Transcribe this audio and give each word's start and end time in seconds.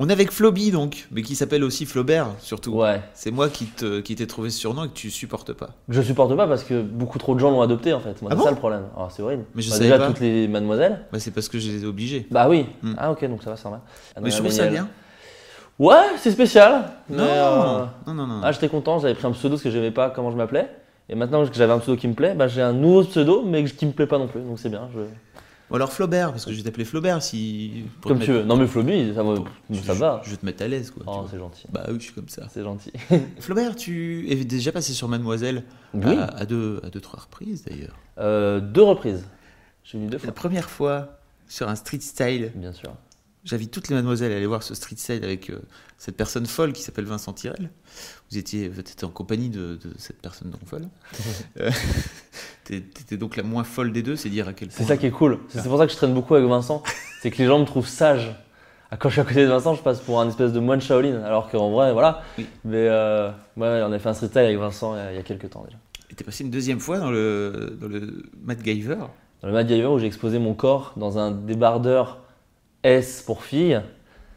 On 0.00 0.08
est 0.08 0.12
avec 0.12 0.30
Floby 0.30 0.70
donc, 0.70 1.08
mais 1.10 1.22
qui 1.22 1.34
s'appelle 1.34 1.64
aussi 1.64 1.84
Flaubert 1.84 2.28
surtout. 2.38 2.70
Ouais. 2.72 3.00
C'est 3.14 3.32
moi 3.32 3.48
qui 3.48 3.66
te- 3.66 3.98
qui 4.00 4.14
t'ai 4.14 4.26
trouvé 4.28 4.50
ce 4.50 4.58
surnom 4.58 4.84
et 4.84 4.88
que 4.88 4.92
tu 4.94 5.10
supportes 5.10 5.52
pas. 5.52 5.70
Je 5.88 6.00
supporte 6.00 6.36
pas 6.36 6.46
parce 6.46 6.62
que 6.62 6.80
beaucoup 6.82 7.18
trop 7.18 7.34
de 7.34 7.40
gens 7.40 7.50
l'ont 7.50 7.62
adopté 7.62 7.92
en 7.92 7.98
fait. 8.00 8.22
Moi, 8.22 8.30
Ah 8.30 8.34
c'est 8.34 8.38
bon 8.38 8.44
ça 8.44 8.50
le 8.50 8.56
problème. 8.56 8.84
Alors, 8.94 9.10
c'est 9.10 9.22
horrible. 9.22 9.44
Mais 9.56 9.62
je 9.62 9.70
Bah, 9.70 9.76
savais 9.76 9.86
déjà 9.88 9.98
pas. 9.98 10.06
toutes 10.06 10.20
les 10.20 10.46
mademoiselles. 10.46 11.00
Bah, 11.12 11.18
c'est 11.18 11.32
parce 11.32 11.48
que 11.48 11.58
je 11.58 11.68
les 11.70 11.82
ai 11.82 11.86
obligés. 11.86 12.26
Bah 12.30 12.48
oui. 12.48 12.66
Hmm. 12.82 12.94
Ah 12.96 13.10
ok 13.10 13.24
donc 13.28 13.42
ça 13.42 13.50
va 13.50 13.56
ça 13.56 13.70
va. 13.70 13.80
Ah, 14.14 14.20
mais 14.22 14.30
je 14.30 14.36
trouve 14.38 14.50
ça 14.52 14.66
bien. 14.68 14.88
Ouais 15.80 15.94
c'est 16.18 16.30
spécial. 16.30 16.90
mais, 17.08 17.16
Non, 17.16 17.24
euh, 17.24 17.84
non, 18.06 18.14
non, 18.14 18.26
non. 18.26 18.40
Ah 18.44 18.52
j'étais 18.52 18.68
content. 18.68 18.98
J'avais 19.00 19.14
pris 19.14 19.26
un 19.26 19.32
pseudo 19.32 19.54
parce 19.54 19.62
que 19.62 19.70
j'aimais 19.70 19.90
pas 19.90 20.10
comment 20.10 20.30
je 20.30 20.36
m'appelais. 20.36 20.68
Et 21.08 21.14
maintenant 21.14 21.44
que 21.46 21.54
j'avais 21.54 21.72
un 21.72 21.78
pseudo 21.78 21.96
qui 21.96 22.06
me 22.06 22.12
plaît, 22.14 22.34
bah, 22.34 22.48
j'ai 22.48 22.60
un 22.60 22.72
nouveau 22.74 23.02
pseudo 23.02 23.42
mais 23.44 23.64
qui 23.64 23.86
me 23.86 23.92
plaît 23.92 24.06
pas 24.06 24.18
non 24.18 24.26
plus. 24.28 24.40
Donc 24.42 24.58
c'est 24.58 24.68
bien. 24.68 24.88
Je... 24.94 25.00
Ou 25.70 25.76
alors 25.76 25.92
Flaubert, 25.92 26.30
parce 26.30 26.44
que 26.46 26.52
je 26.52 26.56
vais 26.56 26.62
t'appeler 26.62 26.84
Flaubert 26.86 27.22
si. 27.22 27.84
pour 28.00 28.10
Comme 28.10 28.20
tu 28.20 28.32
veux. 28.32 28.42
Non 28.42 28.56
mais 28.56 28.66
Floby 28.66 29.12
ça, 29.14 29.22
je- 29.70 29.74
je- 29.76 29.92
va. 29.92 30.22
Je 30.24 30.30
vais 30.30 30.36
te 30.38 30.46
mettre 30.46 30.62
à 30.62 30.68
l'aise 30.68 30.90
quoi. 30.90 31.02
Oh 31.06 31.26
c'est 31.30 31.38
gentil. 31.38 31.66
Bah 31.70 31.84
oui, 31.88 31.96
je 31.98 32.04
suis 32.04 32.12
comme 32.14 32.28
ça. 32.28 32.46
C'est 32.50 32.62
gentil. 32.62 32.90
Flaubert, 33.40 33.76
tu 33.76 34.30
es 34.30 34.36
déjà 34.44 34.72
passé 34.72 34.92
sur 34.94 35.08
Mademoiselle 35.08 35.64
Oui. 35.92 36.16
à, 36.16 36.24
à 36.24 36.46
deux, 36.46 36.80
à 36.84 36.88
deux, 36.90 37.00
trois 37.02 37.20
reprises 37.20 37.64
d'ailleurs. 37.64 37.96
Euh, 38.18 38.60
deux 38.60 38.82
reprises. 38.82 39.26
J'ai 39.84 39.98
venu 39.98 40.08
deux 40.10 40.16
La 40.18 40.24
fois. 40.24 40.32
première 40.32 40.70
fois 40.70 41.18
sur 41.48 41.68
un 41.68 41.74
street 41.76 42.00
style, 42.00 42.52
Bien 42.54 42.72
sûr. 42.72 42.94
j'invite 43.44 43.70
toutes 43.70 43.88
les 43.88 43.94
mademoiselles 43.94 44.32
à 44.32 44.36
aller 44.36 44.46
voir 44.46 44.62
ce 44.62 44.74
street 44.74 44.96
style 44.96 45.24
avec 45.24 45.50
euh, 45.50 45.60
cette 45.98 46.16
personne 46.16 46.44
folle 46.46 46.72
qui 46.72 46.82
s'appelle 46.82 47.06
Vincent 47.06 47.32
Tirel. 47.32 47.70
Vous 48.30 48.36
étiez, 48.38 48.68
vous 48.68 48.80
étiez 48.80 49.04
en 49.04 49.10
compagnie 49.10 49.48
de, 49.50 49.78
de 49.82 49.92
cette 49.98 50.20
personne 50.20 50.50
donc 50.50 50.64
folle. 50.66 50.88
Euh, 51.60 51.70
t'es- 52.68 52.80
T'étais 52.80 53.16
donc 53.16 53.36
la 53.36 53.42
moins 53.42 53.64
folle 53.64 53.92
des 53.92 54.02
deux, 54.02 54.16
c'est 54.16 54.28
dire 54.28 54.46
à 54.48 54.52
quel 54.52 54.68
point. 54.68 54.76
C'est 54.76 54.84
ça 54.84 54.96
qui 54.96 55.06
est 55.06 55.10
cool. 55.10 55.38
C'est 55.48 55.60
c'est 55.60 55.68
pour 55.68 55.78
ça 55.78 55.86
que 55.86 55.92
je 55.92 55.96
traîne 55.96 56.14
beaucoup 56.14 56.34
avec 56.34 56.48
Vincent. 56.48 56.82
C'est 57.20 57.30
que 57.32 57.38
les 57.38 57.46
gens 57.46 57.58
me 57.58 57.64
trouvent 57.64 57.88
sage. 57.88 58.30
Ah, 58.90 58.96
Quand 58.96 59.08
je 59.08 59.14
suis 59.14 59.20
à 59.20 59.24
côté 59.24 59.42
de 59.44 59.48
Vincent, 59.50 59.74
je 59.74 59.82
passe 59.82 60.00
pour 60.00 60.20
un 60.20 60.28
espèce 60.28 60.52
de 60.52 60.60
moine 60.60 60.80
Shaolin. 60.80 61.22
Alors 61.24 61.50
qu'en 61.50 61.70
vrai, 61.70 61.92
voilà. 61.92 62.22
Oui. 62.38 62.46
Mais 62.64 62.86
euh, 62.88 63.28
ouais, 63.56 63.82
on 63.84 63.90
a 63.92 63.98
fait 63.98 64.08
un 64.08 64.14
street 64.14 64.28
style 64.28 64.38
avec 64.42 64.56
Vincent 64.58 64.94
il 65.10 65.16
y 65.16 65.18
a- 65.18 65.22
quelques 65.22 65.50
temps 65.50 65.64
déjà. 65.66 65.78
Et 66.10 66.14
t'es 66.14 66.24
passé 66.24 66.44
une 66.44 66.50
deuxième 66.50 66.78
fois 66.80 66.98
dans 66.98 67.10
le, 67.10 67.76
dans 67.80 67.88
le 67.88 68.22
MacGyver. 68.44 68.96
Dans 69.42 69.48
le 69.48 69.52
Mad 69.52 69.68
Giver 69.68 69.86
où 69.86 69.98
j'ai 69.98 70.06
exposé 70.06 70.38
mon 70.38 70.54
corps 70.54 70.92
dans 70.96 71.18
un 71.18 71.30
débardeur 71.32 72.18
S 72.82 73.22
pour 73.26 73.44
filles, 73.44 73.80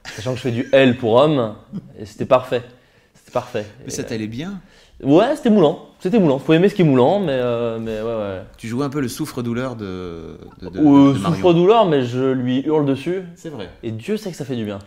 sachant 0.06 0.32
que 0.32 0.38
je 0.38 0.42
fais 0.44 0.52
du 0.52 0.68
L 0.72 0.98
pour 0.98 1.14
hommes. 1.14 1.56
Et 2.00 2.06
c'était 2.06 2.26
parfait. 2.26 2.64
C'était 3.14 3.32
parfait. 3.32 3.66
Mais 3.82 3.88
Et, 3.88 3.90
ça 3.92 4.04
t'allait 4.04 4.28
bien? 4.28 4.60
Euh, 5.04 5.08
Ouais, 5.08 5.36
c'était 5.36 5.50
moulant. 5.50 5.88
C'était 6.00 6.20
moulant. 6.20 6.40
Faut 6.40 6.54
aimer 6.54 6.68
ce 6.70 6.76
qui 6.76 6.82
est 6.82 6.86
moulant, 6.86 7.20
mais, 7.20 7.34
euh, 7.34 7.78
mais 7.80 8.02
ouais, 8.02 8.16
ouais. 8.16 8.42
Tu 8.58 8.68
jouais 8.68 8.86
un 8.86 8.90
peu 8.90 9.02
le 9.02 9.08
souffre-douleur 9.08 9.76
de, 9.76 10.38
de, 10.62 10.70
de, 10.70 10.80
Marion. 10.82 11.16
souffre-douleur, 11.16 11.86
mais 11.86 12.04
je 12.06 12.32
lui 12.32 12.62
hurle 12.62 12.86
dessus. 12.86 13.22
C'est 13.36 13.50
vrai. 13.50 13.70
Et 13.84 13.92
Dieu 13.92 14.18
sait 14.18 14.32
que 14.32 14.38
ça 14.38 14.46
fait 14.46 14.56
du 14.56 14.66
bien. 14.66 14.80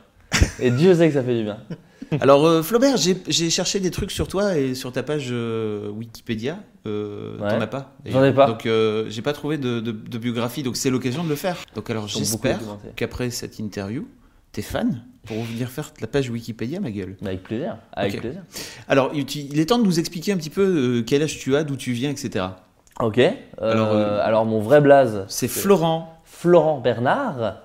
Et 0.59 0.73
Dieu 0.73 0.93
sait 0.95 1.07
que 1.09 1.15
ça 1.15 1.23
fait 1.23 1.37
du 1.37 1.45
bien. 1.45 1.59
Alors 2.21 2.45
euh, 2.45 2.63
Flaubert, 2.63 2.97
j'ai 2.97 3.51
cherché 3.51 3.81
des 3.81 3.91
trucs 3.91 4.11
sur 4.11 4.29
toi 4.29 4.59
et 4.59 4.75
sur 4.75 4.93
ta 4.93 5.03
page 5.03 5.29
euh, 5.31 5.89
Wikipédia. 5.91 6.59
Euh, 6.87 7.39
Ouais. 7.41 7.49
T'en 7.49 7.61
as 7.61 7.67
pas 7.67 7.95
J'en 8.05 8.23
ai 8.25 8.33
pas. 8.33 8.47
Donc 8.47 8.67
euh, 8.67 9.07
j'ai 9.09 9.23
pas 9.23 9.33
trouvé 9.33 9.57
de, 9.57 9.81
de- 9.81 9.91
de 9.93 10.19
biographie, 10.19 10.63
donc 10.63 10.77
c'est 10.77 10.91
l'occasion 10.91 11.25
de 11.25 11.29
le 11.29 11.35
faire. 11.35 11.57
Donc 11.75 11.89
alors 11.91 12.07
j'espère 12.09 12.59
qu'après 12.97 13.31
cette 13.31 13.59
interview, 13.59 14.07
t'es 14.55 14.63
fan 14.63 15.03
pour 15.27 15.43
venir 15.43 15.69
faire 15.69 15.91
la 16.01 16.07
page 16.07 16.31
Wikipédia, 16.31 16.81
ma 16.81 16.91
gueule. 16.91 17.17
Avec 17.25 17.43
plaisir. 17.43 17.77
Avec 17.93 18.21
plaisir. 18.21 18.43
Alors 18.89 19.11
il 19.15 19.59
est 19.59 19.67
temps 19.67 19.79
de 19.79 19.85
nous 19.85 19.99
expliquer 19.99 20.33
un 20.33 20.37
petit 20.37 20.51
peu 20.51 20.63
euh, 20.63 21.03
quel 21.03 21.23
âge 21.23 21.39
tu 21.39 21.57
as, 21.57 21.65
d'où 21.65 21.77
tu 21.77 21.93
viens, 21.93 22.11
etc. 22.11 22.47
Ok. 23.01 23.19
Euh, 23.19 23.33
Alors, 23.61 23.93
euh, 23.93 24.21
alors, 24.23 24.45
mon 24.45 24.61
vrai 24.61 24.81
blaze, 24.81 25.25
C'est 25.29 25.49
Florent. 25.49 26.21
Florent 26.25 26.81
Bernard. 26.81 27.57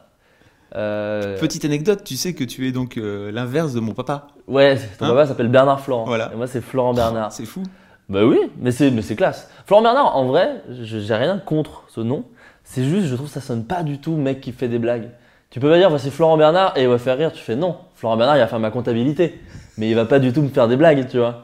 Euh, 0.75 1.37
Petite 1.39 1.65
anecdote, 1.65 2.03
tu 2.03 2.15
sais 2.15 2.33
que 2.33 2.43
tu 2.43 2.67
es 2.67 2.71
donc 2.71 2.95
l'inverse 2.97 3.73
de 3.73 3.79
mon 3.79 3.93
papa. 3.93 4.27
Ouais, 4.47 4.77
ton 4.97 5.05
Hein 5.05 5.09
papa 5.09 5.27
s'appelle 5.27 5.49
Bernard 5.49 5.81
Florent. 5.81 6.05
Voilà. 6.05 6.31
Et 6.33 6.35
moi, 6.35 6.47
c'est 6.47 6.61
Florent 6.61 6.93
Bernard. 6.93 7.31
C'est 7.33 7.45
fou. 7.45 7.63
Bah 8.07 8.25
oui, 8.25 8.39
mais 8.57 8.71
c'est 8.71 8.89
mais 8.89 9.03
c'est 9.03 9.15
classe. 9.15 9.51
Florent 9.67 9.83
Bernard, 9.83 10.15
en 10.17 10.25
vrai, 10.25 10.63
j'ai 10.81 11.13
rien 11.13 11.37
contre 11.37 11.83
ce 11.89 12.01
nom. 12.01 12.25
C'est 12.63 12.83
juste, 12.83 13.05
je 13.05 13.13
trouve 13.13 13.27
que 13.27 13.33
ça 13.33 13.41
sonne 13.41 13.65
pas 13.65 13.83
du 13.83 13.99
tout 13.99 14.15
mec 14.15 14.41
qui 14.41 14.51
fait 14.51 14.67
des 14.67 14.79
blagues. 14.79 15.09
Tu 15.49 15.59
peux 15.59 15.69
pas 15.69 15.77
dire, 15.77 15.89
voici 15.89 16.11
Florent 16.11 16.37
Bernard 16.37 16.77
et 16.77 16.83
il 16.83 16.87
va 16.87 16.97
faire 16.99 17.17
rire. 17.17 17.31
Tu 17.31 17.41
fais 17.41 17.55
non. 17.55 17.77
Florent 17.95 18.17
Bernard, 18.17 18.37
il 18.37 18.39
va 18.39 18.47
faire 18.47 18.59
ma 18.59 18.69
comptabilité, 18.71 19.39
mais 19.77 19.89
il 19.89 19.95
va 19.95 20.05
pas 20.05 20.19
du 20.19 20.31
tout 20.31 20.41
me 20.41 20.49
faire 20.49 20.67
des 20.67 20.75
blagues, 20.77 21.07
tu 21.09 21.17
vois. 21.17 21.43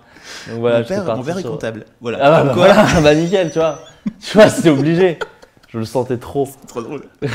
Donc 0.50 0.60
voilà, 0.60 0.80
mon 0.80 0.86
père, 0.86 1.16
mon 1.18 1.24
père 1.24 1.38
est 1.38 1.42
sur- 1.42 1.52
comptable. 1.52 1.86
Voilà. 2.02 2.20
Ah 2.22 2.30
bah, 2.30 2.38
Comme 2.40 2.48
bah 2.50 2.54
quoi, 2.54 2.74
voilà, 2.84 3.02
bah 3.04 3.16
nickel, 3.16 3.52
tu 3.52 3.60
vois. 3.60 3.80
Tu 4.20 4.38
vois, 4.38 4.50
c'était 4.50 4.70
obligé. 4.70 5.18
Je 5.70 5.80
le 5.80 5.86
sentais 5.86 6.18
trop. 6.18 6.48
Trop 6.68 6.82
drôle. 6.82 7.04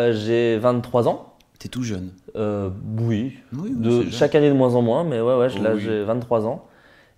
Euh, 0.00 0.12
J'ai 0.14 0.56
23 0.58 1.06
ans. 1.06 1.34
T'es 1.58 1.68
tout 1.68 1.82
jeune. 1.82 2.10
Euh, 2.34 2.70
oui, 2.98 3.36
Oui, 3.52 3.60
oui, 3.64 3.70
de, 3.76 4.04
c'est 4.04 4.10
chaque 4.16 4.34
année 4.34 4.48
de 4.48 4.54
moins 4.54 4.74
en 4.74 4.80
moins, 4.82 5.04
mais 5.04 5.20
ouais, 5.20 5.36
ouais, 5.36 5.48
Oh 5.54 5.62
là 5.62 5.72
oui. 5.74 5.82
j'ai 5.84 6.02
23 6.02 6.46
ans. 6.46 6.64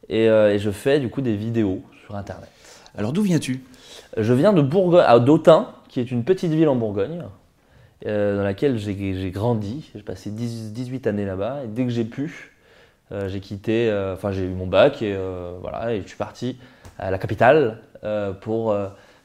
Et, 0.08 0.28
euh, 0.28 0.52
et 0.52 0.58
je 0.58 0.70
fais 0.70 0.98
du 0.98 1.08
coup 1.08 1.20
des 1.22 1.36
vidéos 1.36 1.82
sur 2.04 2.16
Internet. 2.16 2.50
Alors 2.98 3.12
d'où 3.12 3.22
viens-tu? 3.22 3.62
Je 4.18 4.32
viens 4.34 4.52
de 4.52 4.60
Bourgogne, 4.60 5.04
à 5.06 5.18
d'Autun, 5.20 5.68
qui 5.88 6.00
est 6.00 6.10
une 6.10 6.24
petite 6.24 6.50
ville 6.52 6.68
en 6.68 6.74
Bourgogne, 6.74 7.22
euh, 8.06 8.36
dans 8.36 8.42
laquelle 8.44 8.78
j'ai 8.78 8.94
j'ai 9.14 9.30
grandi. 9.30 9.90
J'ai 9.94 10.02
passé 10.02 10.30
10 10.30 10.72
18 10.72 11.06
années 11.06 11.24
là-bas. 11.26 11.60
Et 11.64 11.68
dès 11.68 11.84
que 11.84 11.90
j'ai 11.90 12.04
pu, 12.04 12.52
euh, 13.12 13.28
j'ai 13.28 13.40
quitté, 13.40 13.88
euh, 13.90 14.14
enfin 14.14 14.32
j'ai 14.32 14.44
eu 14.44 14.48
mon 14.50 14.66
bac 14.66 15.02
et 15.02 15.16
voilà, 15.60 15.92
et 15.94 16.02
je 16.02 16.08
suis 16.08 16.16
parti 16.16 16.58
à 16.98 17.10
la 17.10 17.18
capitale 17.18 17.78
pour 18.42 18.76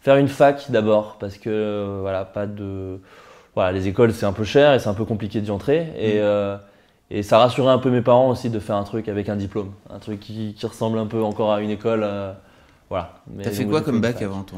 faire 0.02 0.16
une 0.16 0.30
fac 0.30 0.72
d'abord, 0.72 1.18
parce 1.20 1.38
que 1.38 2.00
voilà, 2.02 2.24
pas 2.26 2.48
de, 2.48 3.00
voilà, 3.56 3.72
les 3.74 3.88
écoles 3.90 4.14
c'est 4.14 4.26
un 4.26 4.32
peu 4.34 4.46
cher 4.46 4.74
et 4.74 4.80
c'est 4.80 4.88
un 4.90 4.94
peu 4.94 5.06
compliqué 5.06 5.42
d'y 5.42 5.52
entrer. 5.52 5.92
Et, 5.98 6.22
Mm. 6.22 6.60
et 7.12 7.24
ça 7.24 7.40
rassurait 7.40 7.72
un 7.74 7.80
peu 7.80 7.90
mes 7.90 8.02
parents 8.02 8.30
aussi 8.30 8.50
de 8.50 8.60
faire 8.60 8.76
un 8.76 8.84
truc 8.84 9.08
avec 9.10 9.30
un 9.30 9.36
diplôme, 9.36 9.72
un 9.90 10.00
truc 10.00 10.20
qui, 10.20 10.54
qui 10.54 10.66
ressemble 10.66 11.00
un 11.00 11.08
peu 11.08 11.22
encore 11.24 11.52
à 11.52 11.60
une 11.62 11.72
école. 11.72 12.02
euh, 12.04 12.32
voilà. 12.90 13.14
T'as 13.44 13.50
fait 13.52 13.66
quoi 13.66 13.82
comme 13.82 14.00
bac 14.02 14.22
avant 14.22 14.44
ton. 14.44 14.58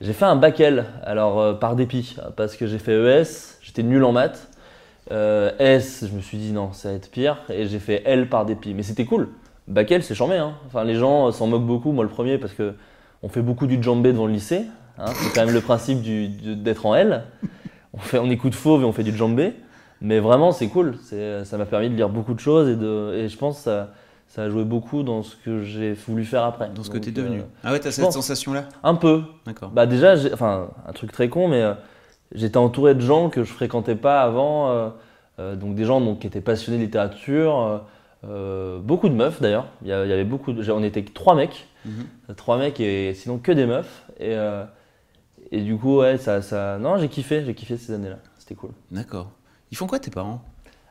J'ai 0.00 0.14
fait 0.14 0.24
un 0.24 0.36
bac 0.36 0.58
L, 0.60 0.86
alors 1.04 1.40
euh, 1.40 1.52
par 1.52 1.76
dépit, 1.76 2.16
parce 2.34 2.56
que 2.56 2.66
j'ai 2.66 2.78
fait 2.78 2.94
ES, 2.94 3.58
j'étais 3.60 3.82
nul 3.82 4.02
en 4.02 4.12
maths. 4.12 4.48
Euh, 5.12 5.50
S, 5.58 6.06
je 6.08 6.16
me 6.16 6.22
suis 6.22 6.38
dit 6.38 6.52
non, 6.52 6.72
ça 6.72 6.88
va 6.88 6.94
être 6.94 7.10
pire, 7.10 7.36
et 7.50 7.66
j'ai 7.66 7.78
fait 7.78 8.02
L 8.06 8.30
par 8.30 8.46
dépit. 8.46 8.72
Mais 8.72 8.82
c'était 8.82 9.04
cool. 9.04 9.28
Bac 9.68 9.90
L, 9.92 10.02
c'est 10.02 10.14
chambé. 10.14 10.36
Hein. 10.36 10.54
Enfin, 10.66 10.84
les 10.84 10.94
gens 10.94 11.28
euh, 11.28 11.32
s'en 11.32 11.48
moquent 11.48 11.66
beaucoup, 11.66 11.92
moi 11.92 12.02
le 12.02 12.08
premier, 12.08 12.38
parce 12.38 12.54
que 12.54 12.74
on 13.22 13.28
fait 13.28 13.42
beaucoup 13.42 13.66
du 13.66 13.82
djembé 13.82 14.12
devant 14.12 14.26
le 14.26 14.32
lycée. 14.32 14.64
hein. 14.98 15.04
C'est 15.14 15.34
quand 15.34 15.44
même 15.44 15.54
le 15.54 15.60
principe 15.60 16.00
d'être 16.62 16.86
en 16.86 16.94
L. 16.94 17.24
On, 17.92 17.98
fait, 17.98 18.18
on 18.18 18.30
écoute 18.30 18.54
fauve 18.54 18.80
et 18.80 18.84
on 18.86 18.92
fait 18.92 19.02
du 19.02 19.14
djembé. 19.14 19.52
Mais 20.00 20.18
vraiment, 20.18 20.52
c'est 20.52 20.68
cool. 20.68 20.96
Ça 21.44 21.58
m'a 21.58 21.66
permis 21.66 21.90
de 21.90 21.94
lire 21.94 22.08
beaucoup 22.08 22.32
de 22.32 22.40
choses, 22.40 22.70
et, 22.70 22.76
de, 22.76 23.12
et 23.16 23.28
je 23.28 23.36
pense 23.36 23.68
ça 24.30 24.44
a 24.44 24.48
joué 24.48 24.62
beaucoup 24.64 25.02
dans 25.02 25.24
ce 25.24 25.34
que 25.34 25.62
j'ai 25.64 25.92
voulu 25.92 26.24
faire 26.24 26.44
après. 26.44 26.70
Dans 26.70 26.84
ce 26.84 26.88
que 26.88 26.94
Donc, 26.94 27.04
t'es 27.04 27.10
devenu. 27.10 27.40
euh, 27.40 27.44
Ah 27.64 27.72
ouais, 27.72 27.80
t'as 27.80 27.90
cette 27.90 28.12
sensation-là 28.12 28.68
un 28.84 28.94
peu, 28.94 29.22
D'accord. 29.44 29.70
bah 29.70 29.86
déjà, 29.86 30.14
enfin 30.32 30.68
un 30.86 30.92
truc 30.92 31.10
très 31.10 31.28
con, 31.28 31.48
mais 31.48 31.60
euh, 31.62 31.74
j'étais 32.32 32.56
entouré 32.56 32.94
de 32.94 33.00
gens 33.00 33.28
que 33.28 33.42
je 33.42 33.52
fréquentais 33.52 33.96
pas 33.96 34.22
avant, 34.22 34.70
euh, 35.38 35.56
donc 35.56 35.74
des 35.74 35.84
gens 35.84 36.00
donc, 36.00 36.20
qui 36.20 36.28
étaient 36.28 36.40
passionnés 36.40 36.78
de 36.78 36.84
littérature, 36.84 37.82
beaucoup 38.82 39.08
de 39.08 39.14
meufs 39.14 39.40
d'ailleurs. 39.42 39.66
Il 39.82 39.88
y, 39.88 39.92
avait 39.92 40.24
beaucoup, 40.24 40.52
de, 40.52 40.70
on 40.70 40.82
était 40.84 41.02
trois 41.04 41.34
mecs, 41.34 41.66
Mhm. 41.84 42.34
trois 42.36 42.56
mecs 42.58 42.78
et 42.78 43.14
sinon 43.14 43.38
que 43.38 43.50
des 43.50 43.66
meufs. 43.66 44.04
Et, 44.20 44.36
et 45.50 45.62
du 45.62 45.76
coup 45.76 45.98
ouais, 46.00 46.18
ça, 46.18 46.40
ça, 46.42 46.78
non 46.78 46.98
j'ai 46.98 47.08
kiffé, 47.08 47.42
j'ai 47.44 47.54
kiffé 47.54 47.76
ces 47.78 47.94
années-là, 47.94 48.18
c'était 48.38 48.54
cool. 48.54 48.70
D'accord. 48.92 49.30
Ils 49.72 49.76
font 49.76 49.86
quoi 49.88 49.98
tes 49.98 50.10
parents? 50.10 50.42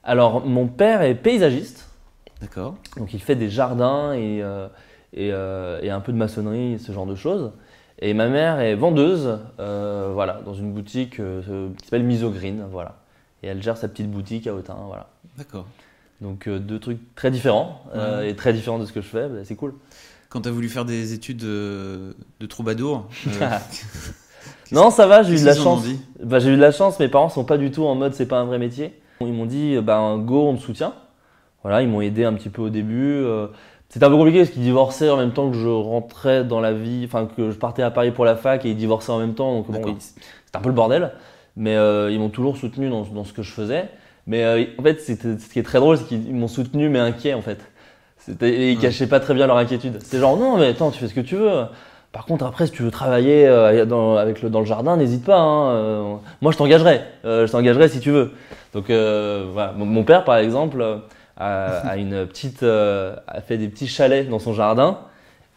Alors 0.04 0.46
mon 0.46 0.68
père 0.68 1.04
est 1.04 1.16
paysagiste. 1.16 1.89
D'accord. 2.42 2.76
Donc 2.98 3.14
il 3.14 3.22
fait 3.22 3.36
des 3.36 3.50
jardins 3.50 4.14
et, 4.14 4.42
euh, 4.42 4.68
et, 5.14 5.32
euh, 5.34 5.80
et 5.82 5.90
un 5.90 6.00
peu 6.00 6.12
de 6.12 6.18
maçonnerie, 6.18 6.80
ce 6.80 6.92
genre 6.92 7.06
de 7.06 7.16
choses. 7.16 7.52
Et 8.02 8.14
ma 8.14 8.30
mère 8.30 8.60
est 8.62 8.76
vendeuse, 8.76 9.40
euh, 9.60 10.12
voilà, 10.14 10.40
dans 10.46 10.54
une 10.54 10.72
boutique 10.72 11.18
qui 11.18 11.84
s'appelle 11.84 12.04
Misogreen, 12.04 12.66
voilà. 12.72 12.96
Et 13.44 13.48
elle 13.48 13.62
gère 13.62 13.76
sa 13.78 13.90
petite 13.90 14.10
boutique 14.10 14.48
à 14.48 14.54
Autun, 14.54 14.76
voilà. 14.88 15.10
D'accord. 15.38 15.66
Donc 16.22 16.48
euh, 16.48 16.60
deux 16.60 16.80
trucs 16.80 17.00
très 17.16 17.32
différents 17.32 17.82
euh, 17.96 18.20
Ouais. 18.22 18.30
et 18.32 18.36
très 18.36 18.54
différents 18.54 18.80
de 18.80 18.86
ce 18.86 18.92
que 18.94 19.02
je 19.02 19.08
fais, 19.08 19.28
bah, 19.28 19.40
c'est 19.44 19.56
cool. 19.56 19.74
Quand 20.30 20.42
t'as 20.42 20.52
voulu 20.52 20.70
faire 20.70 20.86
des 20.86 21.14
études 21.14 21.44
euh, 21.44 22.14
de 22.40 22.46
troubadour, 22.46 23.08
Non, 24.72 24.92
ça 24.92 25.08
va, 25.08 25.24
j'ai 25.24 25.34
eu 25.34 25.40
de 25.40 25.46
la 25.46 25.56
chance. 25.56 25.84
Bah, 26.24 26.40
j'ai 26.40 26.52
eu 26.52 26.56
de 26.56 26.62
la 26.62 26.72
chance, 26.72 27.00
mes 27.00 27.08
parents 27.08 27.30
sont 27.30 27.44
pas 27.44 27.58
du 27.58 27.72
tout 27.72 27.86
en 27.86 27.96
mode 27.96 28.14
c'est 28.14 28.28
pas 28.28 28.40
un 28.40 28.46
vrai 28.46 28.60
métier. 28.60 28.94
Ils 29.22 29.34
m'ont 29.34 29.46
dit 29.48 29.78
bah 29.82 30.16
go, 30.20 30.48
on 30.48 30.56
te 30.56 30.62
soutient. 30.62 30.94
Voilà, 31.64 31.82
ils 31.82 31.88
m'ont 31.90 32.02
aidé 32.02 32.24
un 32.26 32.34
petit 32.34 32.50
peu 32.50 32.62
au 32.62 32.70
début. 32.70 33.14
euh, 33.16 33.48
C'était 33.90 34.06
un 34.06 34.10
peu 34.10 34.16
compliqué 34.18 34.40
parce 34.40 34.52
qu'ils 34.52 34.62
divorçaient 34.64 35.10
en 35.10 35.18
même 35.18 35.32
temps 35.32 35.50
que 35.50 35.58
je 35.58 35.68
rentrais 35.68 36.44
dans 36.44 36.60
la 36.62 36.72
vie, 36.74 37.04
enfin 37.06 37.28
que 37.36 37.52
je 37.52 37.56
partais 37.58 37.84
à 37.84 37.92
Paris 37.92 38.12
pour 38.12 38.24
la 38.26 38.36
fac 38.36 38.66
et 38.66 38.70
ils 38.70 38.78
divorçaient 38.78 39.12
en 39.12 39.20
même 39.20 39.34
temps, 39.34 39.54
donc 39.56 39.68
bon, 39.72 39.96
c'était 40.00 40.58
un 40.58 40.62
peu 40.62 40.70
le 40.70 40.76
bordel. 40.76 41.12
Mais 41.58 41.76
euh, 41.76 42.10
ils 42.12 42.20
m'ont 42.20 42.30
toujours 42.30 42.56
soutenu 42.58 42.90
dans, 42.90 43.02
dans 43.02 43.24
ce 43.26 43.34
que 43.34 43.42
je 43.44 43.52
faisais. 43.52 43.90
Mais 44.28 44.44
euh, 44.44 44.64
en 44.78 44.84
fait, 44.84 45.02
ce 45.02 45.52
qui 45.52 45.60
est 45.60 45.64
très 45.64 45.80
drôle, 45.80 45.98
c'est 45.98 46.06
qu'ils 46.06 46.34
m'ont 46.36 46.48
soutenu 46.48 46.88
mais 46.88 47.00
inquiet 47.00 47.34
en 47.34 47.42
fait. 47.42 47.60
Et 48.42 48.72
ils 48.72 48.76
Ouais. 48.78 48.82
cachaient 48.82 49.08
pas 49.08 49.20
très 49.20 49.34
bien 49.34 49.48
leur 49.48 49.58
inquiétude. 49.58 49.98
C'était 50.02 50.20
genre 50.20 50.38
non 50.38 50.58
mais 50.58 50.68
attends, 50.68 50.92
tu 50.92 51.00
fais 51.00 51.08
ce 51.08 51.14
que 51.14 51.22
tu 51.22 51.36
veux. 51.36 51.64
Par 52.12 52.26
contre, 52.26 52.46
après, 52.46 52.66
si 52.66 52.72
tu 52.72 52.82
veux 52.84 52.92
travailler 52.92 53.48
euh, 53.48 53.86
dans, 53.86 54.16
avec 54.18 54.42
le, 54.42 54.50
dans 54.50 54.60
le 54.62 54.66
jardin, 54.66 54.98
n'hésite 54.98 55.24
pas. 55.26 55.38
hein, 55.40 55.70
euh, 55.72 56.14
moi, 56.42 56.52
je 56.52 56.58
t'engagerai. 56.58 57.02
Euh, 57.26 57.46
je 57.46 57.52
t'engagerai 57.52 57.88
si 57.88 58.00
tu 58.00 58.10
veux. 58.10 58.32
Donc, 58.74 58.90
euh, 58.90 59.46
voilà. 59.54 59.74
Mon, 59.78 59.86
mon 59.86 60.04
père, 60.04 60.24
par 60.24 60.38
exemple, 60.38 60.84
a, 61.40 61.88
a 61.88 61.98
une 61.98 62.26
petite, 62.28 62.64
euh, 62.64 63.16
a 63.28 63.42
fait 63.42 63.58
des 63.58 63.68
petits 63.70 63.88
chalets 63.88 64.30
dans 64.30 64.40
son 64.40 64.54
jardin. 64.54 65.00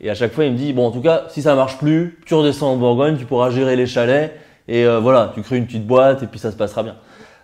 Et 0.01 0.11
à 0.11 0.15
chaque 0.15 0.33
fois, 0.33 0.45
il 0.45 0.53
me 0.53 0.57
dit 0.57 0.73
bon, 0.73 0.87
en 0.87 0.91
tout 0.91 1.01
cas, 1.03 1.25
si 1.29 1.43
ça 1.43 1.55
marche 1.55 1.79
plus, 1.79 2.19
tu 2.27 2.35
redescends 2.35 2.73
en 2.73 2.77
Bourgogne, 2.77 3.17
tu 3.17 3.25
pourras 3.25 3.51
gérer 3.51 3.77
les 3.77 3.87
chalets. 3.87 4.33
Et 4.69 4.85
euh, 4.87 5.01
voilà, 5.01 5.33
tu 5.35 5.43
crées 5.43 5.57
une 5.57 5.67
petite 5.67 5.87
boîte 5.87 6.23
et 6.23 6.27
puis 6.27 6.39
ça 6.39 6.51
se 6.51 6.57
passera 6.57 6.83
bien. 6.83 6.97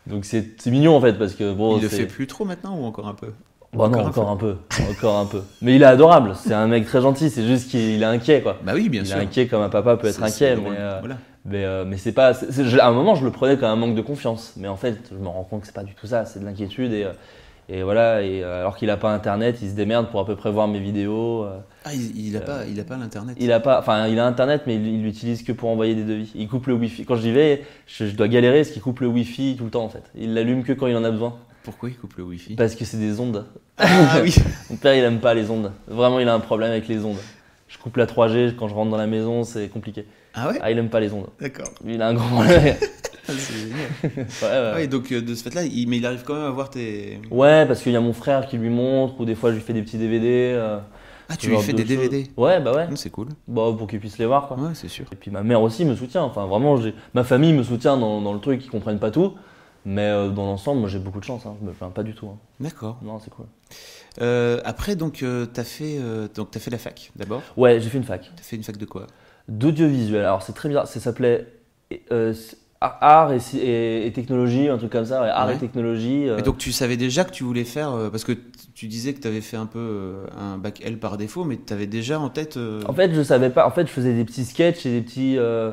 Donc, 0.07 0.25
c'est 0.25 0.65
mignon 0.67 0.97
en 0.97 1.01
fait 1.01 1.15
parce 1.15 1.35
que 1.35 1.53
bon, 1.53 1.77
Il 1.77 1.83
le 1.83 1.89
fait 1.89 2.07
plus 2.07 2.27
trop 2.27 2.45
maintenant 2.45 2.77
ou 2.79 2.85
encore 2.85 3.07
un 3.09 3.15
peu? 3.15 3.33
Bon, 3.75 3.89
non, 3.89 3.99
Encore 3.99 4.01
un 4.01 4.09
encore 4.09 4.31
un 4.31 4.37
peu, 4.37 4.57
encore 4.91 5.17
un 5.19 5.27
peu. 5.27 5.43
Mais 5.61 5.77
il 5.77 5.83
est 5.83 5.87
adorable. 5.87 6.33
C'est 6.35 6.55
un 6.55 6.67
mec 6.67 6.87
très 6.87 7.03
gentil. 7.03 7.29
C'est 7.29 7.47
juste 7.47 7.71
qu'il 7.71 8.03
est 8.03 8.07
inquiet, 8.07 8.41
quoi. 8.41 8.57
Bah 8.63 8.73
oui, 8.75 8.89
bien 8.89 9.03
il 9.03 9.07
sûr. 9.07 9.19
est 9.19 9.21
inquiet 9.21 9.47
comme 9.47 9.61
un 9.61 9.69
papa 9.69 9.97
peut 9.99 10.07
être 10.07 10.23
inquiet, 10.23 10.57
mais, 10.57 10.71
euh, 10.79 10.97
Voilà. 11.01 11.19
mais, 11.45 11.65
euh, 11.65 11.85
mais 11.87 11.99
c'est 11.99 12.13
pas. 12.13 12.33
à 12.33 12.89
un 12.89 12.93
moment, 12.93 13.15
je 13.15 13.25
le 13.25 13.31
prenais 13.31 13.59
comme 13.59 13.69
un 13.69 13.77
manque 13.77 13.95
de 13.95 14.01
confiance. 14.01 14.55
Mais 14.57 14.69
en 14.69 14.77
fait, 14.77 14.97
je 15.13 15.17
me 15.17 15.29
rends 15.29 15.45
compte 15.45 15.61
que 15.61 15.67
c'est 15.67 15.75
pas 15.75 15.85
du 15.85 15.95
tout 15.95 16.07
ça. 16.07 16.25
C'est 16.25 16.41
de 16.41 16.47
l'inquiétude 16.47 16.93
et, 16.95 17.07
et 17.69 17.83
voilà. 17.83 18.23
Et 18.23 18.43
euh, 18.43 18.61
alors 18.61 18.77
qu'il 18.77 18.91
a 18.91 18.97
pas 18.97 19.11
internet, 19.13 19.59
il 19.63 19.71
se 19.71 19.75
démerde 19.75 20.09
pour 20.11 20.21
à 20.21 20.27
peu 20.27 20.37
près 20.37 20.51
voir 20.51 20.69
mes 20.69 20.81
vidéos. 20.81 21.45
euh. 21.45 21.59
Ah, 21.85 21.95
il, 21.95 22.29
il 22.29 22.37
a 22.37 22.41
pas, 22.41 22.65
il 22.67 22.79
a 22.81 22.85
pas 22.85 22.97
l'internet. 22.97 23.37
Il 23.39 23.53
a 23.53 23.61
pas, 23.61 23.79
enfin, 23.81 24.07
il 24.09 24.19
a 24.19 24.27
internet, 24.27 24.63
mais 24.67 24.77
il 24.77 24.87
il 24.87 25.03
l'utilise 25.03 25.43
que 25.43 25.53
pour 25.53 25.69
envoyer 25.69 25.95
des 25.95 26.05
devis. 26.05 26.31
Il 26.35 26.49
coupe 26.49 26.67
le 26.67 26.75
wifi. 26.75 27.05
Quand 27.05 27.17
j'y 27.17 27.33
vais, 27.33 27.65
je, 27.87 28.07
je 28.07 28.15
dois 28.17 28.29
galérer 28.29 28.61
parce 28.61 28.71
qu'il 28.71 28.83
coupe 28.83 29.01
le 29.01 29.07
wifi 29.07 29.57
tout 29.59 29.65
le 29.65 29.71
temps 29.71 29.85
en 29.85 29.89
fait. 29.89 30.05
Il 30.15 30.35
l'allume 30.35 30.65
que 30.65 30.73
quand 30.73 30.87
il 30.87 30.97
en 30.97 31.05
a 31.05 31.11
besoin. 31.11 31.37
Pourquoi 31.63 31.91
il 31.91 31.97
coupe 31.97 32.17
le 32.17 32.25
wifi? 32.25 32.55
Parce 32.55 32.75
que 32.75 32.85
c'est 32.85 32.97
des 32.97 33.21
ondes. 33.21 33.45
Ah 33.77 34.21
oui. 34.23 34.35
Mon 34.71 34.77
père, 34.77 34.95
il 34.95 35.05
aime 35.05 35.21
pas 35.21 35.35
les 35.35 35.51
ondes. 35.51 35.73
Vraiment, 35.87 36.19
il 36.21 36.29
a 36.29 36.35
un 36.35 36.41
problème 36.41 36.71
avec 36.71 36.89
les 36.89 37.05
ondes. 37.05 37.19
Je 37.69 37.77
coupe 37.77 37.99
la 37.99 38.07
3G 38.07 38.55
quand 38.57 38.69
je 38.69 38.75
rentre 38.75 38.91
dans 38.91 38.97
la 38.97 39.07
maison, 39.07 39.45
c'est 39.45 39.69
compliqué. 39.69 40.07
Ah 40.33 40.49
ouais? 40.49 40.59
Ah, 40.63 40.71
il 40.71 40.79
aime 40.79 40.89
pas 40.89 41.01
les 41.01 41.13
ondes. 41.13 41.27
D'accord. 41.39 41.69
Il 41.87 42.01
a 42.01 42.09
un 42.09 42.15
grand 42.15 42.29
problème. 42.29 42.77
Ah, 44.43 44.47
ouais, 44.47 44.73
ouais. 44.75 44.83
Ah 44.85 44.87
donc 44.87 45.13
euh, 45.13 45.21
de 45.23 45.35
ce 45.35 45.43
fait-là, 45.43 45.65
il, 45.65 45.89
mais 45.89 45.99
il 45.99 46.07
arrive 46.07 46.23
quand 46.25 46.35
même 46.35 46.45
à 46.45 46.51
voir 46.51 46.71
tes. 46.71 47.21
Ouais, 47.31 47.67
parce 47.67 47.83
qu'il 47.83 47.93
y 47.93 47.97
a 47.97 48.01
mon 48.01 48.13
frère 48.13 48.47
qui 48.47 48.57
lui 48.59 48.71
montre, 48.71 49.21
ou 49.21 49.25
des 49.25 49.35
fois, 49.35 49.51
je 49.51 49.57
lui 49.57 49.63
fais 49.63 49.73
des 49.73 49.83
petits 49.83 49.99
DVD. 49.99 50.53
euh, 50.57 50.79
Ah, 51.29 51.37
tu 51.37 51.47
lui 51.49 51.55
genre 51.55 51.65
fais 51.65 51.73
de 51.73 51.79
des 51.83 51.87
choses. 51.95 52.09
DVD 52.11 52.31
Ouais, 52.37 52.61
bah 52.61 52.73
ouais. 52.75 52.85
Hum, 52.87 52.97
C'est 52.97 53.11
cool. 53.11 53.29
Bah, 53.47 53.73
pour 53.77 53.87
qu'il 53.87 54.01
puisse 54.01 54.19
les 54.19 54.27
voir, 54.27 54.49
quoi. 54.49 54.57
Ouais, 54.57 54.71
c'est 54.75 54.89
sûr. 54.89 55.07
Et 55.13 55.17
puis 55.17 55.31
ma 55.31 55.43
mère 55.43 55.61
aussi 55.63 55.85
me 55.85 55.95
soutient. 55.95 56.23
Enfin, 56.25 56.47
vraiment, 56.47 56.77
j'ai... 56.77 56.95
ma 57.15 57.25
famille 57.25 57.53
me 57.53 57.63
soutient 57.63 57.97
dans, 57.97 58.21
dans 58.23 58.33
le 58.33 58.41
truc, 58.41 58.65
ils 58.65 58.71
comprennent 58.71 58.99
pas 59.01 59.11
tout. 59.11 59.35
Mais 59.85 60.03
euh, 60.03 60.29
dans 60.29 60.45
l'ensemble, 60.45 60.81
moi, 60.81 60.89
j'ai 60.89 60.99
beaucoup 60.99 61.21
de 61.21 61.25
chance. 61.25 61.47
Hein. 61.47 61.57
Je 61.61 61.67
me 61.67 61.73
plains 61.73 61.91
pas 61.91 62.03
du 62.03 62.15
tout. 62.15 62.27
hein. 62.27 62.39
D'accord. 62.61 62.99
Non, 63.03 63.19
c'est 63.21 63.31
cool. 63.31 63.47
Euh, 64.21 64.61
après, 64.65 64.97
donc, 64.97 65.23
euh, 65.23 65.47
t'as 65.47 65.65
fait, 65.65 65.97
euh, 66.01 66.29
donc, 66.35 66.51
t'as 66.51 66.61
fait 66.61 66.71
la 66.71 66.79
fac 66.79 67.13
d'abord. 67.17 67.43
Ouais, 67.57 67.81
j'ai 67.81 67.89
fait 67.89 67.99
une 67.99 68.05
fac. 68.05 68.31
T'as 68.37 68.43
fait 68.43 68.57
une 68.57 68.65
fac 68.65 68.77
de 68.77 68.85
quoi? 68.85 69.07
D'audiovisuel. 69.49 70.21
Alors 70.25 70.43
c'est 70.43 70.53
très 70.53 70.69
bizarre, 70.69 70.87
ça 70.87 71.01
s'appelait 71.01 71.47
euh, 72.13 72.35
art 72.81 73.33
et, 73.33 73.41
si- 73.41 73.59
et- 73.59 74.07
et 74.07 74.13
technologie, 74.13 74.69
un 74.69 74.79
truc 74.79 74.93
comme 74.93 75.05
ça, 75.05 75.21
ouais, 75.23 75.29
art 75.29 75.49
Ouais. 75.49 75.55
et 75.55 75.59
technologie. 75.59 76.29
euh. 76.29 76.39
Et 76.39 76.43
donc, 76.43 76.59
tu 76.59 76.71
savais 76.73 76.97
déjà 76.97 77.25
que 77.25 77.33
tu 77.33 77.43
voulais 77.45 77.65
faire, 77.65 77.93
euh, 77.93 78.09
parce 78.11 78.25
que 78.25 78.33
tu 78.75 78.87
disais 78.87 79.15
que 79.15 79.21
t'avais 79.21 79.41
fait 79.41 79.57
un 79.57 79.67
peu 79.67 79.79
euh, 79.81 80.27
un 80.39 80.59
bac 80.59 80.81
L 80.85 80.99
par 80.99 81.17
défaut, 81.17 81.45
mais 81.45 81.57
t'avais 81.57 81.87
déjà 81.89 82.21
en 82.21 82.29
tête. 82.29 82.57
euh, 82.57 82.81
En 82.89 82.93
fait, 82.93 83.13
je 83.15 83.23
savais 83.23 83.51
pas. 83.51 83.67
En 83.67 83.71
fait, 83.71 83.87
je 83.87 83.93
faisais 83.93 84.15
des 84.15 84.25
petits 84.25 84.45
sketchs 84.45 84.87
et 84.87 84.91
des 84.93 85.01
petits. 85.03 85.37
euh, 85.39 85.73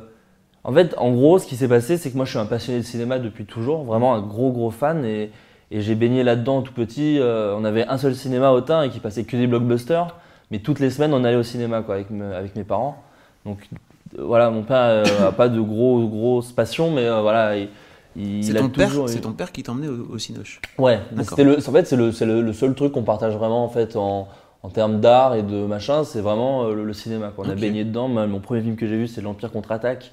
En 0.63 0.73
fait, 0.73 0.95
en 0.97 1.11
gros, 1.11 1.37
ce 1.37 1.45
qui 1.45 1.55
s'est 1.57 1.67
passé, 1.67 1.97
c'est 1.97 2.09
que 2.09 2.15
moi, 2.15 2.25
je 2.25 2.31
suis 2.31 2.39
un 2.39 2.47
passionné 2.47 2.79
de 2.79 2.83
cinéma 2.85 3.19
depuis 3.19 3.45
toujours, 3.45 3.83
vraiment 3.83 4.15
un 4.15 4.21
gros 4.21 4.51
gros 4.51 4.71
fan, 4.71 5.05
et, 5.05 5.29
et 5.69 5.81
j'ai 5.81 5.93
baigné 5.93 6.23
là-dedans 6.23 6.63
tout 6.63 6.73
petit. 6.73 7.19
euh, 7.19 7.53
on 7.55 7.63
avait 7.65 7.85
un 7.87 7.99
seul 7.99 8.15
cinéma 8.15 8.49
au 8.49 8.61
Tain 8.61 8.81
et 8.81 8.89
qui 8.89 8.99
passait 8.99 9.25
que 9.25 9.37
des 9.37 9.45
blockbusters, 9.45 10.15
mais 10.49 10.57
toutes 10.57 10.79
les 10.79 10.89
semaines, 10.89 11.13
on 11.13 11.23
allait 11.23 11.35
au 11.37 11.43
cinéma 11.43 11.83
quoi, 11.83 11.93
avec, 11.95 12.09
me- 12.09 12.33
avec 12.33 12.55
mes 12.55 12.63
parents. 12.63 12.97
Donc 13.45 13.59
euh, 13.71 13.77
voilà, 14.19 14.50
mon 14.50 14.63
père 14.63 14.77
euh, 14.79 15.27
a 15.27 15.31
pas 15.31 15.50
de 15.50 15.59
gros 15.59 16.07
grosses 16.07 16.51
passions, 16.51 16.91
mais 16.91 17.06
euh, 17.06 17.21
voilà, 17.21 17.56
il, 17.57 18.44
c'est 18.44 18.53
ton 18.62 18.69
eu- 18.69 18.69
c'est 19.07 19.21
ton 19.21 19.33
père 19.33 19.51
qui 19.51 19.63
t'emmenait 19.63 19.88
au, 19.89 20.13
au 20.13 20.17
Cinoche. 20.17 20.62
Ouais, 20.77 21.00
c'était 21.29 21.44
le, 21.44 21.57
en 21.57 21.71
fait, 21.71 21.85
c'est 21.85 21.95
le, 21.97 22.12
c'est 22.12 22.25
le, 22.25 22.41
le 22.41 22.53
seul 22.53 22.73
truc 22.75 22.94
qu'on 22.94 23.03
partage 23.03 23.35
vraiment 23.35 23.63
en 23.65 23.69
fait 23.69 23.95
en, 23.95 24.27
en 24.63 24.69
termes 24.69 25.00
d'art 25.01 25.35
et 25.35 25.44
de 25.44 25.65
machin, 25.65 26.03
c'est 26.03 26.21
vraiment 26.21 26.63
euh, 26.65 26.73
le, 26.75 26.85
le 26.85 26.94
cinéma. 26.94 27.31
Quoi. 27.35 27.45
On 27.45 27.50
a 27.50 27.56
baigné 27.67 27.83
dedans. 27.83 28.07
Mon 28.07 28.39
premier 28.39 28.62
film 28.62 28.75
que 28.77 28.88
j'ai 28.88 28.95
vu, 28.97 29.07
c'est 29.07 29.21
l'Empire 29.21 29.51
contre-attaque, 29.51 30.12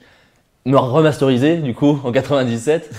remasterisé 0.66 1.56
du 1.58 1.74
coup 1.74 2.00
en 2.04 2.12
97. 2.12 2.90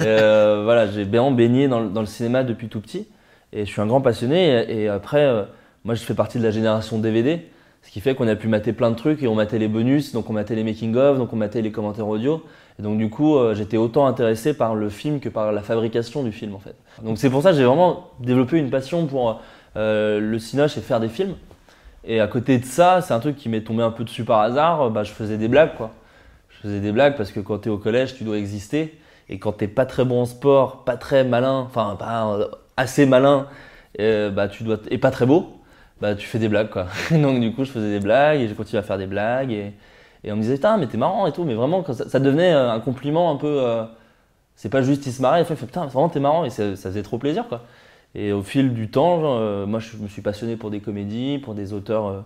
Euh, 0.00 0.62
voilà, 0.64 0.86
j'ai 0.90 1.04
bien 1.04 1.30
baigné 1.30 1.68
dans, 1.68 1.80
le- 1.80 1.88
dans 1.88 2.00
le 2.00 2.06
cinéma 2.06 2.44
depuis 2.44 2.68
tout 2.68 2.80
petit 2.80 3.06
et 3.52 3.64
je 3.66 3.70
suis 3.70 3.80
un 3.80 3.86
grand 3.86 4.00
passionné. 4.00 4.64
Et, 4.70 4.82
et 4.82 4.88
après, 4.88 5.24
euh, 5.24 5.42
moi, 5.84 5.94
je 5.94 6.02
fais 6.02 6.14
partie 6.14 6.38
de 6.38 6.42
la 6.44 6.50
génération 6.50 6.98
DVD. 6.98 7.46
Ce 7.82 7.90
qui 7.90 8.00
fait 8.00 8.14
qu'on 8.14 8.28
a 8.28 8.36
pu 8.36 8.48
mater 8.48 8.72
plein 8.72 8.90
de 8.90 8.96
trucs 8.96 9.22
et 9.22 9.28
on 9.28 9.34
matait 9.34 9.58
les 9.58 9.68
bonus, 9.68 10.12
donc 10.12 10.30
on 10.30 10.32
matait 10.32 10.54
les 10.54 10.64
making-of, 10.64 11.18
donc 11.18 11.32
on 11.32 11.36
matait 11.36 11.62
les 11.62 11.72
commentaires 11.72 12.08
audio. 12.08 12.42
Et 12.78 12.82
donc 12.82 12.96
du 12.96 13.10
coup, 13.10 13.36
euh, 13.36 13.54
j'étais 13.54 13.76
autant 13.76 14.06
intéressé 14.06 14.54
par 14.54 14.74
le 14.74 14.88
film 14.88 15.20
que 15.20 15.28
par 15.28 15.52
la 15.52 15.62
fabrication 15.62 16.22
du 16.22 16.32
film 16.32 16.54
en 16.54 16.58
fait. 16.58 16.76
Donc 17.02 17.18
c'est 17.18 17.28
pour 17.28 17.42
ça 17.42 17.50
que 17.50 17.56
j'ai 17.56 17.64
vraiment 17.64 18.10
développé 18.20 18.58
une 18.58 18.70
passion 18.70 19.06
pour 19.06 19.40
euh, 19.76 20.20
le 20.20 20.38
cinoche 20.38 20.78
et 20.78 20.80
faire 20.80 21.00
des 21.00 21.08
films. 21.08 21.34
Et 22.04 22.20
à 22.20 22.26
côté 22.28 22.58
de 22.58 22.64
ça, 22.64 23.00
c'est 23.00 23.12
un 23.12 23.20
truc 23.20 23.36
qui 23.36 23.48
m'est 23.48 23.62
tombé 23.62 23.82
un 23.82 23.90
peu 23.90 24.04
dessus 24.04 24.24
par 24.24 24.40
hasard, 24.40 24.82
euh, 24.82 24.90
bah, 24.90 25.02
je 25.02 25.12
faisais 25.12 25.36
des 25.36 25.48
blagues 25.48 25.74
quoi. 25.76 25.90
Je 26.48 26.68
faisais 26.68 26.80
des 26.80 26.92
blagues 26.92 27.16
parce 27.16 27.32
que 27.32 27.40
quand 27.40 27.58
tu 27.58 27.68
es 27.68 27.72
au 27.72 27.78
collège, 27.78 28.14
tu 28.14 28.24
dois 28.24 28.38
exister. 28.38 28.98
Et 29.28 29.38
quand 29.38 29.52
t'es 29.52 29.68
pas 29.68 29.86
très 29.86 30.04
bon 30.04 30.22
en 30.22 30.24
sport, 30.24 30.84
pas 30.84 30.96
très 30.96 31.24
malin, 31.24 31.66
enfin 31.66 31.96
pas 31.98 32.38
assez 32.76 33.06
malin, 33.06 33.46
bah, 33.98 34.48
tu 34.48 34.62
dois, 34.62 34.78
et 34.90 34.98
pas 34.98 35.10
très 35.10 35.26
beau, 35.26 35.61
bah 36.02 36.16
tu 36.16 36.26
fais 36.28 36.38
des 36.40 36.48
blagues 36.50 36.70
quoi. 36.70 36.88
Donc 37.12 37.40
du 37.40 37.52
coup 37.54 37.64
je 37.64 37.72
faisais 37.72 37.90
des 37.90 38.00
blagues 38.00 38.40
et 38.40 38.48
j'ai 38.48 38.54
continué 38.56 38.78
à 38.80 38.82
faire 38.84 38.98
des 38.98 39.06
blagues 39.08 39.52
et, 39.52 39.72
et 40.24 40.32
on 40.32 40.36
me 40.36 40.42
disait 40.42 40.56
putain 40.56 40.78
mais 40.78 40.88
t'es 40.88 40.98
marrant 40.98 41.26
et 41.28 41.32
tout, 41.32 41.44
mais 41.44 41.54
vraiment 41.54 41.84
ça, 41.92 42.08
ça 42.08 42.20
devenait 42.20 42.52
euh, 42.54 42.72
un 42.72 42.80
compliment 42.80 43.30
un 43.32 43.36
peu, 43.36 43.48
euh, 43.62 43.84
c'est 44.56 44.70
pas 44.70 44.82
juste 44.82 45.06
il 45.06 45.12
se 45.12 45.22
marrait, 45.22 45.42
il 45.42 45.46
fait 45.46 45.56
putain 45.56 45.86
vraiment 45.86 46.08
t'es 46.10 46.20
marrant 46.20 46.44
et 46.44 46.50
ça, 46.50 46.76
ça 46.76 46.90
faisait 46.90 47.02
trop 47.02 47.18
plaisir 47.18 47.48
quoi. 47.48 47.64
Et 48.14 48.32
au 48.32 48.42
fil 48.42 48.74
du 48.74 48.90
temps, 48.90 49.20
genre, 49.20 49.38
euh, 49.40 49.66
moi 49.66 49.80
je 49.80 49.96
me 49.98 50.08
suis 50.08 50.22
passionné 50.22 50.56
pour 50.56 50.70
des 50.70 50.80
comédies, 50.80 51.38
pour 51.38 51.54
des 51.54 51.72
auteurs, 51.74 52.06
euh, 52.08 52.20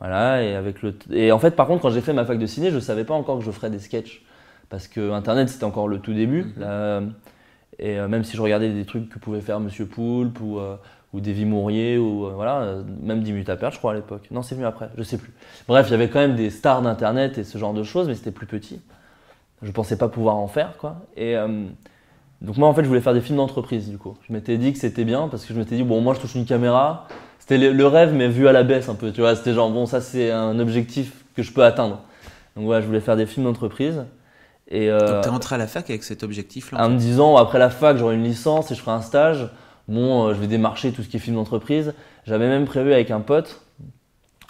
voilà 0.00 0.42
et 0.44 0.54
avec 0.56 0.82
le 0.82 0.96
et 1.12 1.32
en 1.32 1.38
fait 1.40 1.52
par 1.52 1.66
contre 1.68 1.82
quand 1.82 1.90
j'ai 1.90 2.02
fait 2.02 2.14
ma 2.14 2.24
fac 2.26 2.38
de 2.38 2.46
ciné, 2.46 2.70
je 2.72 2.78
savais 2.80 3.04
pas 3.04 3.14
encore 3.14 3.38
que 3.40 3.44
je 3.44 3.50
ferais 3.52 3.70
des 3.70 3.80
sketchs 3.80 4.24
parce 4.70 4.88
que 4.88 5.12
internet 5.12 5.48
c'était 5.50 5.64
encore 5.64 5.88
le 5.88 6.00
tout 6.00 6.14
début 6.14 6.52
Mhm. 6.56 6.60
là, 6.60 7.02
et 7.78 7.96
même 8.08 8.24
si 8.24 8.36
je 8.36 8.42
regardais 8.42 8.70
des 8.72 8.84
trucs 8.86 9.08
que 9.08 9.18
pouvait 9.18 9.40
faire 9.40 9.60
Monsieur 9.60 9.86
Poulpe 9.86 10.40
ou 10.40 10.60
ou 11.14 11.20
Davy 11.20 11.44
Mourier 11.44 11.96
ou 11.96 12.26
euh, 12.26 12.32
voilà 12.34 12.74
même 13.00 13.22
Dimu 13.22 13.44
Tapert 13.44 13.70
je 13.70 13.78
crois 13.78 13.92
à 13.92 13.94
l'époque. 13.94 14.26
Non 14.32 14.42
c'est 14.42 14.56
venu 14.56 14.66
après 14.66 14.90
je 14.98 15.02
sais 15.04 15.16
plus. 15.16 15.32
Bref 15.68 15.86
il 15.88 15.92
y 15.92 15.94
avait 15.94 16.08
quand 16.08 16.18
même 16.18 16.34
des 16.34 16.50
stars 16.50 16.82
d'internet 16.82 17.38
et 17.38 17.44
ce 17.44 17.56
genre 17.56 17.72
de 17.72 17.84
choses 17.84 18.08
mais 18.08 18.16
c'était 18.16 18.32
plus 18.32 18.46
petit. 18.46 18.82
Je 19.62 19.70
pensais 19.70 19.96
pas 19.96 20.08
pouvoir 20.08 20.36
en 20.36 20.48
faire 20.48 20.76
quoi. 20.76 20.96
Et 21.16 21.36
euh, 21.36 21.64
donc 22.42 22.56
moi 22.56 22.68
en 22.68 22.74
fait 22.74 22.82
je 22.82 22.88
voulais 22.88 23.00
faire 23.00 23.14
des 23.14 23.20
films 23.20 23.38
d'entreprise 23.38 23.88
du 23.88 23.96
coup. 23.96 24.16
Je 24.28 24.32
m'étais 24.32 24.58
dit 24.58 24.72
que 24.72 24.78
c'était 24.78 25.04
bien 25.04 25.28
parce 25.28 25.46
que 25.46 25.54
je 25.54 25.58
m'étais 25.58 25.76
dit 25.76 25.84
bon 25.84 26.00
moi 26.00 26.14
je 26.14 26.20
touche 26.20 26.34
une 26.34 26.46
caméra. 26.46 27.06
C'était 27.38 27.58
le, 27.58 27.72
le 27.72 27.86
rêve 27.86 28.12
mais 28.12 28.26
vu 28.26 28.48
à 28.48 28.52
la 28.52 28.64
baisse 28.64 28.88
un 28.88 28.96
peu 28.96 29.12
tu 29.12 29.20
vois. 29.20 29.36
C'était 29.36 29.54
genre 29.54 29.70
bon 29.70 29.86
ça 29.86 30.00
c'est 30.00 30.32
un 30.32 30.58
objectif 30.58 31.24
que 31.36 31.44
je 31.44 31.52
peux 31.52 31.62
atteindre. 31.62 32.00
Donc 32.56 32.64
voilà 32.64 32.80
je 32.80 32.86
voulais 32.86 33.00
faire 33.00 33.16
des 33.16 33.26
films 33.26 33.46
d'entreprise. 33.46 34.04
Et 34.66 34.90
euh, 34.90 34.98
Donc, 34.98 35.20
t'es 35.22 35.28
rentré 35.28 35.54
à 35.54 35.58
la 35.58 35.68
fac 35.68 35.88
avec 35.90 36.02
cet 36.02 36.24
objectif-là. 36.24 36.80
en 36.80 36.86
en 36.86 36.90
me 36.90 36.98
disant 36.98 37.36
après 37.36 37.60
la 37.60 37.70
fac 37.70 37.98
j'aurai 37.98 38.16
une 38.16 38.24
licence 38.24 38.72
et 38.72 38.74
je 38.74 38.80
ferai 38.80 38.96
un 38.96 39.02
stage 39.02 39.48
bon 39.88 40.28
euh, 40.28 40.34
je 40.34 40.40
vais 40.40 40.46
démarcher 40.46 40.92
tout 40.92 41.02
ce 41.02 41.08
qui 41.08 41.16
est 41.16 41.20
film 41.20 41.36
d'entreprise. 41.36 41.94
J'avais 42.26 42.48
même 42.48 42.64
prévu 42.64 42.92
avec 42.92 43.10
un 43.10 43.20
pote 43.20 43.62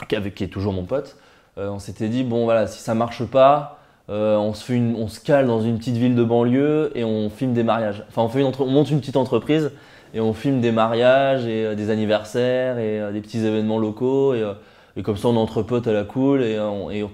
qui, 0.08 0.16
est 0.16 0.48
toujours 0.48 0.72
mon 0.72 0.84
pote 0.84 1.16
euh, 1.56 1.68
on 1.68 1.78
s'était 1.78 2.08
dit 2.08 2.24
bon 2.24 2.44
voilà 2.44 2.66
si 2.66 2.80
ça 2.80 2.94
marche 2.94 3.24
pas 3.24 3.78
euh, 4.10 4.36
on 4.36 4.52
se 4.52 4.64
fait 4.64 4.74
une, 4.74 4.96
on 4.96 5.06
cale 5.24 5.46
dans 5.46 5.60
une 5.60 5.78
petite 5.78 5.96
ville 5.96 6.14
de 6.14 6.24
banlieue 6.24 6.90
et 6.94 7.04
on 7.04 7.30
filme 7.30 7.54
des 7.54 7.62
mariages. 7.62 8.04
Enfin 8.08 8.22
on 8.22 8.28
fait 8.28 8.40
une 8.40 8.46
entre- 8.46 8.62
on 8.62 8.70
monte 8.70 8.90
une 8.90 9.00
petite 9.00 9.16
entreprise 9.16 9.70
et 10.12 10.20
on 10.20 10.32
filme 10.34 10.60
des 10.60 10.72
mariages 10.72 11.46
et 11.46 11.74
des 11.74 11.90
anniversaires 11.90 12.78
et 12.78 13.12
des 13.12 13.20
petits 13.20 13.44
événements 13.44 13.78
locaux 13.78 14.34
et, 14.34 15.02
comme 15.02 15.16
ça 15.16 15.28
on 15.28 15.34
est 15.34 15.38
entre 15.38 15.62
potes 15.62 15.86
à 15.86 15.92
la 15.92 16.04
cool 16.04 16.42
et, 16.42 16.56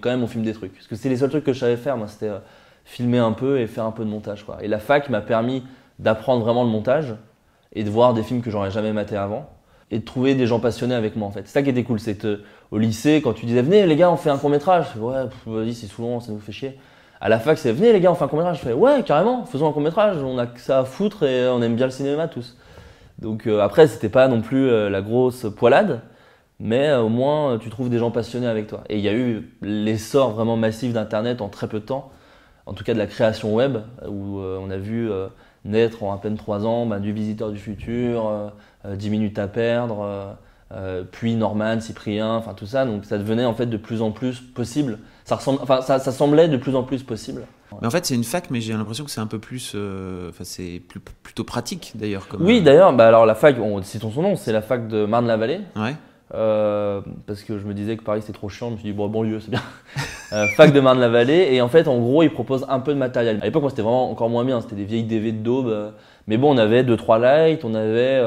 quand 0.00 0.10
même 0.10 0.22
on 0.22 0.26
filme 0.26 0.44
des 0.44 0.52
trucs. 0.52 0.74
Parce 0.74 0.86
que 0.86 0.96
c'était 0.96 1.10
les 1.10 1.18
seuls 1.18 1.30
trucs 1.30 1.44
que 1.44 1.52
je 1.52 1.60
savais 1.60 1.76
faire 1.76 1.96
moi 1.96 2.08
c'était 2.08 2.30
filmer 2.84 3.18
un 3.18 3.32
peu 3.32 3.60
et 3.60 3.66
faire 3.66 3.84
un 3.84 3.92
peu 3.92 4.04
de 4.04 4.10
montage 4.10 4.44
et 4.60 4.66
la 4.66 4.78
fac 4.80 5.10
m'a 5.10 5.20
permis 5.20 5.62
d'apprendre 5.98 6.42
vraiment 6.42 6.64
le 6.64 6.70
montage 6.70 7.14
et 7.72 7.84
de 7.84 7.90
voir 7.90 8.14
des 8.14 8.22
films 8.22 8.42
que 8.42 8.50
j'aurais 8.50 8.70
jamais 8.70 8.92
maté 8.92 9.16
avant 9.16 9.48
et 9.90 9.98
de 9.98 10.04
trouver 10.04 10.34
des 10.34 10.46
gens 10.46 10.60
passionnés 10.60 10.94
avec 10.94 11.16
moi 11.16 11.28
en 11.28 11.30
fait. 11.30 11.42
C'est 11.46 11.52
ça 11.52 11.62
qui 11.62 11.70
était 11.70 11.84
cool, 11.84 12.00
c'est 12.00 12.16
que 12.16 12.42
au 12.70 12.78
lycée 12.78 13.20
quand 13.22 13.32
tu 13.32 13.46
disais 13.46 13.62
venez 13.62 13.86
les 13.86 13.96
gars 13.96 14.10
on 14.10 14.16
fait 14.16 14.30
un 14.30 14.38
court 14.38 14.50
métrage, 14.50 14.86
ouais 14.96 15.24
vas-y 15.46 15.74
c'est 15.74 15.86
saoulant, 15.86 16.20
ça 16.20 16.32
nous 16.32 16.40
fait 16.40 16.52
chier. 16.52 16.78
À 17.22 17.28
la 17.28 17.38
fac, 17.38 17.58
c'est 17.58 17.72
venez 17.72 17.92
les 17.92 18.00
gars, 18.00 18.10
on 18.10 18.14
fait 18.14 18.24
un 18.24 18.28
court 18.28 18.38
métrage. 18.38 18.58
Je 18.58 18.62
fais 18.62 18.72
ouais, 18.72 19.02
carrément, 19.02 19.44
faisons 19.44 19.68
un 19.68 19.72
court 19.72 19.82
métrage. 19.82 20.16
On 20.22 20.38
a 20.38 20.46
que 20.46 20.58
ça 20.58 20.78
à 20.78 20.84
foutre 20.84 21.24
et 21.24 21.48
on 21.48 21.60
aime 21.60 21.76
bien 21.76 21.84
le 21.84 21.92
cinéma 21.92 22.28
tous. 22.28 22.56
Donc 23.18 23.46
euh, 23.46 23.60
après, 23.60 23.86
c'était 23.86 24.08
pas 24.08 24.26
non 24.28 24.40
plus 24.40 24.70
euh, 24.70 24.88
la 24.88 25.02
grosse 25.02 25.46
poilade, 25.54 26.00
mais 26.58 26.88
euh, 26.88 27.02
au 27.02 27.10
moins 27.10 27.58
tu 27.58 27.68
trouves 27.68 27.90
des 27.90 27.98
gens 27.98 28.10
passionnés 28.10 28.46
avec 28.46 28.68
toi. 28.68 28.84
Et 28.88 28.96
il 28.96 29.04
y 29.04 29.08
a 29.08 29.12
eu 29.12 29.52
l'essor 29.60 30.30
vraiment 30.30 30.56
massif 30.56 30.94
d'Internet 30.94 31.42
en 31.42 31.48
très 31.48 31.68
peu 31.68 31.80
de 31.80 31.84
temps, 31.84 32.10
en 32.64 32.72
tout 32.72 32.84
cas 32.84 32.94
de 32.94 32.98
la 32.98 33.06
création 33.06 33.54
web, 33.54 33.78
où 34.08 34.40
on 34.40 34.70
a 34.70 34.78
vu 34.78 35.10
naître 35.64 36.02
en 36.02 36.12
à 36.14 36.18
peine 36.18 36.36
3 36.36 36.66
ans 36.66 36.86
bah, 36.86 36.98
du 36.98 37.12
Visiteur 37.12 37.50
du 37.50 37.58
Futur, 37.58 38.52
10 38.84 39.10
minutes 39.10 39.38
à 39.38 39.48
perdre. 39.48 40.36
puis 41.10 41.34
Norman, 41.34 41.80
Cyprien, 41.80 42.34
enfin 42.36 42.54
tout 42.54 42.66
ça, 42.66 42.84
donc 42.84 43.04
ça 43.04 43.18
devenait 43.18 43.44
en 43.44 43.54
fait 43.54 43.66
de 43.66 43.76
plus 43.76 44.02
en 44.02 44.10
plus 44.10 44.40
possible. 44.40 44.98
Ça, 45.24 45.36
ressemble, 45.36 45.60
enfin, 45.62 45.80
ça, 45.82 45.98
ça 45.98 46.12
semblait 46.12 46.48
de 46.48 46.56
plus 46.56 46.74
en 46.74 46.82
plus 46.82 47.02
possible. 47.02 47.42
Mais 47.80 47.86
en 47.86 47.90
fait, 47.90 48.04
c'est 48.04 48.14
une 48.14 48.24
fac, 48.24 48.50
mais 48.50 48.60
j'ai 48.60 48.72
l'impression 48.72 49.04
que 49.04 49.10
c'est 49.10 49.20
un 49.20 49.26
peu 49.26 49.38
plus. 49.38 49.72
Euh, 49.74 50.30
enfin, 50.30 50.44
c'est 50.44 50.82
plutôt 51.22 51.44
pratique 51.44 51.92
d'ailleurs. 51.94 52.26
Oui, 52.38 52.58
euh, 52.58 52.62
d'ailleurs, 52.62 52.92
bah, 52.92 53.08
alors 53.08 53.26
la 53.26 53.34
fac, 53.34 53.58
on, 53.58 53.82
citons 53.82 54.10
son 54.10 54.22
nom, 54.22 54.36
c'est 54.36 54.52
la 54.52 54.62
fac 54.62 54.88
de 54.88 55.04
Marne-la-Vallée. 55.06 55.60
Ouais. 55.76 55.96
Euh, 56.32 57.00
parce 57.26 57.42
que 57.42 57.58
je 57.58 57.66
me 57.66 57.74
disais 57.74 57.96
que 57.96 58.04
Paris 58.04 58.20
c'était 58.22 58.32
trop 58.32 58.48
chiant, 58.48 58.68
je 58.68 58.72
me 58.74 58.78
suis 58.78 58.88
dit 58.90 58.92
bon 58.92 59.08
banlieue 59.08 59.40
c'est 59.40 59.50
bien. 59.50 59.62
fac 60.56 60.72
de 60.72 60.78
Marne-la-Vallée 60.78 61.48
et 61.52 61.60
en 61.60 61.68
fait 61.68 61.88
en 61.88 61.98
gros 61.98 62.22
ils 62.22 62.30
proposent 62.30 62.66
un 62.68 62.80
peu 62.80 62.94
de 62.94 62.98
matériel. 62.98 63.38
À 63.42 63.46
l'époque 63.46 63.62
moi 63.62 63.70
c'était 63.70 63.82
vraiment 63.82 64.10
encore 64.10 64.30
moins 64.30 64.44
bien, 64.44 64.60
c'était 64.60 64.76
des 64.76 64.84
vieilles 64.84 65.04
DV 65.04 65.32
de 65.32 65.38
daube, 65.38 65.92
mais 66.28 66.36
bon 66.36 66.54
on 66.54 66.58
avait 66.58 66.84
2-3 66.84 67.20
lights, 67.20 67.64
on 67.64 67.74
avait 67.74 68.22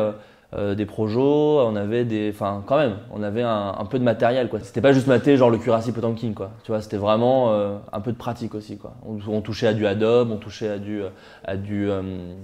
euh, 0.55 0.75
des 0.75 0.85
projets, 0.85 1.19
on 1.19 1.75
avait 1.75 2.05
des, 2.05 2.29
enfin 2.31 2.63
quand 2.67 2.77
même, 2.77 2.97
on 3.11 3.23
avait 3.23 3.41
un, 3.41 3.85
peu 3.89 3.97
de 3.97 4.03
matériel 4.03 4.49
quoi. 4.49 4.59
C'était 4.61 4.81
pas 4.81 4.93
juste 4.93 5.07
mater 5.07 5.35
genre 5.35 5.49
le 5.49 5.57
Curassi 5.57 5.91
Potemkin 5.91 6.33
quoi. 6.33 6.51
Tu 6.63 6.71
vois, 6.71 6.81
c'était 6.81 6.97
vraiment 6.97 7.51
euh, 7.51 7.77
un 7.91 8.01
peu 8.01 8.11
de 8.11 8.17
pratique 8.17 8.53
aussi 8.53 8.77
quoi. 8.77 8.93
On, 9.03 9.41
touchait 9.41 9.65
à 9.67 9.73
du 9.73 9.87
Adobe, 9.87 10.29
on 10.31 10.37
touchait 10.37 10.69
à 10.69 10.77
du, 10.77 11.01
à 11.43 11.57
du 11.57 11.89
euh, 11.89 12.35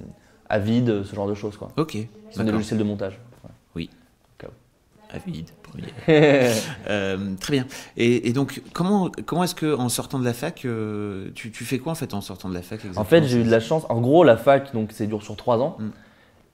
Avid, 0.50 1.04
ce 1.04 1.16
genre 1.16 1.28
de 1.28 1.36
choses 1.36 1.56
quoi. 1.56 1.68
Ok. 1.78 1.98
C'est 2.32 2.44
des 2.44 2.52
logiciels 2.52 2.80
de 2.80 2.84
montage. 2.84 3.20
Oui. 5.14 5.20
Avid, 5.28 5.50
premier. 5.64 7.36
très 7.40 7.54
bien. 7.54 7.66
Et, 7.98 8.32
donc, 8.34 8.62
comment, 8.74 9.10
comment 9.26 9.44
est-ce 9.44 9.56
que 9.56 9.76
en 9.76 9.90
sortant 9.90 10.20
de 10.20 10.26
la 10.26 10.34
fac, 10.34 10.66
tu, 11.36 11.52
tu, 11.52 11.66
fais 11.66 11.80
quoi 11.80 11.94
en 11.94 11.96
fait 11.96 12.14
en 12.14 12.22
sortant 12.22 12.50
de 12.50 12.54
la 12.54 12.62
fac 12.62 12.82
En 12.96 13.04
fait, 13.04 13.26
j'ai 13.26 13.40
eu 13.40 13.44
de 13.44 13.52
la 13.52 13.60
chance. 13.60 13.86
En 13.90 14.02
gros, 14.02 14.24
la 14.24 14.38
fac, 14.38 14.74
donc 14.74 14.92
c'est 14.94 15.08
dur 15.08 15.24
sur 15.24 15.36
trois 15.36 15.60
ans. 15.60 15.78
Mm. 15.80 15.90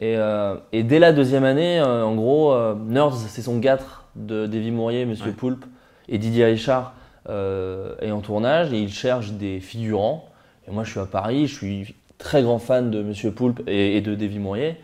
Euh, 0.02 0.58
et, 0.72 0.84
dès 0.84 1.00
la 1.00 1.14
deuxième 1.14 1.44
année, 1.44 1.80
euh, 1.80 2.04
en 2.04 2.16
gros, 2.16 2.54
euh, 2.54 2.76
Nerds, 2.76 3.16
c'est 3.16 3.42
son 3.42 3.60
4 3.60 4.06
de 4.16 4.48
Davy 4.48 4.72
Mourier, 4.72 5.06
Monsieur 5.06 5.32
Poulpe 5.32 5.66
et 6.08 6.18
Didier 6.18 6.46
Richard 6.46 6.94
est 7.28 8.12
en 8.12 8.22
tournage 8.22 8.72
et 8.72 8.80
il 8.80 8.94
cherche 8.94 9.32
des 9.32 9.60
figurants. 9.60 10.30
Et 10.68 10.72
moi, 10.72 10.84
je 10.84 10.92
suis 10.92 11.00
à 11.00 11.06
Paris, 11.06 11.48
je 11.48 11.56
suis 11.56 11.96
très 12.18 12.44
grand 12.44 12.60
fan 12.60 12.92
de 12.92 13.02
Monsieur 13.02 13.32
Poulpe 13.32 13.64
et, 13.68 14.00
de 14.02 14.14
Davy 14.14 14.38
Mourier. 14.40 14.78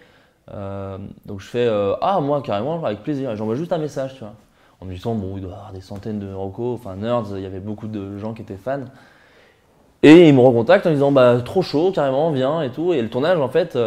Donc 0.48 1.40
je 1.40 1.48
fais 1.48 1.70
Ah, 2.02 2.20
moi, 2.22 2.42
carrément, 2.42 2.84
avec 2.84 3.04
plaisir. 3.04 3.32
Et 3.32 3.36
j'envoie 3.36 3.56
juste 3.56 3.74
un 3.74 3.78
message, 3.78 4.14
tu 4.16 4.20
vois. 4.20 4.34
En 4.80 4.86
me 4.86 4.94
disant, 4.94 5.14
bon, 5.14 5.38
il 5.38 5.42
doit 5.42 5.52
y 5.52 5.54
avoir 5.54 5.74
des 5.74 5.82
centaines 5.82 6.20
de 6.20 6.34
recos, 6.34 6.80
enfin, 6.80 6.96
Nerds, 6.96 7.36
il 7.36 7.42
y 7.42 7.46
avait 7.46 7.60
beaucoup 7.60 7.88
de 7.88 8.18
gens 8.18 8.34
qui 8.34 8.42
étaient 8.42 8.58
fans. 8.58 8.86
Et 10.02 10.28
il 10.28 10.34
me 10.34 10.40
recontacte 10.40 10.88
en 10.88 10.92
disant, 10.92 11.12
bah, 11.12 11.40
trop 11.46 11.62
chaud, 11.62 11.92
carrément, 11.94 12.32
viens 12.32 12.64
et 12.64 12.72
tout. 12.72 12.92
Et 12.92 13.02
le 13.02 13.10
tournage, 13.10 13.40
en 13.40 13.50
fait 13.50 13.78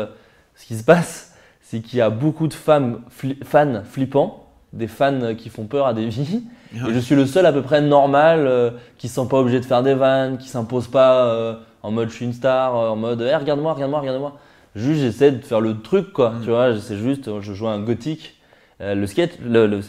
ce 0.54 0.66
qui 0.66 0.76
se 0.76 0.84
passe, 0.84 1.34
c'est 1.60 1.80
qu'il 1.80 1.98
y 1.98 2.02
a 2.02 2.10
beaucoup 2.10 2.46
de 2.46 2.54
femmes 2.54 3.00
fans 3.44 3.82
flippants, 3.84 4.44
des 4.72 4.88
fans 4.88 5.34
qui 5.36 5.48
font 5.48 5.64
peur 5.64 5.86
à 5.86 5.94
des 5.94 6.06
vies. 6.06 6.44
Et 6.74 6.92
je 6.92 6.98
suis 6.98 7.14
le 7.14 7.24
seul 7.24 7.46
à 7.46 7.52
peu 7.52 7.62
près 7.62 7.80
normal 7.80 8.46
euh, 8.48 8.70
qui 8.98 9.06
se 9.06 9.14
sent 9.14 9.28
pas 9.30 9.38
obligé 9.38 9.60
de 9.60 9.64
faire 9.64 9.84
des 9.84 9.94
vannes, 9.94 10.38
qui 10.38 10.48
s'impose 10.48 10.88
pas 10.88 11.26
euh, 11.26 11.54
en 11.84 11.92
mode 11.92 12.08
je 12.08 12.14
suis 12.16 12.24
une 12.24 12.32
star, 12.32 12.76
euh, 12.76 12.88
en 12.88 12.96
mode 12.96 13.20
hey, 13.20 13.36
regarde-moi, 13.36 13.74
regarde-moi, 13.74 14.00
regarde-moi. 14.00 14.32
Juste 14.74 15.00
j'essaie 15.00 15.32
de 15.32 15.44
faire 15.44 15.60
le 15.60 15.80
truc 15.80 16.12
quoi, 16.12 16.30
mm. 16.30 16.40
tu 16.42 16.50
vois, 16.50 16.78
c'est 16.80 16.96
juste 16.96 17.40
je 17.40 17.52
joue 17.52 17.68
un 17.68 17.80
gothique. 17.80 18.40
le 18.80 19.06
sketch, 19.06 19.32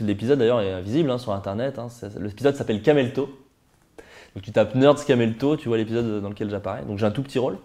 l'épisode 0.01 0.39
d'ailleurs 0.39 0.61
est 0.61 0.81
visible 0.81 1.09
hein, 1.09 1.17
sur 1.17 1.33
internet. 1.33 1.79
Hein, 1.79 1.87
l'épisode 2.19 2.55
s'appelle 2.55 2.81
Camelto. 2.81 3.29
Donc 4.35 4.43
tu 4.43 4.51
tapes 4.51 4.75
Nerds 4.75 5.05
Camelto, 5.05 5.55
tu 5.57 5.69
vois 5.69 5.77
l'épisode 5.77 6.21
dans 6.21 6.29
lequel 6.29 6.49
j'apparais. 6.49 6.83
Donc 6.83 6.99
j'ai 6.99 7.05
un 7.05 7.11
tout 7.11 7.23
petit 7.23 7.39
rôle. 7.39 7.57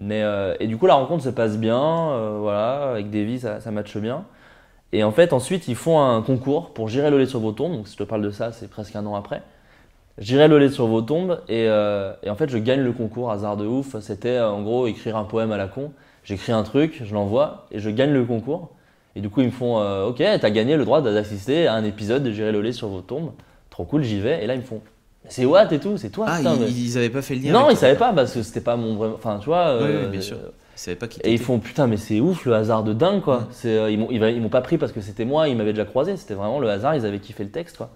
Mais, 0.00 0.22
euh, 0.22 0.56
et 0.60 0.66
du 0.66 0.78
coup, 0.78 0.86
la 0.86 0.94
rencontre 0.94 1.22
se 1.22 1.28
passe 1.28 1.58
bien, 1.58 1.78
euh, 1.78 2.38
voilà, 2.40 2.92
avec 2.92 3.10
Davy, 3.10 3.38
ça, 3.38 3.60
ça 3.60 3.70
matche 3.70 3.96
bien. 3.98 4.24
Et 4.92 5.04
en 5.04 5.12
fait, 5.12 5.32
ensuite, 5.34 5.68
ils 5.68 5.76
font 5.76 6.00
un 6.00 6.22
concours 6.22 6.72
pour 6.72 6.88
gérer 6.88 7.10
le 7.10 7.18
lait 7.18 7.26
sur 7.26 7.38
vos 7.38 7.52
tombes. 7.52 7.72
Donc, 7.72 7.86
si 7.86 7.94
je 7.94 7.98
te 7.98 8.04
parle 8.04 8.22
de 8.22 8.30
ça, 8.30 8.50
c'est 8.50 8.68
presque 8.70 8.96
un 8.96 9.04
an 9.06 9.14
après. 9.14 9.42
J'irai 10.20 10.48
le 10.48 10.58
lait 10.58 10.68
sur 10.68 10.86
vos 10.86 11.02
tombes 11.02 11.40
et, 11.48 11.66
euh, 11.68 12.12
et, 12.22 12.30
en 12.30 12.34
fait, 12.34 12.50
je 12.50 12.58
gagne 12.58 12.82
le 12.82 12.92
concours, 12.92 13.30
hasard 13.30 13.56
de 13.56 13.66
ouf. 13.66 13.98
C'était 14.00 14.38
en 14.38 14.62
gros 14.62 14.86
écrire 14.86 15.16
un 15.16 15.24
poème 15.24 15.50
à 15.52 15.56
la 15.56 15.66
con. 15.66 15.92
J'écris 16.24 16.52
un 16.52 16.62
truc, 16.62 17.02
je 17.04 17.14
l'envoie 17.14 17.66
et 17.72 17.78
je 17.78 17.90
gagne 17.90 18.12
le 18.12 18.24
concours. 18.24 18.70
Et 19.16 19.20
du 19.20 19.30
coup, 19.30 19.40
ils 19.40 19.46
me 19.46 19.52
font 19.52 19.78
Ok, 20.06 20.18
t'as 20.18 20.50
gagné 20.50 20.76
le 20.76 20.84
droit 20.84 21.00
d'assister 21.00 21.66
à 21.66 21.74
un 21.74 21.84
épisode 21.84 22.22
de 22.22 22.30
J'irai 22.30 22.52
le 22.52 22.60
lait 22.60 22.72
sur 22.72 22.88
vos 22.88 23.00
tombes. 23.00 23.32
Trop 23.70 23.84
cool, 23.84 24.02
j'y 24.02 24.20
vais. 24.20 24.44
Et 24.44 24.46
là, 24.46 24.54
ils 24.54 24.60
me 24.60 24.64
font 24.64 24.82
c'est 25.28 25.44
Watt 25.44 25.70
et 25.72 25.78
tout, 25.78 25.96
c'est 25.96 26.10
toi. 26.10 26.26
Ah, 26.28 26.40
ils, 26.40 26.98
avaient 26.98 27.10
pas 27.10 27.22
fait 27.22 27.34
le 27.34 27.42
lien. 27.42 27.52
Non, 27.52 27.70
ils 27.70 27.76
savaient 27.76 27.96
pas 27.96 28.12
parce 28.12 28.32
que 28.32 28.42
c'était 28.42 28.60
pas 28.60 28.76
mon 28.76 28.96
vrai. 28.96 29.10
Enfin, 29.14 29.38
tu 29.38 29.46
vois. 29.46 29.76
oui, 29.76 29.84
euh, 29.84 30.08
bien 30.08 30.20
sûr. 30.20 30.36
Ils 30.36 30.80
savaient 30.80 30.96
pas 30.96 31.08
qui 31.08 31.20
Et 31.20 31.32
ils 31.32 31.38
font 31.38 31.58
putain, 31.58 31.86
mais 31.86 31.98
c'est 31.98 32.20
ouf 32.20 32.46
le 32.46 32.54
hasard 32.54 32.84
de 32.84 32.92
dingue 32.92 33.20
quoi. 33.20 33.46
C'est, 33.50 33.76
euh, 33.76 33.90
ils, 33.90 33.98
m'ont, 33.98 34.08
ils, 34.10 34.40
m'ont 34.40 34.48
pas 34.48 34.62
pris 34.62 34.78
parce 34.78 34.92
que 34.92 35.00
c'était 35.00 35.24
moi, 35.24 35.48
ils 35.48 35.56
m'avaient 35.56 35.72
déjà 35.72 35.84
croisé. 35.84 36.16
C'était 36.16 36.34
vraiment 36.34 36.58
le 36.58 36.70
hasard, 36.70 36.94
ils 36.96 37.04
avaient 37.04 37.18
kiffé 37.18 37.44
le 37.44 37.50
texte 37.50 37.76
quoi. 37.76 37.90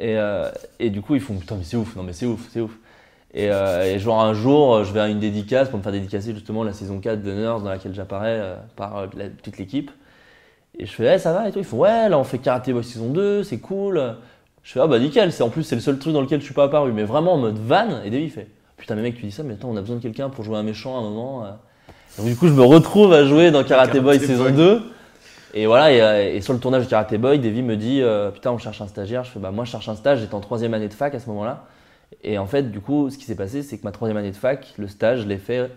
Et, 0.00 0.16
euh, 0.16 0.50
et 0.78 0.90
du 0.90 1.02
coup, 1.02 1.14
ils 1.14 1.20
font 1.20 1.34
putain, 1.34 1.56
mais 1.56 1.64
c'est 1.64 1.76
ouf, 1.76 1.94
non 1.94 2.02
mais 2.02 2.12
c'est 2.12 2.26
ouf, 2.26 2.48
c'est 2.50 2.60
ouf. 2.60 2.72
Et, 3.32 3.44
et, 3.44 3.98
genre 4.00 4.22
un 4.22 4.34
jour, 4.34 4.82
je 4.82 4.92
vais 4.92 4.98
à 4.98 5.08
une 5.08 5.20
dédicace 5.20 5.68
pour 5.68 5.78
me 5.78 5.84
faire 5.84 5.92
dédicacer 5.92 6.34
justement 6.34 6.64
la 6.64 6.72
saison 6.72 6.98
4 6.98 7.22
de 7.22 7.32
Nurse 7.32 7.62
dans 7.62 7.68
laquelle 7.68 7.94
j'apparais 7.94 8.56
par 8.74 9.04
toute 9.44 9.56
l'équipe. 9.56 9.92
Et 10.76 10.86
je 10.86 10.90
fais, 10.92 11.04
hey, 11.04 11.20
ça 11.20 11.32
va 11.32 11.48
et 11.48 11.52
tout. 11.52 11.60
Ils 11.60 11.64
font, 11.64 11.76
ouais, 11.76 12.08
là 12.08 12.18
on 12.18 12.24
fait 12.24 12.38
Karate 12.38 12.70
Boy 12.70 12.82
saison 12.82 13.10
2, 13.10 13.44
c'est 13.44 13.58
cool. 13.58 14.16
Je 14.62 14.72
fais, 14.72 14.80
ah 14.80 14.86
bah 14.86 14.98
nickel, 14.98 15.32
c'est 15.32 15.42
en 15.42 15.48
plus 15.48 15.62
c'est 15.62 15.76
le 15.76 15.80
seul 15.80 15.98
truc 15.98 16.12
dans 16.12 16.20
lequel 16.22 16.40
je 16.40 16.44
suis 16.44 16.54
pas 16.54 16.64
apparu, 16.64 16.92
mais 16.92 17.04
vraiment 17.04 17.34
en 17.34 17.38
mode 17.38 17.58
van. 17.58 18.02
Et 18.04 18.10
Davy 18.10 18.30
fait, 18.30 18.48
putain, 18.76 18.94
mais 18.94 19.02
mec, 19.02 19.16
tu 19.16 19.22
dis 19.22 19.30
ça, 19.30 19.42
mais 19.42 19.54
attends, 19.54 19.70
on 19.70 19.76
a 19.76 19.80
besoin 19.80 19.96
de 19.96 20.02
quelqu'un 20.02 20.28
pour 20.28 20.44
jouer 20.44 20.56
un 20.56 20.62
méchant 20.62 20.96
à 20.96 21.00
un 21.00 21.02
moment. 21.02 21.44
Euh. 21.44 21.50
Donc, 22.18 22.26
du 22.26 22.36
coup, 22.36 22.48
je 22.48 22.52
me 22.52 22.62
retrouve 22.62 23.12
à 23.12 23.24
jouer 23.24 23.50
dans 23.50 23.62
Karate, 23.64 23.96
Boy 23.98 24.18
saison 24.18 24.50
2. 24.50 24.82
Et 25.54 25.66
voilà, 25.66 25.86
euh, 25.86 26.34
et, 26.34 26.40
sur 26.40 26.52
le 26.52 26.60
tournage 26.60 26.84
de 26.84 26.90
Karate 26.90 27.14
Boy, 27.16 27.38
Davy 27.38 27.62
me 27.62 27.76
dit, 27.76 28.02
euh, 28.02 28.30
putain, 28.30 28.52
on 28.52 28.58
cherche 28.58 28.80
un 28.80 28.86
stagiaire. 28.86 29.24
Je 29.24 29.30
fais, 29.30 29.40
bah 29.40 29.50
moi, 29.50 29.64
je 29.64 29.70
cherche 29.70 29.88
un 29.88 29.96
stage, 29.96 30.20
j'étais 30.20 30.34
en 30.34 30.40
troisième 30.40 30.74
année 30.74 30.88
de 30.88 30.94
fac 30.94 31.14
à 31.14 31.18
ce 31.18 31.28
moment-là. 31.28 31.66
Et 32.22 32.38
en 32.38 32.46
fait, 32.46 32.70
du 32.70 32.80
coup, 32.80 33.10
ce 33.10 33.18
qui 33.18 33.24
s'est 33.24 33.34
passé, 33.36 33.62
c'est 33.62 33.78
que 33.78 33.84
ma 33.84 33.92
troisième 33.92 34.16
année 34.16 34.30
de 34.30 34.36
fac, 34.36 34.74
le 34.78 34.88
stage, 34.88 35.22
je 35.22 35.26
l'ai 35.26 35.38
fait 35.38 35.70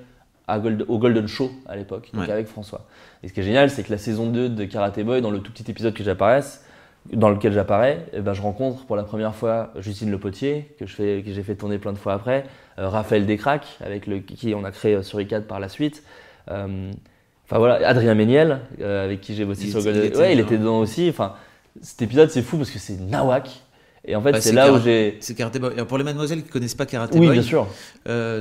au 0.87 0.99
Golden 0.99 1.27
Show 1.27 1.51
à 1.67 1.75
l'époque, 1.75 2.09
donc 2.13 2.27
avec 2.27 2.47
François. 2.47 2.85
Et 3.23 3.29
ce 3.29 3.33
qui 3.33 3.39
est 3.39 3.43
génial, 3.43 3.69
c'est 3.69 3.83
que 3.83 3.91
la 3.91 3.97
saison 3.97 4.27
2 4.27 4.49
de 4.49 4.65
Karate 4.65 4.99
Boy, 4.99 5.21
dans 5.21 5.31
le 5.31 5.39
tout 5.39 5.51
petit 5.51 5.69
épisode 5.71 5.93
que 5.93 6.03
j'apparaisse, 6.03 6.65
dans 7.11 7.29
lequel 7.29 7.53
j'apparais, 7.53 8.05
eh 8.13 8.21
ben, 8.21 8.33
je 8.33 8.41
rencontre 8.41 8.85
pour 8.85 8.95
la 8.95 9.03
première 9.03 9.35
fois 9.35 9.71
Justine 9.77 10.09
Le 10.09 10.17
Potier, 10.17 10.73
que, 10.79 10.85
j'ai 10.85 11.43
fait 11.43 11.55
tourner 11.55 11.77
plein 11.77 11.93
de 11.93 11.97
fois 11.97 12.13
après, 12.13 12.45
euh, 12.79 12.87
Raphaël 12.87 13.25
Descraques, 13.25 13.77
avec 13.83 14.07
le, 14.07 14.19
qui 14.19 14.53
on 14.55 14.63
a 14.63 14.71
créé 14.71 14.95
euh, 14.95 15.03
sur 15.03 15.19
ICAD 15.19 15.45
par 15.45 15.59
la 15.59 15.69
suite. 15.69 16.03
Euh, 16.49 16.91
enfin 17.45 17.57
voilà, 17.57 17.87
Adrien 17.87 18.15
Méniel, 18.15 18.59
avec 18.81 19.21
qui 19.21 19.35
j'ai 19.35 19.45
bossé 19.45 19.67
sur 19.67 19.83
Golden. 19.83 20.15
Ouais, 20.17 20.33
il 20.33 20.39
était 20.39 20.57
dedans 20.57 20.79
aussi. 20.79 21.07
Enfin, 21.09 21.33
cet 21.81 22.01
épisode, 22.01 22.29
c'est 22.29 22.41
fou 22.41 22.57
parce 22.57 22.69
que 22.69 22.79
c'est 22.79 22.99
nawak. 22.99 23.49
Et 24.05 24.17
en 24.17 24.21
fait, 24.21 24.33
bah, 24.33 24.41
c'est 24.41 24.51
là 24.51 24.73
où 24.73 24.79
j'ai. 24.81 25.17
C'est 25.21 25.33
Karate 25.33 25.57
Boy. 25.59 25.75
pour 25.87 25.97
les 25.97 26.03
mademoiselles 26.03 26.43
qui 26.43 26.49
connaissent 26.49 26.75
pas 26.75 26.85
Karate 26.85 27.11
oui, 27.13 27.27
Boy, 27.27 27.31
bien 27.31 27.41
sûr. 27.41 27.67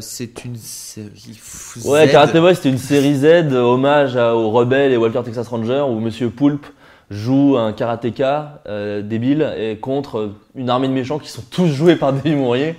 c'est 0.01 0.45
une 0.45 0.57
série. 0.57 1.39
Z. 1.79 1.87
Ouais, 1.87 2.09
Karate 2.09 2.37
Boy, 2.37 2.55
c'était 2.57 2.71
une 2.71 2.79
série 2.79 3.15
Z, 3.15 3.53
hommage 3.55 4.17
aux 4.17 4.51
rebelles 4.51 4.93
et 4.93 4.97
Walter 4.97 5.21
Texas 5.25 5.47
Ranger, 5.49 5.85
où 5.89 6.01
Monsieur 6.01 6.31
Poulpe 6.31 6.67
joue 7.13 7.57
un 7.59 7.73
karatéka 7.73 8.63
euh, 8.67 9.03
débile 9.03 9.55
et 9.57 9.77
contre 9.77 10.33
une 10.57 10.71
armée 10.71 10.89
de 10.89 10.93
méchants 10.93 11.19
qui 11.19 11.29
sont 11.29 11.43
tous 11.51 11.67
joués 11.67 11.97
par 11.97 12.13
des 12.25 12.35
Mourier. 12.35 12.77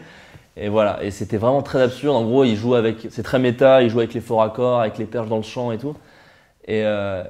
Et 0.55 0.69
voilà, 0.69 1.03
et 1.03 1.09
c'était 1.09 1.37
vraiment 1.37 1.63
très 1.63 1.81
absurde. 1.81 2.15
En 2.15 2.23
gros, 2.23 2.43
il 2.43 2.55
joue 2.55 2.75
avec, 2.75 3.07
c'est 3.09 3.23
très 3.23 3.39
méta, 3.39 3.81
il 3.81 3.89
joue 3.89 3.99
avec 3.99 4.13
les 4.13 4.21
forts 4.21 4.43
accords, 4.43 4.81
avec 4.81 4.97
les 4.97 5.05
perches 5.05 5.27
dans 5.27 5.37
le 5.37 5.43
champ 5.43 5.71
et 5.71 5.77
tout. 5.77 5.95
Et, 6.67 6.83
euh, 6.85 7.23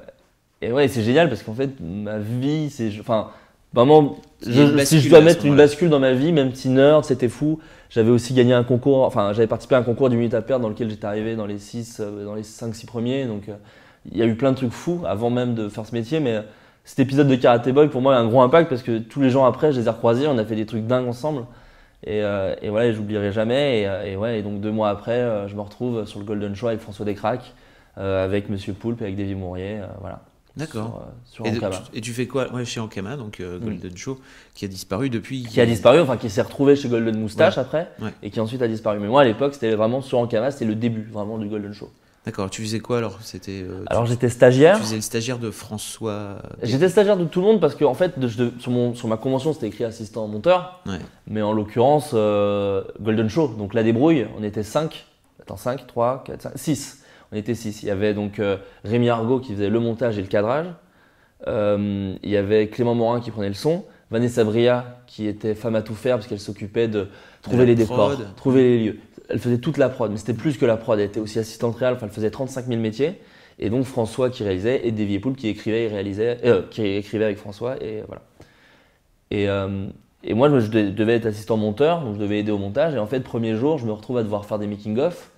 et 0.60 0.72
ouais, 0.72 0.88
c'est 0.88 1.02
génial 1.02 1.28
parce 1.28 1.42
qu'en 1.42 1.54
fait, 1.54 1.70
ma 1.80 2.18
vie, 2.18 2.70
c'est, 2.70 2.90
enfin, 3.00 3.30
vraiment, 3.72 4.16
si 4.40 5.00
je 5.00 5.08
dois 5.08 5.20
mettre 5.20 5.44
une 5.44 5.56
bascule 5.56 5.90
dans 5.90 6.00
ma 6.00 6.12
vie, 6.12 6.32
même 6.32 6.54
si 6.54 6.68
nerd, 6.68 7.04
c'était 7.04 7.28
fou. 7.28 7.60
J'avais 7.90 8.10
aussi 8.10 8.34
gagné 8.34 8.54
un 8.54 8.64
concours, 8.64 9.02
enfin, 9.04 9.32
j'avais 9.32 9.46
participé 9.46 9.74
à 9.76 9.78
un 9.78 9.82
concours 9.82 10.10
du 10.10 10.16
minute 10.16 10.34
à 10.34 10.42
perdre 10.42 10.62
dans 10.62 10.68
lequel 10.68 10.90
j'étais 10.90 11.06
arrivé 11.06 11.36
dans 11.36 11.46
les 11.46 11.58
6, 11.58 12.00
euh, 12.00 12.24
dans 12.24 12.34
les 12.34 12.42
5-6 12.42 12.86
premiers. 12.86 13.26
Donc, 13.26 13.44
il 14.10 14.18
y 14.18 14.22
a 14.22 14.26
eu 14.26 14.34
plein 14.34 14.52
de 14.52 14.56
trucs 14.56 14.72
fous 14.72 15.02
avant 15.06 15.30
même 15.30 15.54
de 15.54 15.68
faire 15.68 15.86
ce 15.86 15.94
métier, 15.94 16.20
mais 16.20 16.42
cet 16.84 16.98
épisode 16.98 17.28
de 17.28 17.36
Karate 17.36 17.68
Boy, 17.70 17.88
pour 17.88 18.02
moi, 18.02 18.14
a 18.14 18.18
un 18.18 18.26
gros 18.26 18.42
impact 18.42 18.68
parce 18.68 18.82
que 18.82 18.98
tous 18.98 19.20
les 19.20 19.30
gens 19.30 19.44
après, 19.46 19.72
je 19.72 19.80
les 19.80 19.86
ai 19.86 19.90
recroisés, 19.90 20.26
on 20.26 20.36
a 20.36 20.44
fait 20.44 20.56
des 20.56 20.66
trucs 20.66 20.86
dingues 20.86 21.08
ensemble. 21.08 21.44
Et, 22.06 22.22
euh, 22.22 22.54
et 22.60 22.68
voilà, 22.68 22.92
j'oublierai 22.92 23.32
jamais. 23.32 23.80
Et, 23.80 23.88
euh, 23.88 24.04
et, 24.04 24.16
ouais, 24.16 24.38
et 24.38 24.42
donc 24.42 24.60
deux 24.60 24.70
mois 24.70 24.90
après, 24.90 25.12
euh, 25.12 25.48
je 25.48 25.56
me 25.56 25.62
retrouve 25.62 26.04
sur 26.04 26.18
le 26.18 26.26
Golden 26.26 26.54
Show 26.54 26.68
avec 26.68 26.80
François 26.80 27.06
Descraques, 27.06 27.54
avec 27.96 28.48
Monsieur 28.50 28.72
Poulpe 28.72 29.00
et 29.02 29.04
avec 29.04 29.16
Davy 29.16 29.34
Mourier. 29.34 29.80
voilà. 30.00 30.20
D'accord. 30.56 31.08
sur, 31.24 31.44
Ankama. 31.44 31.76
tu- 31.90 31.98
et 31.98 32.00
tu 32.00 32.12
fais 32.12 32.28
quoi 32.28 32.52
ouais, 32.52 32.64
chez 32.64 32.78
Ankama, 32.78 33.16
donc 33.16 33.40
euh, 33.40 33.58
Golden 33.58 33.96
Show, 33.96 34.20
qui 34.54 34.64
a 34.64 34.68
disparu 34.68 35.10
depuis. 35.10 35.42
Qui 35.42 35.60
a 35.60 35.66
disparu, 35.66 35.98
enfin 35.98 36.16
qui 36.16 36.30
s'est 36.30 36.42
retrouvé 36.42 36.76
chez 36.76 36.88
Golden 36.88 37.18
Moustache 37.18 37.58
après, 37.58 37.90
Ouais. 38.00 38.10
et 38.22 38.30
qui 38.30 38.38
ensuite 38.38 38.62
a 38.62 38.68
disparu. 38.68 39.00
Mais 39.00 39.08
moi 39.08 39.22
à 39.22 39.24
l'époque, 39.24 39.54
c'était 39.54 39.74
vraiment 39.74 40.00
sur 40.00 40.18
Ankama, 40.18 40.52
c'était 40.52 40.64
le 40.64 40.76
début 40.76 41.02
vraiment 41.10 41.38
du 41.38 41.48
Golden 41.48 41.72
Show. 41.72 41.90
D'accord, 42.24 42.48
tu 42.50 42.62
faisais 42.62 42.78
quoi 42.78 42.98
alors? 42.98 43.18
C'était. 43.22 43.64
euh, 43.68 43.82
Alors 43.88 44.06
j'étais 44.06 44.28
stagiaire. 44.28 44.76
tu 44.76 44.82
faisais 44.84 44.94
le 44.94 45.02
stagiaire 45.02 45.38
de 45.40 45.50
François. 45.50 46.36
J'étais 46.62 46.88
stagiaire 46.88 47.16
de 47.16 47.24
tout 47.24 47.40
le 47.40 47.46
monde 47.46 47.60
parce 47.60 47.74
que 47.74 47.84
en 47.84 47.94
fait, 47.94 48.18
de- 48.20 48.28
de- 48.28 48.52
sur, 48.60 48.70
mon, 48.70 48.94
sur 48.94 49.08
ma 49.08 49.16
convention, 49.16 49.52
c'était 49.54 49.66
écrit 49.66 49.82
assistant 49.84 50.28
monteur. 50.28 50.82
Mais 51.26 51.42
en 51.42 51.52
l'occurrence, 51.52 52.12
euh, 52.14 52.84
Golden 53.00 53.28
Show, 53.28 53.48
donc 53.58 53.74
la 53.74 53.82
débrouille, 53.82 54.26
on 54.38 54.44
était 54.44 54.62
5. 54.62 55.04
Attends, 55.42 55.56
5, 55.56 55.86
3, 55.88 56.22
4, 56.24 56.42
5, 56.42 56.52
6. 56.54 57.03
On 57.34 57.36
était 57.36 57.54
6. 57.54 57.82
Il 57.82 57.86
y 57.86 57.90
avait 57.90 58.14
donc 58.14 58.38
euh, 58.38 58.56
Rémi 58.84 59.08
Argot 59.08 59.40
qui 59.40 59.52
faisait 59.54 59.68
le 59.68 59.80
montage 59.80 60.18
et 60.18 60.22
le 60.22 60.28
cadrage. 60.28 60.66
Euh, 61.48 62.14
il 62.22 62.30
y 62.30 62.36
avait 62.36 62.68
Clément 62.68 62.94
Morin 62.94 63.20
qui 63.20 63.32
prenait 63.32 63.48
le 63.48 63.54
son. 63.54 63.84
Vanessa 64.10 64.44
Bria 64.44 64.98
qui 65.08 65.26
était 65.26 65.54
femme 65.56 65.74
à 65.74 65.82
tout 65.82 65.94
faire 65.94 66.16
parce 66.16 66.28
qu'elle 66.28 66.38
s'occupait 66.38 66.86
de 66.86 67.08
trouver 67.42 67.66
les 67.66 67.74
décors, 67.74 68.12
trouver 68.36 68.62
les 68.62 68.84
lieux. 68.84 68.98
Elle 69.28 69.40
faisait 69.40 69.58
toute 69.58 69.78
la 69.78 69.88
prod, 69.88 70.12
mais 70.12 70.16
c'était 70.18 70.34
plus 70.34 70.56
que 70.58 70.64
la 70.66 70.76
prod. 70.76 70.98
Elle 70.98 71.06
était 71.06 71.18
aussi 71.18 71.38
assistante 71.40 71.74
réelle, 71.76 71.94
enfin 71.94 72.06
elle 72.06 72.12
faisait 72.12 72.30
35 72.30 72.66
000 72.68 72.80
métiers. 72.80 73.18
Et 73.58 73.68
donc 73.70 73.84
François 73.84 74.30
qui 74.30 74.44
réalisait 74.44 74.86
et 74.86 74.92
Davy 74.92 75.18
Poul 75.18 75.34
qui 75.34 75.48
écrivait 75.48 75.84
et 75.84 75.88
réalisait, 75.88 76.38
euh, 76.44 76.62
qui 76.70 76.86
écrivait 76.86 77.24
avec 77.24 77.38
François 77.38 77.82
et 77.82 78.02
voilà. 78.06 78.22
Et, 79.32 79.48
euh, 79.48 79.86
et 80.22 80.34
moi, 80.34 80.48
je 80.60 80.68
de- 80.68 80.90
devais 80.90 81.14
être 81.16 81.26
assistant 81.26 81.56
monteur, 81.56 82.02
donc 82.02 82.14
je 82.14 82.20
devais 82.20 82.38
aider 82.38 82.52
au 82.52 82.58
montage. 82.58 82.94
Et 82.94 82.98
en 82.98 83.06
fait, 83.06 83.20
premier 83.20 83.56
jour, 83.56 83.78
je 83.78 83.86
me 83.86 83.92
retrouve 83.92 84.18
à 84.18 84.22
devoir 84.22 84.44
faire 84.44 84.58
des 84.58 84.66
making-of, 84.66 85.30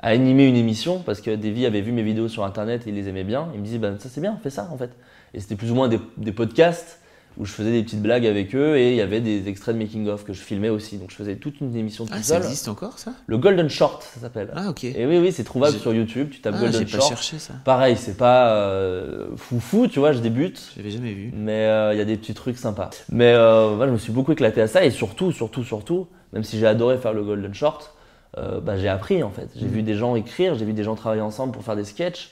à 0.00 0.08
animer 0.08 0.46
une 0.46 0.56
émission, 0.56 1.00
parce 1.04 1.20
que 1.20 1.34
Davy 1.34 1.66
avait 1.66 1.80
vu 1.80 1.92
mes 1.92 2.02
vidéos 2.02 2.28
sur 2.28 2.44
Internet 2.44 2.86
et 2.86 2.90
il 2.90 2.94
les 2.96 3.08
aimait 3.08 3.24
bien. 3.24 3.48
Il 3.54 3.60
me 3.60 3.64
dit, 3.66 3.78
bah, 3.78 3.92
ça 3.98 4.08
c'est 4.08 4.20
bien, 4.20 4.38
fais 4.42 4.50
ça 4.50 4.68
en 4.72 4.76
fait. 4.76 4.90
Et 5.32 5.40
c'était 5.40 5.56
plus 5.56 5.70
ou 5.70 5.74
moins 5.74 5.88
des, 5.88 5.98
des 6.16 6.32
podcasts 6.32 7.00
où 7.36 7.44
je 7.44 7.50
faisais 7.50 7.72
des 7.72 7.82
petites 7.82 8.00
blagues 8.00 8.26
avec 8.26 8.54
eux 8.54 8.76
et 8.76 8.90
il 8.90 8.96
y 8.96 9.00
avait 9.00 9.20
des 9.20 9.48
extraits 9.48 9.74
de 9.74 9.80
making-of 9.82 10.22
que 10.24 10.32
je 10.32 10.40
filmais 10.40 10.68
aussi. 10.68 10.98
Donc 10.98 11.10
je 11.10 11.16
faisais 11.16 11.34
toute 11.34 11.60
une 11.60 11.74
émission 11.74 12.04
tout 12.04 12.12
Ah, 12.14 12.22
ça 12.22 12.36
existe 12.36 12.68
encore 12.68 12.96
ça? 13.00 13.12
Le 13.26 13.38
Golden 13.38 13.68
Short, 13.68 14.04
ça 14.04 14.20
s'appelle. 14.20 14.52
Ah, 14.54 14.68
ok. 14.70 14.84
Et 14.84 15.04
oui, 15.04 15.18
oui, 15.18 15.32
c'est 15.32 15.42
trouvable 15.42 15.76
sur 15.76 15.92
YouTube. 15.92 16.28
Tu 16.30 16.40
tapes 16.40 16.54
Ah, 16.58 16.60
Golden 16.60 16.78
j'ai 16.78 16.84
pas 16.84 16.98
Short. 16.98 17.08
cherché 17.08 17.40
ça. 17.40 17.54
Pareil, 17.64 17.96
c'est 17.98 18.16
pas 18.16 18.54
euh, 18.54 19.26
foufou, 19.36 19.88
tu 19.88 19.98
vois, 19.98 20.12
je 20.12 20.20
débute. 20.20 20.62
J'avais 20.76 20.90
jamais 20.90 21.12
vu. 21.12 21.32
Mais 21.34 21.64
euh, 21.66 21.92
il 21.92 21.98
y 21.98 22.02
a 22.02 22.04
des 22.04 22.16
petits 22.16 22.34
trucs 22.34 22.56
sympas. 22.56 22.90
Mais 23.10 23.32
euh, 23.32 23.74
moi, 23.74 23.88
je 23.88 23.92
me 23.92 23.98
suis 23.98 24.12
beaucoup 24.12 24.30
éclaté 24.30 24.60
à 24.60 24.68
ça 24.68 24.84
et 24.84 24.92
surtout, 24.92 25.32
surtout, 25.32 25.64
surtout, 25.64 26.06
même 26.32 26.44
si 26.44 26.60
j'ai 26.60 26.68
adoré 26.68 26.98
faire 26.98 27.14
le 27.14 27.24
Golden 27.24 27.52
Short, 27.52 27.93
euh, 28.38 28.60
bah, 28.60 28.76
j'ai 28.76 28.88
appris 28.88 29.22
en 29.22 29.30
fait. 29.30 29.48
J'ai 29.56 29.66
Mhm. 29.66 29.72
vu 29.72 29.82
des 29.82 29.94
gens 29.94 30.16
écrire, 30.16 30.54
j'ai 30.54 30.64
vu 30.64 30.72
des 30.72 30.84
gens 30.84 30.94
travailler 30.94 31.22
ensemble 31.22 31.52
pour 31.52 31.62
faire 31.62 31.76
des 31.76 31.84
sketchs. 31.84 32.30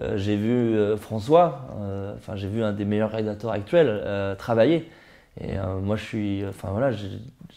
Euh, 0.00 0.16
j'ai 0.16 0.34
vu 0.36 0.50
euh, 0.76 0.96
François, 0.96 1.68
enfin 2.16 2.34
j'ai 2.34 2.48
vu 2.48 2.62
un 2.64 2.72
des 2.72 2.84
meilleurs 2.84 3.10
réalisateurs 3.10 3.52
actuels 3.52 4.02
travailler. 4.38 4.88
Et 5.40 5.54
moi, 5.82 5.96
je 5.96 6.04
suis, 6.04 6.44
enfin 6.48 6.68
voilà, 6.70 6.92
j'ai 6.92 7.08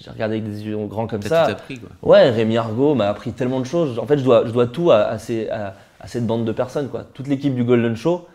regardé 0.10 0.38
avec 0.38 0.50
des 0.50 0.66
yeux 0.66 0.78
grands 0.88 1.06
comme 1.06 1.22
ça. 1.22 1.46
tout 1.46 1.52
appris 1.52 1.80
quoi. 1.80 1.90
Ouais, 2.02 2.30
Rémi 2.32 2.58
Argot 2.58 2.96
m'a 2.96 3.08
appris 3.08 3.34
tellement 3.34 3.60
de 3.60 3.66
choses. 3.66 4.00
En 4.00 4.08
fait, 4.08 4.18
je 4.18 4.24
dois, 4.24 4.46
je 4.48 4.52
dois 4.52 4.66
tout 4.66 4.90
à, 4.90 5.02
à 5.04 5.20
ces- 5.20 5.48
à- 5.50 5.76
à 6.00 6.08
cette 6.08 6.26
bande 6.26 6.44
de 6.44 6.52
personnes. 6.52 6.90
Quoi. 6.90 7.04
Toute 7.14 7.28
l'équipe 7.28 7.54
du 7.54 7.64
Golden 7.64 7.96
Show, 7.96 8.28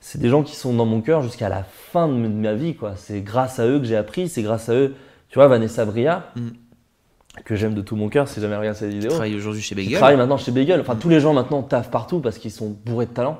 c'est 0.00 0.20
des 0.20 0.28
gens 0.28 0.42
qui 0.42 0.54
sont 0.54 0.74
dans 0.74 0.84
mon 0.84 1.00
cœur 1.00 1.22
jusqu'à 1.22 1.48
la 1.48 1.62
fin 1.64 2.08
de 2.08 2.12
ma 2.12 2.52
vie. 2.52 2.74
quoi. 2.74 2.92
C'est 2.96 3.22
grâce 3.22 3.58
à 3.58 3.66
eux 3.66 3.78
que 3.78 3.86
j'ai 3.86 3.96
appris. 3.96 4.28
C'est 4.28 4.42
grâce 4.42 4.68
à 4.68 4.74
eux. 4.74 4.94
Tu 5.30 5.38
vois, 5.38 5.48
Vanessa 5.48 5.84
Bria, 5.86 6.24
Mm. 6.36 6.48
Que 7.44 7.56
j'aime 7.56 7.74
de 7.74 7.80
tout 7.82 7.96
mon 7.96 8.08
cœur 8.08 8.28
si 8.28 8.40
jamais 8.40 8.56
regarde 8.56 8.76
cette 8.76 8.92
vidéo. 8.92 9.10
travailles 9.10 9.34
aujourd'hui 9.34 9.60
chez 9.62 9.74
qui 9.74 9.82
Bagel. 9.82 9.96
travaille 9.98 10.16
maintenant 10.16 10.36
chez 10.36 10.52
Bagel. 10.52 10.80
Enfin, 10.80 10.96
tous 10.96 11.08
les 11.08 11.20
gens 11.20 11.32
maintenant 11.32 11.62
taffent 11.62 11.90
partout 11.90 12.20
parce 12.20 12.38
qu'ils 12.38 12.50
sont 12.52 12.76
bourrés 12.84 13.06
de 13.06 13.10
talent. 13.10 13.38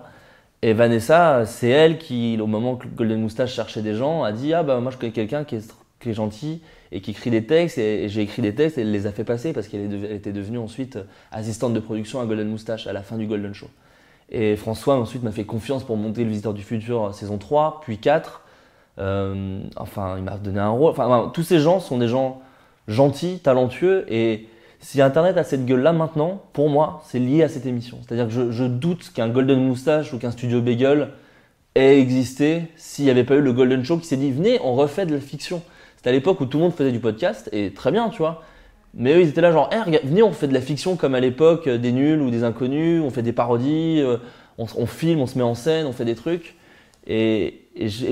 Et 0.63 0.73
Vanessa, 0.73 1.45
c'est 1.47 1.69
elle 1.69 1.99
qui, 1.99 2.39
au 2.41 2.47
moment 2.47 2.77
que 2.77 2.89
Golden 2.89 3.21
Moustache 3.21 3.55
cherchait 3.55 3.83
des 3.83 3.95
gens, 3.95 4.23
a 4.23 4.33
dit 4.33 4.55
Ah 4.55 4.63
bah 4.63 4.81
moi 4.81 4.91
je 4.91 4.97
connais 4.97 5.13
quelqu'un 5.13 5.45
qui 5.45 5.57
est, 5.57 5.75
qui 6.01 6.11
est 6.11 6.15
gentil 6.15 6.63
et 6.91 7.01
qui 7.01 7.11
écrit 7.11 7.31
des 7.31 7.45
textes. 7.45 7.79
Et, 7.79 8.05
et 8.05 8.09
j'ai 8.09 8.23
écrit 8.23 8.43
des 8.43 8.55
textes 8.55 8.79
et 8.79 8.81
elle 8.81 8.91
les 8.91 9.07
a 9.07 9.13
fait 9.13 9.25
passer 9.25 9.53
parce 9.53 9.69
qu'elle 9.69 9.93
était 10.11 10.33
devenue 10.33 10.59
ensuite 10.59 10.97
euh, 10.97 11.05
assistante 11.33 11.75
de 11.75 11.81
production 11.81 12.21
à 12.21 12.27
Golden 12.27 12.49
Moustache 12.49 12.87
à 12.87 12.93
la 12.93 13.03
fin 13.03 13.17
du 13.17 13.27
Golden 13.27 13.53
Show. 13.53 13.69
Et 14.31 14.57
François 14.57 14.97
ensuite 14.97 15.23
m'a 15.23 15.33
fait 15.33 15.45
confiance 15.45 15.85
pour 15.85 15.97
monter 15.97 16.25
Le 16.25 16.31
Visiteur 16.31 16.55
du 16.55 16.63
Futur 16.63 17.05
euh, 17.05 17.13
saison 17.13 17.39
3, 17.39 17.81
puis 17.83 17.99
4. 17.99 18.41
Euh, 18.99 19.61
enfin, 19.77 20.15
il 20.17 20.25
m'a 20.25 20.39
donné 20.39 20.61
un 20.61 20.71
rôle. 20.71 20.93
Enfin, 20.93 21.31
tous 21.35 21.43
ces 21.43 21.59
gens 21.59 21.81
sont 21.81 21.99
des 21.99 22.09
gens 22.09 22.41
gentils, 22.89 23.41
talentueux. 23.43 24.05
Et 24.09 24.49
si 24.81 25.01
Internet 25.01 25.37
a 25.37 25.45
cette 25.45 25.65
gueule-là 25.65 25.93
maintenant, 25.93 26.43
pour 26.53 26.69
moi, 26.69 27.03
c'est 27.07 27.19
lié 27.19 27.43
à 27.43 27.49
cette 27.49 27.67
émission. 27.67 27.99
C'est-à-dire 28.03 28.27
que 28.27 28.51
je, 28.53 28.65
doute 28.65 29.13
qu'un 29.15 29.29
Golden 29.29 29.61
Moustache 29.61 30.13
ou 30.13 30.19
qu'un 30.19 30.31
Studio 30.31 30.61
Bagel 30.61 31.11
ait 31.75 31.99
existé 31.99 32.65
s'il 32.77 33.07
n'y 33.07 33.11
avait 33.11 33.25
pas 33.25 33.37
eu 33.37 33.41
le 33.41 33.53
Golden 33.53 33.85
Show 33.85 33.99
qui 33.99 34.07
s'est 34.07 34.17
dit 34.17 34.31
venez, 34.31 34.61
on 34.63 34.75
refait 34.75 35.07
de 35.07 35.15
la 35.15 35.21
fiction. 35.21 35.63
C'était 35.97 36.11
à 36.11 36.13
l'époque 36.13 36.41
où 36.41 36.47
tout 36.47 36.59
le 36.59 36.65
monde 36.65 36.75
faisait 36.75 36.93
du 36.93 37.01
podcast, 37.01 37.49
et 37.53 37.73
très 37.73 37.91
bien, 37.91 38.11
tu 38.11 38.19
vois. 38.19 38.43
Mais 38.97 39.15
eux, 39.15 39.23
ils 39.23 39.29
étaient 39.29 39.41
là 39.41 39.51
genre, 39.51 39.71
Eh, 39.73 39.81
regarde, 39.81 40.05
venez, 40.05 40.23
on 40.23 40.33
fait 40.33 40.47
de 40.47 40.55
la 40.55 40.61
fiction 40.61 40.97
comme 40.97 41.15
à 41.15 41.21
l'époque, 41.21 41.67
euh, 41.67 41.79
des 41.79 41.93
nuls 41.93 42.21
ou 42.21 42.31
des 42.31 42.45
inconnus, 42.45 43.03
on 43.03 43.11
fait 43.11 43.23
des 43.23 43.33
parodies, 43.33 44.01
euh, 44.01 44.19
on, 44.59 44.87
filme, 44.87 45.21
on 45.21 45.27
se 45.27 45.37
met 45.37 45.45
en 45.45 45.55
scène, 45.55 45.87
on 45.87 45.93
fait 45.93 46.05
des 46.05 46.15
trucs. 46.15 46.55
Et, 47.07 47.63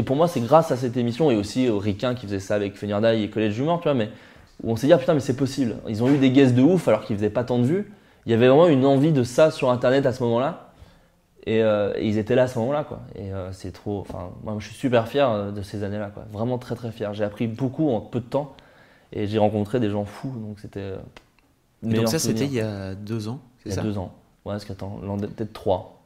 pour 0.04 0.16
moi, 0.16 0.26
c'est 0.26 0.40
grâce 0.40 0.72
à 0.72 0.76
cette 0.76 0.96
émission 0.96 1.30
et 1.30 1.36
aussi 1.36 1.68
au 1.68 1.78
Ricain 1.78 2.14
qui 2.14 2.26
faisait 2.26 2.40
ça 2.40 2.56
avec 2.56 2.74
Fenirdaï 2.76 3.22
et 3.22 3.30
Collège 3.30 3.58
Humor, 3.58 3.78
tu 3.80 3.84
vois, 3.84 3.94
mais 3.94 4.10
où 4.62 4.70
on 4.70 4.76
s'est 4.76 4.86
dit, 4.86 4.92
ah, 4.92 4.98
putain, 4.98 5.14
mais 5.14 5.20
c'est 5.20 5.36
possible. 5.36 5.76
Ils 5.88 6.02
ont 6.02 6.08
eu 6.08 6.18
des 6.18 6.30
guests 6.30 6.54
de 6.54 6.62
ouf 6.62 6.88
alors 6.88 7.04
qu'ils 7.04 7.16
faisaient 7.16 7.30
pas 7.30 7.44
tant 7.44 7.58
de 7.58 7.64
vues. 7.64 7.92
Il 8.26 8.30
y 8.30 8.34
avait 8.34 8.48
vraiment 8.48 8.68
une 8.68 8.86
envie 8.86 9.12
de 9.12 9.24
ça 9.24 9.50
sur 9.50 9.70
Internet 9.70 10.06
à 10.06 10.12
ce 10.12 10.22
moment-là. 10.22 10.72
Et, 11.44 11.62
euh, 11.62 11.92
et 11.96 12.06
ils 12.06 12.18
étaient 12.18 12.36
là 12.36 12.44
à 12.44 12.48
ce 12.48 12.58
moment-là, 12.60 12.84
quoi. 12.84 13.00
Et 13.16 13.32
euh, 13.32 13.50
c'est 13.52 13.72
trop. 13.72 14.00
Enfin, 14.00 14.30
moi, 14.44 14.54
je 14.60 14.66
suis 14.66 14.76
super 14.76 15.08
fier 15.08 15.28
euh, 15.28 15.50
de 15.50 15.62
ces 15.62 15.82
années-là, 15.82 16.10
quoi. 16.14 16.24
Vraiment 16.32 16.58
très, 16.58 16.76
très 16.76 16.92
fier. 16.92 17.12
J'ai 17.14 17.24
appris 17.24 17.48
beaucoup 17.48 17.90
en 17.90 18.00
peu 18.00 18.20
de 18.20 18.24
temps 18.24 18.54
et 19.12 19.26
j'ai 19.26 19.38
rencontré 19.38 19.80
des 19.80 19.90
gens 19.90 20.04
fous, 20.04 20.32
donc 20.36 20.60
c'était. 20.60 20.92
Et 21.84 21.94
donc 21.94 22.08
ça, 22.08 22.20
c'était 22.20 22.44
il 22.44 22.52
y 22.52 22.60
a 22.60 22.94
deux 22.94 23.26
ans, 23.26 23.40
il 23.58 23.62
c'est 23.62 23.68
y 23.70 23.72
a 23.72 23.82
ça 23.82 23.82
deux 23.82 23.98
ans. 23.98 24.14
Ouais, 24.44 24.52
parce 24.52 24.64
qu'attends, 24.64 25.00
peut-être 25.18 25.52
trois. 25.52 26.00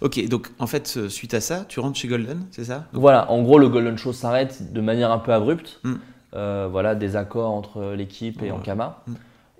Ok, 0.00 0.24
donc 0.28 0.48
en 0.60 0.68
fait, 0.68 1.08
suite 1.08 1.34
à 1.34 1.40
ça, 1.40 1.64
tu 1.68 1.80
rentres 1.80 1.98
chez 1.98 2.06
Golden, 2.08 2.46
c'est 2.52 2.64
ça? 2.64 2.86
Donc, 2.92 3.02
Voilà, 3.02 3.30
en 3.30 3.42
gros, 3.42 3.58
le 3.58 3.68
Golden 3.68 3.98
Show 3.98 4.12
s'arrête 4.12 4.72
de 4.72 4.80
manière 4.80 5.10
un 5.10 5.18
peu 5.18 5.32
abrupte. 5.32 5.80
Mm. 5.82 5.94
Euh, 6.34 6.68
voilà, 6.70 6.94
des 6.94 7.16
accords 7.16 7.50
entre 7.50 7.92
l'équipe 7.94 8.42
et 8.42 8.46
Ouais. 8.46 8.52
Ankama. 8.52 9.02
Mm. 9.06 9.12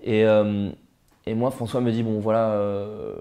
Et, 0.03 0.25
euh, 0.25 0.69
et 1.25 1.35
moi, 1.35 1.51
François 1.51 1.81
me 1.81 1.91
dit 1.91 2.03
bon, 2.03 2.19
voilà, 2.19 2.49
euh, 2.51 3.15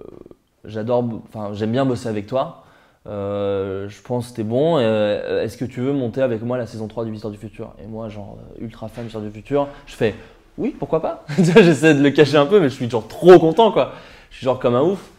j'adore, 0.64 1.04
enfin, 1.28 1.50
j'aime 1.52 1.72
bien 1.72 1.84
bosser 1.84 2.08
avec 2.08 2.26
toi. 2.26 2.64
Euh, 3.08 3.88
je 3.88 4.00
pense 4.02 4.30
que 4.30 4.36
t'es 4.36 4.42
bon. 4.44 4.78
Euh, 4.78 5.42
Est-ce 5.42 5.56
que 5.56 5.64
tu 5.64 5.80
veux 5.80 5.92
monter 5.92 6.22
avec 6.22 6.42
moi 6.42 6.56
la 6.56 6.66
saison 6.66 6.86
3 6.88 7.04
du 7.04 7.10
Visiteur 7.10 7.30
du 7.30 7.38
Futur? 7.38 7.74
Et 7.82 7.86
moi, 7.86 8.08
genre, 8.08 8.38
ultra 8.60 8.88
fan 8.88 9.04
du 9.04 9.08
Visiteur 9.08 9.22
du 9.22 9.30
Futur, 9.30 9.68
je 9.86 9.94
fais 9.94 10.14
oui, 10.58 10.74
pourquoi 10.78 11.00
pas? 11.00 11.24
J'essaie 11.38 11.94
de 11.94 12.02
le 12.02 12.10
cacher 12.10 12.36
un 12.36 12.46
peu, 12.46 12.60
mais 12.60 12.68
je 12.68 12.74
suis 12.74 12.88
genre 12.88 13.08
trop 13.08 13.38
content, 13.38 13.72
quoi. 13.72 13.92
Je 14.30 14.36
suis 14.36 14.44
genre 14.44 14.58
comme 14.58 14.74
un 14.74 14.82
ouf. 14.82 15.10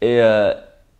Et, 0.00 0.20
euh, 0.22 0.54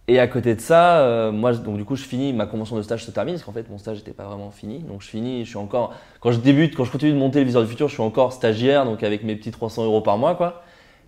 et 0.09 0.19
à 0.19 0.27
côté 0.27 0.55
de 0.55 0.61
ça, 0.61 1.01
euh, 1.01 1.31
moi, 1.31 1.53
donc 1.53 1.77
du 1.77 1.85
coup, 1.85 1.95
je 1.95 2.03
finis, 2.03 2.33
ma 2.33 2.47
convention 2.47 2.77
de 2.77 2.83
stage 2.83 3.05
se 3.05 3.11
termine, 3.11 3.35
parce 3.35 3.45
qu'en 3.45 3.53
fait, 3.53 3.69
mon 3.69 3.77
stage 3.77 3.99
n'était 3.99 4.13
pas 4.13 4.25
vraiment 4.25 4.51
fini. 4.51 4.79
Donc 4.79 5.03
je 5.03 5.09
finis, 5.09 5.45
je 5.45 5.51
suis 5.51 5.59
encore, 5.59 5.95
quand 6.21 6.33
je 6.33 6.39
débute, 6.39 6.75
quand 6.75 6.85
je 6.85 6.91
continue 6.91 7.13
de 7.13 7.19
monter 7.19 7.41
le 7.41 7.45
viseur 7.45 7.63
du 7.63 7.69
futur, 7.69 7.89
je 7.89 7.93
suis 7.93 8.03
encore 8.03 8.33
stagiaire, 8.33 8.87
donc 8.87 9.03
avec 9.03 9.23
mes 9.23 9.37
petits 9.37 9.51
300 9.51 9.85
euros 9.85 10.01
par 10.01 10.17
mois, 10.17 10.35
quoi. 10.35 10.63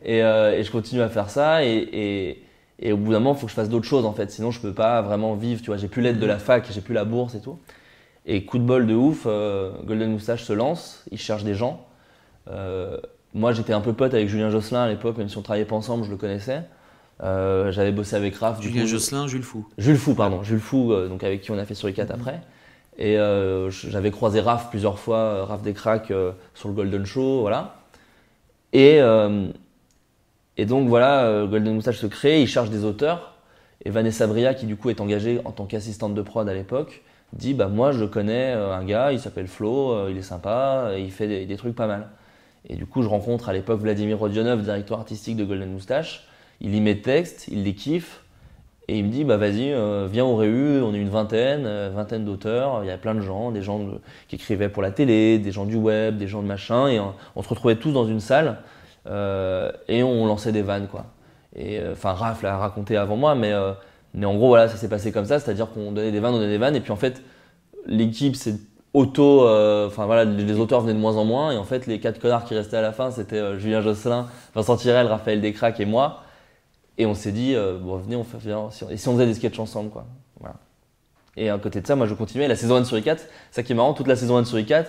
Et, 0.05 0.23
euh, 0.23 0.53
et 0.53 0.65
je 0.65 0.71
continue 0.71 1.01
à 1.01 1.09
faire 1.09 1.31
ça, 1.31 1.65
et, 1.65 1.69
et, 1.71 2.45
et 2.79 2.93
au 2.93 2.99
bout 2.99 3.13
d'un 3.13 3.21
moment, 3.21 3.33
il 3.35 3.39
faut 3.39 3.47
que 3.47 3.51
je 3.51 3.57
fasse 3.57 3.71
d'autres 3.71 3.87
choses, 3.87 4.05
en 4.05 4.13
fait. 4.13 4.31
Sinon, 4.31 4.51
je 4.51 4.61
peux 4.61 4.75
pas 4.75 5.01
vraiment 5.01 5.35
vivre, 5.35 5.63
tu 5.63 5.69
vois. 5.69 5.79
J'ai 5.79 5.89
plus 5.89 6.03
l'aide 6.03 6.19
de 6.19 6.27
la 6.27 6.39
fac, 6.39 6.67
j'ai 6.71 6.83
plus 6.83 6.95
la 6.95 7.05
bourse 7.07 7.35
et 7.35 7.41
tout. 7.41 7.59
Et 8.27 8.45
coup 8.45 8.59
de 8.59 8.65
bol 8.65 8.87
de 8.87 8.95
ouf, 8.95 9.23
euh, 9.27 9.73
Golden 9.85 10.13
Moustache 10.13 10.45
se 10.45 10.53
lance, 10.53 11.05
il 11.11 11.19
cherche 11.19 11.45
des 11.45 11.55
gens. 11.55 11.87
Moi, 13.33 13.53
j'étais 13.53 13.73
un 13.73 13.81
peu 13.81 13.93
pote 13.93 14.13
avec 14.13 14.29
Julien 14.29 14.51
Josselin 14.51 14.83
à 14.83 14.89
l'époque, 14.89 15.17
même 15.17 15.29
si 15.29 15.39
on 15.39 15.43
travaillait 15.43 15.65
pas 15.65 15.77
ensemble, 15.77 16.05
je 16.05 16.11
le 16.11 16.17
connaissais. 16.17 16.63
Euh, 17.23 17.71
J'avais 17.73 17.93
bossé 17.93 18.17
avec 18.17 18.35
Raph. 18.37 18.61
du 18.61 18.69
Julien 18.69 18.83
coup, 18.83 18.89
Josselin, 18.89 19.27
Jules 19.27 19.43
Fou. 19.43 19.67
Jules 19.79 19.97
Fou, 19.97 20.15
pardon. 20.15 20.43
Jules 20.43 20.61
Fou, 20.61 20.93
euh, 20.93 21.09
donc 21.09 21.23
avec 21.25 21.43
qui 21.43 21.51
on 21.51 21.59
a 21.59 21.65
fait 21.65 21.75
sur 21.75 21.87
les 21.89 21.93
4 21.95 22.11
après. 22.11 22.41
Et 22.99 23.19
euh, 23.19 23.71
j'avais 23.71 24.11
croisé 24.11 24.41
Raph 24.41 24.71
plusieurs 24.71 24.99
fois, 24.99 25.45
Raph 25.47 25.63
des 25.63 25.73
cracks 25.73 26.13
sur 26.55 26.69
le 26.69 26.75
Golden 26.75 27.05
Show, 27.05 27.41
voilà. 27.41 27.77
Et, 28.73 29.01
et 30.57 30.67
donc 30.67 30.89
voilà, 30.89 31.47
Golden 31.49 31.75
Moustache 31.75 31.99
se 31.99 32.07
crée, 32.07 32.43
il 32.43 32.47
cherche 32.47 32.71
des 32.71 32.85
auteurs. 32.85 33.35
Et 33.85 33.91
Vanessa 33.91 34.27
Bria, 34.27 34.53
qui 34.53 34.67
du 34.67 34.77
coup 34.77 34.91
est 34.91 35.01
engagée 35.01 35.41
en 35.47 35.53
tant 35.53 35.65
qu'assistante 35.65 36.15
de 36.15 36.21
prod 36.21 36.47
à 36.47 36.53
l'époque, 36.53 37.03
dit 37.33 37.55
bah 37.55 37.69
moi 37.69 37.93
je 37.93 38.05
connais 38.05 38.53
un 38.53 38.85
gars, 38.85 39.13
il 39.13 39.19
s'appelle 39.21 39.47
Flo, 39.47 40.09
il 40.09 40.19
est 40.19 40.23
sympa, 40.23 40.93
il 40.99 41.11
fait 41.11 41.27
des, 41.27 41.47
des 41.47 41.57
trucs 41.57 41.75
pas 41.75 41.87
mal. 41.87 42.09
Et 42.69 42.77
du 42.77 42.85
coup 42.85 43.03
je 43.03 43.09
rencontre 43.09 43.49
à 43.49 43.55
l'époque 43.55 43.81
Vladimir 43.81 44.19
Rodionov, 44.19 44.61
directeur 44.63 44.99
artistique 44.99 45.37
de 45.37 45.45
Golden 45.45 45.73
Moustache. 45.73 46.27
Il 46.61 46.73
lit 46.73 46.81
mes 46.81 47.01
textes, 47.01 47.49
il 47.49 47.65
les 47.65 47.75
kiffe. 47.75 48.23
Et 48.91 48.99
il 48.99 49.05
me 49.05 49.11
dit, 49.11 49.23
bah 49.23 49.37
vas-y, 49.37 49.73
euh, 49.73 50.09
viens 50.11 50.25
au 50.25 50.35
Réu, 50.35 50.83
on 50.83 50.93
est 50.93 50.99
une 50.99 51.11
vingtaine, 51.11 51.63
euh, 51.65 51.93
vingtaine 51.95 52.25
d'auteurs, 52.25 52.83
il 52.83 52.89
y 52.89 52.91
a 52.91 52.99
plein 52.99 53.15
de 53.15 53.21
gens, 53.21 53.53
des 53.53 53.63
gens 53.63 53.87
qui 54.27 54.35
écrivaient 54.35 54.69
pour 54.69 54.83
la 54.83 54.91
télé, 54.91 55.39
des 55.39 55.53
gens 55.53 55.65
du 55.65 55.77
web, 55.77 56.17
des 56.17 56.27
gens 56.27 56.43
de 56.43 56.49
machin, 56.49 56.89
et 56.89 56.99
on, 56.99 57.43
se 57.43 57.49
retrouvait 57.49 57.77
tous 57.77 57.93
dans 57.93 58.05
une 58.05 58.19
salle, 58.19 58.59
euh, 59.07 59.71
et 59.87 60.03
on 60.03 60.27
lançait 60.27 60.51
des 60.51 60.63
vannes, 60.63 60.89
quoi. 60.89 61.07
Et 61.55 61.81
enfin, 61.93 62.15
Raph 62.15 62.43
l'a 62.43 62.59
raconté 62.59 62.97
avant 62.97 63.17
moi, 63.17 63.37
mais, 63.37 63.53
Mais 64.13 64.27
en 64.27 64.35
gros, 64.35 64.49
voilà, 64.49 64.67
ça 64.67 64.77
s'est 64.77 64.89
passé 64.89 65.13
comme 65.13 65.25
ça, 65.25 65.39
c'est-à-dire 65.39 65.71
qu'on 65.71 65.93
donnait 65.93 66.11
des 66.11 66.19
vannes, 66.19 66.35
on 66.35 66.39
donnait 66.39 66.49
des 66.49 66.59
vannes, 66.59 66.75
et 66.75 66.81
puis 66.81 66.91
en 66.91 66.97
fait, 66.97 67.23
l'équipe 67.87 68.35
s'est 68.35 68.57
auto. 68.93 69.47
Enfin 69.87 70.07
voilà, 70.07 70.25
les, 70.25 70.59
auteurs 70.59 70.81
venaient 70.81 70.95
de 70.95 70.99
moins 70.99 71.17
en 71.17 71.25
moins, 71.25 71.53
et 71.53 71.59
en 71.59 71.65
fait, 71.65 71.87
les 71.87 72.01
quatre 72.01 72.19
connards 72.19 72.45
qui 72.45 72.57
restaient 72.57 72.79
à 72.79 72.83
la 72.83 72.93
fin, 72.93 73.13
c'était 73.13 73.57
Julien 73.61 73.83
Josselin, 73.83 74.27
Vincent 74.53 74.77
Tirel, 74.77 75.07
Raphaël 75.07 75.41
Descraques 75.41 75.79
et 75.79 75.87
moi. 75.87 76.25
Et 76.99 77.07
on 77.07 77.15
s'est 77.15 77.33
dit, 77.33 77.55
euh, 77.55 77.79
bon, 77.79 77.97
venez, 77.97 78.17
on 78.17 78.25
fait, 78.25 78.39
viens, 78.39 78.69
si 78.71 78.85
on- 78.85 78.91
et 78.91 78.97
si 78.97 79.09
on 79.09 79.15
faisait 79.15 79.27
des 79.27 79.35
sketchs 79.35 79.59
ensemble, 79.59 79.91
quoi. 79.91 80.07
Voilà. 80.39 80.57
Et 81.37 81.49
à 81.49 81.59
côté 81.59 81.81
de 81.81 81.87
ça, 81.87 81.97
moi, 81.97 82.07
je 82.07 82.15
continuais. 82.15 82.49
La 82.49 82.57
saison 82.57 82.77
1 82.77 82.85
sur 82.85 82.97
i4, 82.99 83.19
ça 83.51 83.63
qui 83.63 83.73
est 83.73 83.75
marrant, 83.75 83.95
toute 83.95 84.07
la 84.09 84.17
saison 84.17 84.37
1 84.37 84.45
sur 84.45 84.59
i4, 84.59 84.87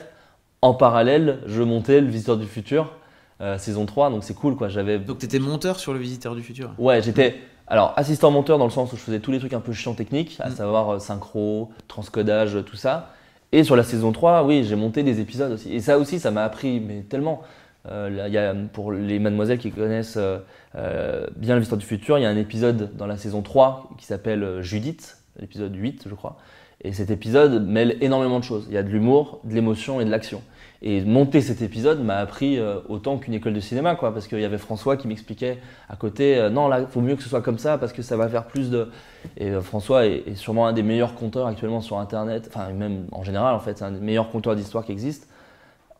en 0.61 0.73
parallèle, 0.73 1.39
je 1.45 1.61
montais 1.63 2.01
Le 2.01 2.07
Visiteur 2.07 2.37
du 2.37 2.45
Futur, 2.47 2.93
euh, 3.41 3.57
saison 3.57 3.85
3, 3.85 4.09
donc 4.09 4.23
c'est 4.23 4.33
cool, 4.33 4.55
quoi. 4.55 4.67
J'avais 4.67 4.99
Donc 4.99 5.19
tu 5.19 5.25
étais 5.25 5.39
monteur 5.39 5.79
sur 5.79 5.93
le 5.93 5.99
Visiteur 5.99 6.35
du 6.35 6.41
Futur. 6.43 6.71
Ouais, 6.77 7.01
j'étais 7.01 7.35
alors 7.67 7.93
assistant 7.95 8.31
monteur 8.31 8.57
dans 8.57 8.65
le 8.65 8.71
sens 8.71 8.91
où 8.91 8.97
je 8.97 9.01
faisais 9.01 9.19
tous 9.19 9.31
les 9.31 9.39
trucs 9.39 9.53
un 9.53 9.61
peu 9.61 9.71
chiants 9.71 9.93
techniques, 9.93 10.37
à 10.39 10.49
Mm. 10.49 10.55
savoir 10.55 10.89
euh, 10.93 10.99
synchro, 10.99 11.69
transcodage, 11.87 12.57
tout 12.65 12.75
ça. 12.75 13.13
Et 13.53 13.63
sur 13.63 13.75
la 13.75 13.83
saison 13.83 14.11
3, 14.11 14.43
oui, 14.43 14.63
j'ai 14.63 14.75
monté 14.75 15.03
des 15.03 15.19
épisodes 15.19 15.51
aussi. 15.53 15.73
Et 15.73 15.79
ça 15.79 15.97
aussi, 15.97 16.19
ça 16.19 16.31
m'a 16.31 16.43
appris 16.43 16.79
mais 16.79 17.01
tellement. 17.01 17.41
Euh, 17.89 18.09
là, 18.09 18.27
y 18.27 18.37
a, 18.37 18.53
pour 18.73 18.91
les 18.91 19.19
mademoiselles 19.19 19.57
qui 19.57 19.71
connaissent 19.71 20.17
euh, 20.17 20.37
euh, 20.75 21.25
bien 21.35 21.57
l'histoire 21.57 21.79
du 21.79 21.85
futur, 21.85 22.19
il 22.19 22.21
y 22.21 22.25
a 22.25 22.29
un 22.29 22.37
épisode 22.37 22.95
dans 22.95 23.07
la 23.07 23.17
saison 23.17 23.41
3 23.41 23.89
qui 23.97 24.05
s'appelle 24.05 24.61
Judith, 24.61 25.17
l'épisode 25.39 25.75
8, 25.75 26.05
je 26.07 26.13
crois. 26.13 26.37
Et 26.83 26.93
cet 26.93 27.11
épisode 27.11 27.67
mêle 27.67 27.97
énormément 28.01 28.39
de 28.39 28.43
choses. 28.43 28.65
Il 28.67 28.73
y 28.73 28.77
a 28.77 28.83
de 28.83 28.89
l'humour, 28.89 29.39
de 29.43 29.53
l'émotion 29.53 30.01
et 30.01 30.05
de 30.05 30.09
l'action. 30.09 30.41
Et 30.83 31.01
monter 31.01 31.41
cet 31.41 31.61
épisode 31.61 32.03
m'a 32.03 32.15
appris 32.15 32.59
autant 32.89 33.19
qu'une 33.19 33.35
école 33.35 33.53
de 33.53 33.59
cinéma, 33.59 33.93
quoi, 33.93 34.11
parce 34.11 34.27
qu'il 34.27 34.39
y 34.39 34.45
avait 34.45 34.57
François 34.57 34.97
qui 34.97 35.07
m'expliquait 35.07 35.59
à 35.89 35.95
côté, 35.95 36.49
non, 36.51 36.67
là, 36.67 36.79
il 36.79 36.87
faut 36.87 37.01
mieux 37.01 37.15
que 37.15 37.21
ce 37.21 37.29
soit 37.29 37.43
comme 37.43 37.59
ça, 37.59 37.77
parce 37.77 37.93
que 37.93 38.01
ça 38.01 38.17
va 38.17 38.27
faire 38.29 38.47
plus 38.47 38.71
de. 38.71 38.89
Et 39.37 39.51
François 39.61 40.07
est 40.07 40.33
sûrement 40.33 40.65
un 40.65 40.73
des 40.73 40.81
meilleurs 40.81 41.13
conteurs 41.13 41.45
actuellement 41.45 41.81
sur 41.81 41.99
Internet, 41.99 42.49
enfin, 42.51 42.69
même 42.73 43.05
en 43.11 43.23
général, 43.23 43.53
en 43.53 43.59
fait, 43.59 43.77
c'est 43.77 43.85
un 43.85 43.91
des 43.91 43.99
meilleurs 43.99 44.31
conteurs 44.31 44.55
d'histoire 44.55 44.83
qui 44.83 44.91
existe 44.91 45.27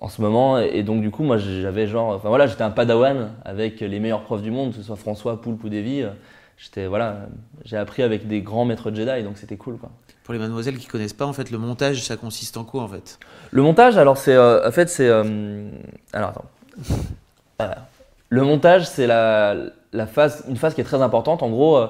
en 0.02 0.10
ce 0.10 0.22
moment. 0.22 0.58
Et 0.60 0.84
donc, 0.84 1.02
du 1.02 1.12
coup, 1.12 1.24
moi, 1.24 1.38
j'avais 1.38 1.88
genre. 1.88 2.10
Enfin, 2.10 2.28
voilà, 2.28 2.48
j'étais 2.48 2.64
un 2.64 2.72
padawan 2.72 3.32
avec 3.46 3.80
les 3.80 4.00
meilleurs 4.02 4.24
profs 4.24 4.42
du 4.42 4.52
monde, 4.52 4.72
que 4.72 4.78
ce 4.78 4.84
soit 4.84 4.98
François, 4.98 5.42
Poulpe 5.42 5.64
ou 5.64 5.70
Davy. 5.70 6.04
J'étais, 6.58 6.86
voilà, 6.86 7.28
j'ai 7.66 7.78
appris 7.78 8.04
avec 8.04 8.28
des 8.28 8.42
grands 8.42 8.66
maîtres 8.66 8.92
Jedi, 8.94 9.24
donc 9.24 9.38
c'était 9.38 9.58
cool, 9.58 9.78
quoi. 9.78 9.90
Pour 10.24 10.36
les 10.36 10.40
mademoiselles 10.40 10.78
qui 10.78 10.86
connaissent 10.86 11.14
pas, 11.14 11.26
en 11.26 11.34
fait, 11.34 11.50
le 11.50 11.58
montage, 11.58 12.04
ça 12.04 12.18
consiste 12.18 12.56
en 12.56 12.64
quoi 12.64 12.84
en 12.84 12.88
fait? 12.88 13.18
Le 13.50 13.64
montage, 13.64 13.98
alors 13.98 14.18
c'est, 14.18 14.36
euh, 14.36 14.68
en 14.68 14.72
fait, 14.72 14.88
c'est, 14.88 15.08
euh, 15.08 15.72
alors 16.14 16.30
attends. 16.30 16.46
Euh, 17.62 17.68
le 18.30 18.44
montage, 18.44 18.88
c'est 18.88 19.08
la, 19.08 19.56
la 19.92 20.06
phase, 20.06 20.46
une 20.48 20.56
phase 20.56 20.76
qui 20.76 20.82
est 20.82 20.86
très 20.86 21.02
importante. 21.02 21.42
En 21.42 21.50
gros, 21.50 21.78
euh, 21.78 21.88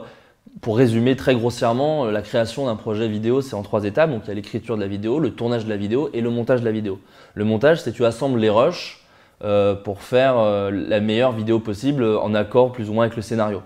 pour 0.62 0.78
résumer 0.78 1.16
très 1.16 1.36
grossièrement, 1.36 2.06
euh, 2.06 2.12
la 2.12 2.22
création 2.22 2.68
d'un 2.68 2.76
projet 2.76 3.08
vidéo, 3.08 3.42
c'est 3.42 3.56
en 3.56 3.64
trois 3.64 3.84
étapes. 3.84 4.12
Donc 4.12 4.24
il 4.26 4.28
y 4.30 4.32
a 4.32 4.36
l'écriture 4.36 4.76
de 4.76 4.82
la 4.82 4.88
vidéo, 4.88 5.20
le 5.20 5.32
tournage 5.32 5.66
de 5.66 5.70
la 5.70 5.78
vidéo 5.78 6.10
et 6.14 6.22
le 6.22 6.30
montage 6.30 6.62
de 6.62 6.66
la 6.66 6.72
vidéo. 6.72 7.00
Le 7.34 7.46
montage, 7.46 7.82
c'est 7.82 7.92
tu 7.92 8.06
assembles 8.06 8.40
les 8.40 8.50
rushs 8.50 9.00
euh, 9.44 9.74
pour 9.76 10.02
faire 10.02 10.38
euh, 10.38 10.70
la 10.72 11.00
meilleure 11.00 11.32
vidéo 11.32 11.60
possible 11.60 12.04
en 12.04 12.34
accord 12.36 12.72
plus 12.72 12.90
ou 12.90 12.94
moins 12.94 13.06
avec 13.06 13.16
le 13.16 13.22
scénario. 13.22 13.62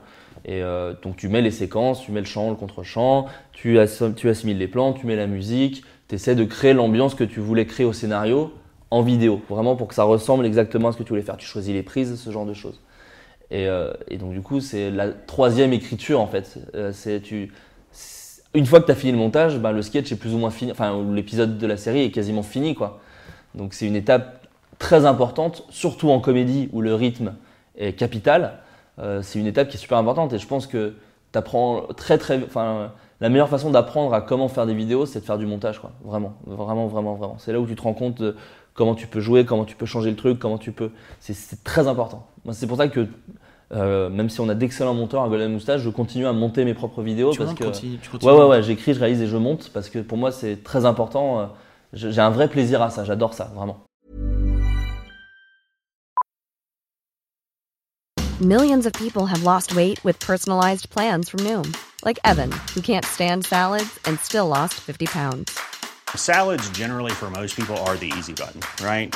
Et 0.48 0.62
donc 1.02 1.16
tu 1.16 1.28
mets 1.28 1.42
les 1.42 1.50
séquences, 1.50 2.04
tu 2.04 2.12
mets 2.12 2.20
le 2.20 2.28
chant, 2.28 2.52
le 2.52 2.56
contre-chant, 2.56 3.26
tu, 3.52 3.80
tu 4.16 4.30
assimiles 4.30 4.60
les 4.60 4.68
plans, 4.68 4.94
tu 4.94 5.08
mets 5.08 5.16
la 5.16 5.26
musique, 5.26 5.84
tu 6.08 6.14
essaies 6.14 6.36
de 6.36 6.44
créer 6.44 6.74
l'ambiance 6.74 7.16
que 7.16 7.24
tu 7.24 7.40
voulais 7.40 7.66
créer 7.66 7.84
au 7.84 7.94
scénario 7.94 8.54
en 8.92 9.02
vidéo, 9.02 9.42
vraiment 9.50 9.76
pour 9.76 9.88
que 9.88 9.96
ça 9.96 10.04
ressemble 10.04 10.46
exactement 10.46 10.90
à 10.90 10.92
ce 10.92 10.98
que 10.98 11.04
tu 11.04 11.10
voulais 11.10 11.24
faire. 11.24 11.38
Tu 11.38 11.48
choisis 11.48 11.74
les 11.74 11.82
prises, 11.82 12.22
ce 12.22 12.30
genre 12.30 12.46
de 12.46 12.54
choses. 12.54 12.80
Et, 13.52 13.68
euh, 13.68 13.94
et 14.10 14.18
donc 14.18 14.34
du 14.34 14.42
coup, 14.42 14.60
c'est 14.60 14.90
la 14.90 15.10
troisième 15.10 15.74
écriture 15.74 16.20
en 16.20 16.28
fait. 16.28 16.58
Euh, 16.76 16.92
une 18.54 18.66
fois 18.66 18.80
que 18.80 18.86
tu 18.86 18.92
as 18.92 18.96
fini 18.96 19.12
le 19.12 19.18
montage, 19.18 19.60
ben, 19.60 19.72
le 19.72 19.82
sketch 19.82 20.12
est 20.12 20.16
plus 20.16 20.34
ou 20.34 20.38
moins 20.38 20.50
fini, 20.50 20.72
enfin 20.72 21.04
l'épisode 21.14 21.58
de 21.58 21.68
la 21.68 21.78
série 21.78 22.02
est 22.02 22.12
quasiment 22.12 22.44
fini 22.44 22.74
quoi. 22.74 23.00
Donc 23.54 23.74
c'est 23.74 23.86
une 23.86 23.96
étape 23.96 24.48
très 24.80 25.06
importante, 25.06 25.66
surtout 25.70 26.10
en 26.10 26.20
comédie 26.20 26.70
où 26.74 26.82
le 26.82 26.96
rythme 26.96 27.34
est 27.78 27.94
capital. 27.94 28.60
Euh, 29.00 29.22
c'est 29.22 29.40
une 29.40 29.48
étape 29.48 29.68
qui 29.68 29.78
est 29.78 29.80
super 29.80 29.98
importante 29.98 30.32
et 30.34 30.40
je 30.40 30.48
pense 30.48 30.68
que 30.68 30.94
tu 31.34 31.38
apprends 31.38 31.82
très 31.98 32.18
très 32.18 32.42
enfin 32.44 32.94
la 33.20 33.30
meilleure 33.30 33.50
façon 33.50 33.70
d'apprendre 33.70 34.14
à 34.14 34.22
comment 34.22 34.48
faire 34.48 34.66
des 34.66 34.74
vidéos, 34.74 35.06
c'est 35.06 35.20
de 35.20 35.26
faire 35.26 35.38
du 35.38 35.46
montage 35.46 35.80
quoi. 35.80 35.92
Vraiment, 36.04 36.36
vraiment 36.46 36.88
vraiment 36.88 37.16
vraiment. 37.16 37.38
C'est 37.40 37.52
là 37.52 37.60
où 37.60 37.68
tu 37.68 37.76
te 37.76 37.82
rends 37.82 37.94
compte 37.94 38.22
de 38.22 38.36
comment 38.74 38.96
tu 38.96 39.08
peux 39.08 39.20
jouer, 39.20 39.46
comment 39.46 39.66
tu 39.66 39.76
peux 39.76 39.86
changer 39.86 40.10
le 40.10 40.16
truc, 40.16 40.40
comment 40.40 40.58
tu 40.58 40.72
peux 40.72 40.92
c'est 41.20 41.64
très 41.64 41.88
important. 41.88 42.26
Moi 42.46 42.54
c'est 42.54 42.68
pour 42.68 42.78
ça 42.78 42.88
que 42.88 43.08
euh, 43.74 44.10
même 44.10 44.30
si 44.30 44.40
on 44.40 44.48
a 44.50 44.54
d'excellents 44.56 44.94
monteurs 44.94 45.24
à 45.24 45.28
Golden 45.30 45.52
Moustache, 45.52 45.82
je 45.82 45.90
continue 45.90 46.28
à 46.28 46.34
monter 46.34 46.64
mes 46.66 46.74
propres 46.76 47.02
vidéos 47.02 47.32
Tu 47.32 47.40
parce 47.40 47.54
que 47.56 47.64
continue- 47.64 47.98
tu 47.98 48.10
continues 48.10 48.32
Ouais, 48.32 48.38
ouais, 48.40 48.46
ouais, 48.48 48.64
j'écris, 48.64 48.94
je 48.94 49.00
réalise 49.00 49.22
et 49.22 49.28
je 49.28 49.38
monte 49.38 49.72
parce 49.74 49.90
que 49.90 50.00
pour 50.00 50.18
moi 50.18 50.32
c'est 50.32 50.64
très 50.64 50.86
important. 50.86 51.40
euh, 51.40 51.46
J'ai 51.94 52.20
un 52.22 52.30
vrai 52.30 52.48
plaisir 52.48 52.82
à 52.82 52.90
ça, 52.90 53.04
j'adore 53.06 53.34
ça, 53.34 53.52
vraiment. 53.56 53.78
Millions 58.42 58.86
of 58.86 58.92
people 58.94 59.26
have 59.28 59.44
lost 59.44 59.76
weight 59.76 60.04
with 60.04 60.20
personalized 60.20 60.90
plans 60.90 61.30
from 61.30 61.40
Noom, 61.46 61.74
like 62.04 62.20
Evan, 62.26 62.52
who 62.76 62.82
can't 62.82 63.06
stand 63.06 63.46
salads 63.46 63.98
and 64.06 64.20
still 64.20 64.48
lost 64.48 64.74
50 64.76 65.06
pounds. 65.06 65.58
Salads, 66.16 66.70
generally, 66.72 67.12
for 67.12 67.30
most 67.32 67.56
people, 67.56 67.78
are 67.88 67.96
the 67.98 68.12
easy 68.18 68.34
button, 68.34 68.60
right? 68.86 69.16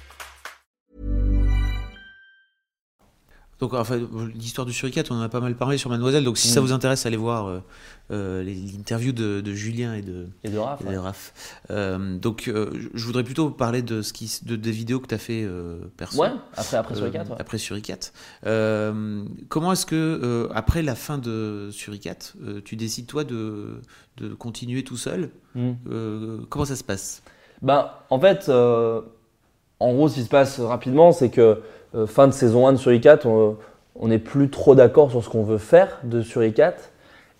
Donc, 3.61 3.73
enfin, 3.75 3.99
l'histoire 4.35 4.65
du 4.65 4.73
suricate, 4.73 5.11
on 5.11 5.15
en 5.15 5.21
a 5.21 5.29
pas 5.29 5.39
mal 5.39 5.55
parlé 5.55 5.77
sur 5.77 5.89
Mademoiselle. 5.91 6.23
Donc, 6.23 6.37
si 6.39 6.47
ça 6.47 6.59
Mm. 6.59 6.63
vous 6.63 6.71
intéresse, 6.73 7.05
allez 7.05 7.15
voir 7.15 7.45
euh, 7.47 7.59
euh, 8.11 8.43
l'interview 8.43 9.11
de, 9.11 9.39
de 9.39 9.53
Julien 9.53 9.93
et 9.93 10.01
de, 10.01 10.27
Et 10.43 10.49
de 10.49 10.57
Raph, 10.57 10.81
et 10.81 10.85
de 10.85 10.89
ouais. 10.89 10.97
Raph. 10.97 11.31
Euh, 11.69 12.17
donc, 12.17 12.47
euh, 12.47 12.71
je 12.95 13.05
voudrais 13.05 13.23
plutôt 13.23 13.51
parler 13.51 13.83
de 13.83 14.01
ce 14.01 14.13
qui, 14.13 14.39
de, 14.43 14.55
des 14.55 14.71
vidéos 14.71 14.99
que 14.99 15.05
tu 15.07 15.13
as 15.13 15.19
fait 15.19 15.43
euh, 15.43 15.77
perso. 15.95 16.19
Ouais, 16.19 16.29
après, 16.57 16.75
après 16.77 16.95
sur 16.95 17.05
les 17.05 17.11
quatre. 17.11 17.29
ouais. 17.29 17.37
Après 17.39 17.59
Suricate. 17.59 18.13
Comment 19.49 19.71
est-ce 19.73 19.85
que, 19.85 20.49
après 20.53 20.81
la 20.81 20.95
fin 20.95 21.17
de 21.19 21.69
Suricate, 21.71 22.33
tu 22.65 22.75
décides 22.75 23.05
toi 23.05 23.23
de, 23.23 23.79
de 24.17 24.33
continuer 24.33 24.83
tout 24.83 24.97
seul 24.97 25.29
Mm. 25.53 26.45
Comment 26.49 26.65
ça 26.65 26.75
se 26.77 26.83
passe? 26.83 27.21
Ben, 27.61 27.91
en 28.09 28.19
fait, 28.19 28.49
en 28.49 29.93
gros, 29.93 30.09
ce 30.09 30.15
qui 30.15 30.23
se 30.23 30.29
passe 30.29 30.59
rapidement, 30.59 31.11
c'est 31.11 31.29
que 31.29 31.59
euh, 31.95 32.07
fin 32.07 32.27
de 32.27 32.33
saison 32.33 32.67
1 32.67 32.73
de 32.73 32.77
Suricat, 32.77 33.19
on 33.25 34.07
n'est 34.07 34.19
plus 34.19 34.49
trop 34.49 34.75
d'accord 34.75 35.11
sur 35.11 35.23
ce 35.23 35.29
qu'on 35.29 35.43
veut 35.43 35.57
faire 35.57 35.99
de 36.03 36.21
Suricat. 36.21 36.75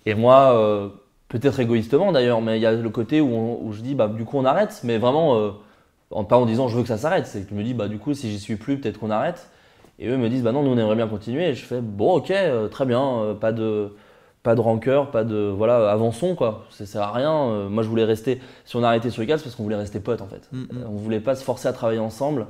Et 0.05 0.13
moi, 0.15 0.53
euh, 0.57 0.89
peut-être 1.29 1.59
égoïstement 1.59 2.11
d'ailleurs, 2.11 2.41
mais 2.41 2.57
il 2.57 2.61
y 2.61 2.65
a 2.65 2.71
le 2.73 2.89
côté 2.89 3.21
où, 3.21 3.29
on- 3.33 3.59
où 3.63 3.73
je 3.73 3.81
dis, 3.81 3.95
bah, 3.95 4.07
du 4.07 4.25
coup, 4.25 4.37
on 4.37 4.45
arrête, 4.45 4.81
mais 4.83 4.97
vraiment, 4.97 5.37
euh, 5.37 5.51
en, 6.11 6.23
pas 6.25 6.37
en 6.37 6.45
disant 6.45 6.67
je 6.67 6.75
veux 6.75 6.81
que 6.83 6.87
ça 6.89 6.97
s'arrête, 6.97 7.27
c'est 7.27 7.41
que 7.43 7.49
je 7.51 7.55
me 7.55 7.63
dis, 7.63 7.73
bah, 7.73 7.87
du 7.87 7.97
coup, 7.99 8.13
si 8.13 8.29
j'y 8.31 8.39
suis 8.39 8.55
plus, 8.57 8.79
peut-être 8.79 8.99
qu'on 8.99 9.11
arrête. 9.11 9.47
Et 9.99 10.07
eux 10.09 10.17
me 10.17 10.29
disent, 10.29 10.43
bah 10.43 10.51
non, 10.51 10.63
nous 10.63 10.71
on 10.71 10.77
aimerait 10.77 10.95
bien 10.95 11.07
continuer. 11.07 11.49
Et 11.49 11.53
je 11.55 11.63
fais, 11.65 11.79
bon, 11.81 12.13
ok, 12.15 12.33
très 12.71 12.85
bien, 12.85 13.35
pas 13.39 13.51
de. 13.51 13.91
Pas 14.43 14.55
de 14.55 14.61
rancœur, 14.61 15.11
pas 15.11 15.23
de. 15.23 15.35
Voilà, 15.55 15.91
avançons 15.91 16.33
quoi. 16.35 16.65
Ça 16.71 16.85
sert 16.87 17.03
à 17.03 17.11
rien. 17.11 17.31
Euh, 17.31 17.69
moi 17.69 17.83
je 17.83 17.89
voulais 17.89 18.05
rester. 18.05 18.41
Si 18.65 18.75
on 18.75 18.83
a 18.83 18.87
arrêté 18.87 19.11
sur 19.11 19.21
les 19.21 19.27
c'est 19.27 19.43
parce 19.43 19.55
qu'on 19.55 19.61
voulait 19.63 19.75
rester 19.75 19.99
potes 19.99 20.21
en 20.21 20.25
fait. 20.27 20.49
Mm, 20.51 20.57
mm. 20.61 20.67
Euh, 20.73 20.85
On 20.89 20.95
voulait 20.95 21.19
pas 21.19 21.35
se 21.35 21.43
forcer 21.43 21.67
à 21.67 21.73
travailler 21.73 21.99
ensemble. 21.99 22.47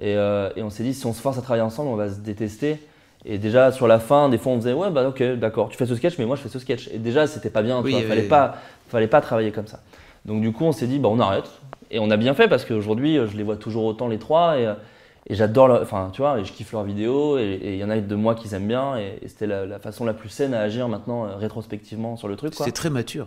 Et, 0.00 0.14
euh, 0.16 0.50
et 0.56 0.62
on 0.62 0.70
s'est 0.70 0.82
dit, 0.82 0.94
si 0.94 1.04
on 1.06 1.12
se 1.12 1.20
force 1.20 1.38
à 1.38 1.42
travailler 1.42 1.64
ensemble, 1.64 1.90
on 1.90 1.96
va 1.96 2.08
se 2.08 2.20
détester. 2.20 2.78
Et 3.24 3.38
déjà, 3.38 3.72
sur 3.72 3.88
la 3.88 3.98
fin, 3.98 4.28
des 4.28 4.38
fois, 4.38 4.52
on 4.52 4.56
faisait, 4.60 4.72
ouais, 4.72 4.90
bah 4.90 5.08
ok, 5.08 5.22
d'accord, 5.34 5.68
tu 5.68 5.76
fais 5.76 5.86
ce 5.86 5.96
sketch, 5.96 6.18
mais 6.18 6.24
moi, 6.24 6.36
je 6.36 6.42
fais 6.42 6.48
ce 6.48 6.58
sketch. 6.58 6.88
Et 6.92 6.98
déjà, 6.98 7.26
c'était 7.26 7.50
pas 7.50 7.62
bien, 7.62 7.78
tu 7.80 7.86
Oui, 7.86 7.90
vois, 7.92 8.00
oui, 8.00 8.06
fallait, 8.06 8.22
oui. 8.22 8.28
pas, 8.28 8.56
fallait 8.88 9.08
pas 9.08 9.20
travailler 9.20 9.50
comme 9.50 9.66
ça. 9.66 9.80
Donc, 10.24 10.40
du 10.40 10.52
coup, 10.52 10.64
on 10.64 10.72
s'est 10.72 10.86
dit, 10.86 10.98
bah 10.98 11.08
on 11.10 11.18
arrête. 11.18 11.50
Et 11.90 11.98
on 11.98 12.10
a 12.10 12.16
bien 12.16 12.34
fait 12.34 12.48
parce 12.48 12.64
qu'aujourd'hui, 12.64 13.16
je 13.30 13.36
les 13.36 13.42
vois 13.42 13.56
toujours 13.56 13.84
autant, 13.84 14.08
les 14.08 14.18
trois. 14.18 14.58
Et, 14.58 14.66
euh, 14.66 14.74
et 15.26 15.34
j'adore, 15.34 15.78
enfin, 15.82 16.10
tu 16.12 16.22
vois, 16.22 16.38
et 16.40 16.44
je 16.44 16.52
kiffe 16.52 16.72
leurs 16.72 16.84
vidéos. 16.84 17.36
Et 17.38 17.60
il 17.74 17.76
y 17.76 17.84
en 17.84 17.90
a 17.90 17.98
de 17.98 18.14
moi 18.14 18.34
qu'ils 18.34 18.54
aiment 18.54 18.68
bien. 18.68 18.96
Et, 18.98 19.18
et 19.22 19.28
c'était 19.28 19.46
la, 19.46 19.66
la 19.66 19.78
façon 19.78 20.04
la 20.04 20.14
plus 20.14 20.28
saine 20.30 20.54
à 20.54 20.60
agir 20.60 20.88
maintenant, 20.88 21.24
euh, 21.26 21.36
rétrospectivement, 21.36 22.16
sur 22.16 22.28
le 22.28 22.36
truc. 22.36 22.54
C'est 22.64 22.72
très 22.72 22.90
mature. 22.90 23.26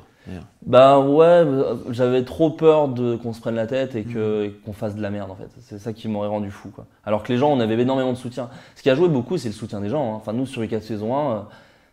Bah 0.65 0.99
ouais, 0.99 1.25
euh, 1.25 1.75
j'avais 1.89 2.23
trop 2.23 2.51
peur 2.51 2.87
de 2.87 3.15
qu'on 3.15 3.33
se 3.33 3.41
prenne 3.41 3.55
la 3.55 3.65
tête 3.67 3.95
et 3.95 4.03
que- 4.03 4.45
et 4.45 4.51
qu'on 4.63 4.73
fasse 4.73 4.95
de 4.95 5.01
la 5.01 5.09
merde 5.09 5.31
en 5.31 5.35
fait. 5.35 5.49
C'est 5.61 5.79
ça 5.79 5.93
qui 5.93 6.07
m'aurait 6.07 6.27
rendu 6.27 6.51
fou 6.51 6.69
quoi. 6.69 6.85
Alors 7.05 7.23
que 7.23 7.31
les 7.33 7.39
gens, 7.39 7.49
on 7.51 7.59
avait 7.59 7.73
énormément 7.79 8.11
de 8.13 8.17
soutien. 8.17 8.49
Ce 8.75 8.83
qui 8.83 8.89
a 8.91 8.95
joué 8.95 9.07
beaucoup, 9.07 9.37
c'est 9.39 9.49
le 9.49 9.53
soutien 9.55 9.81
des 9.81 9.89
gens. 9.89 10.13
hein. 10.13 10.17
Enfin 10.17 10.33
nous 10.33 10.45
sur 10.45 10.61
les 10.61 10.67
4 10.67 10.83
saisons 10.83 11.15
1, 11.17 11.31
euh, 11.31 11.39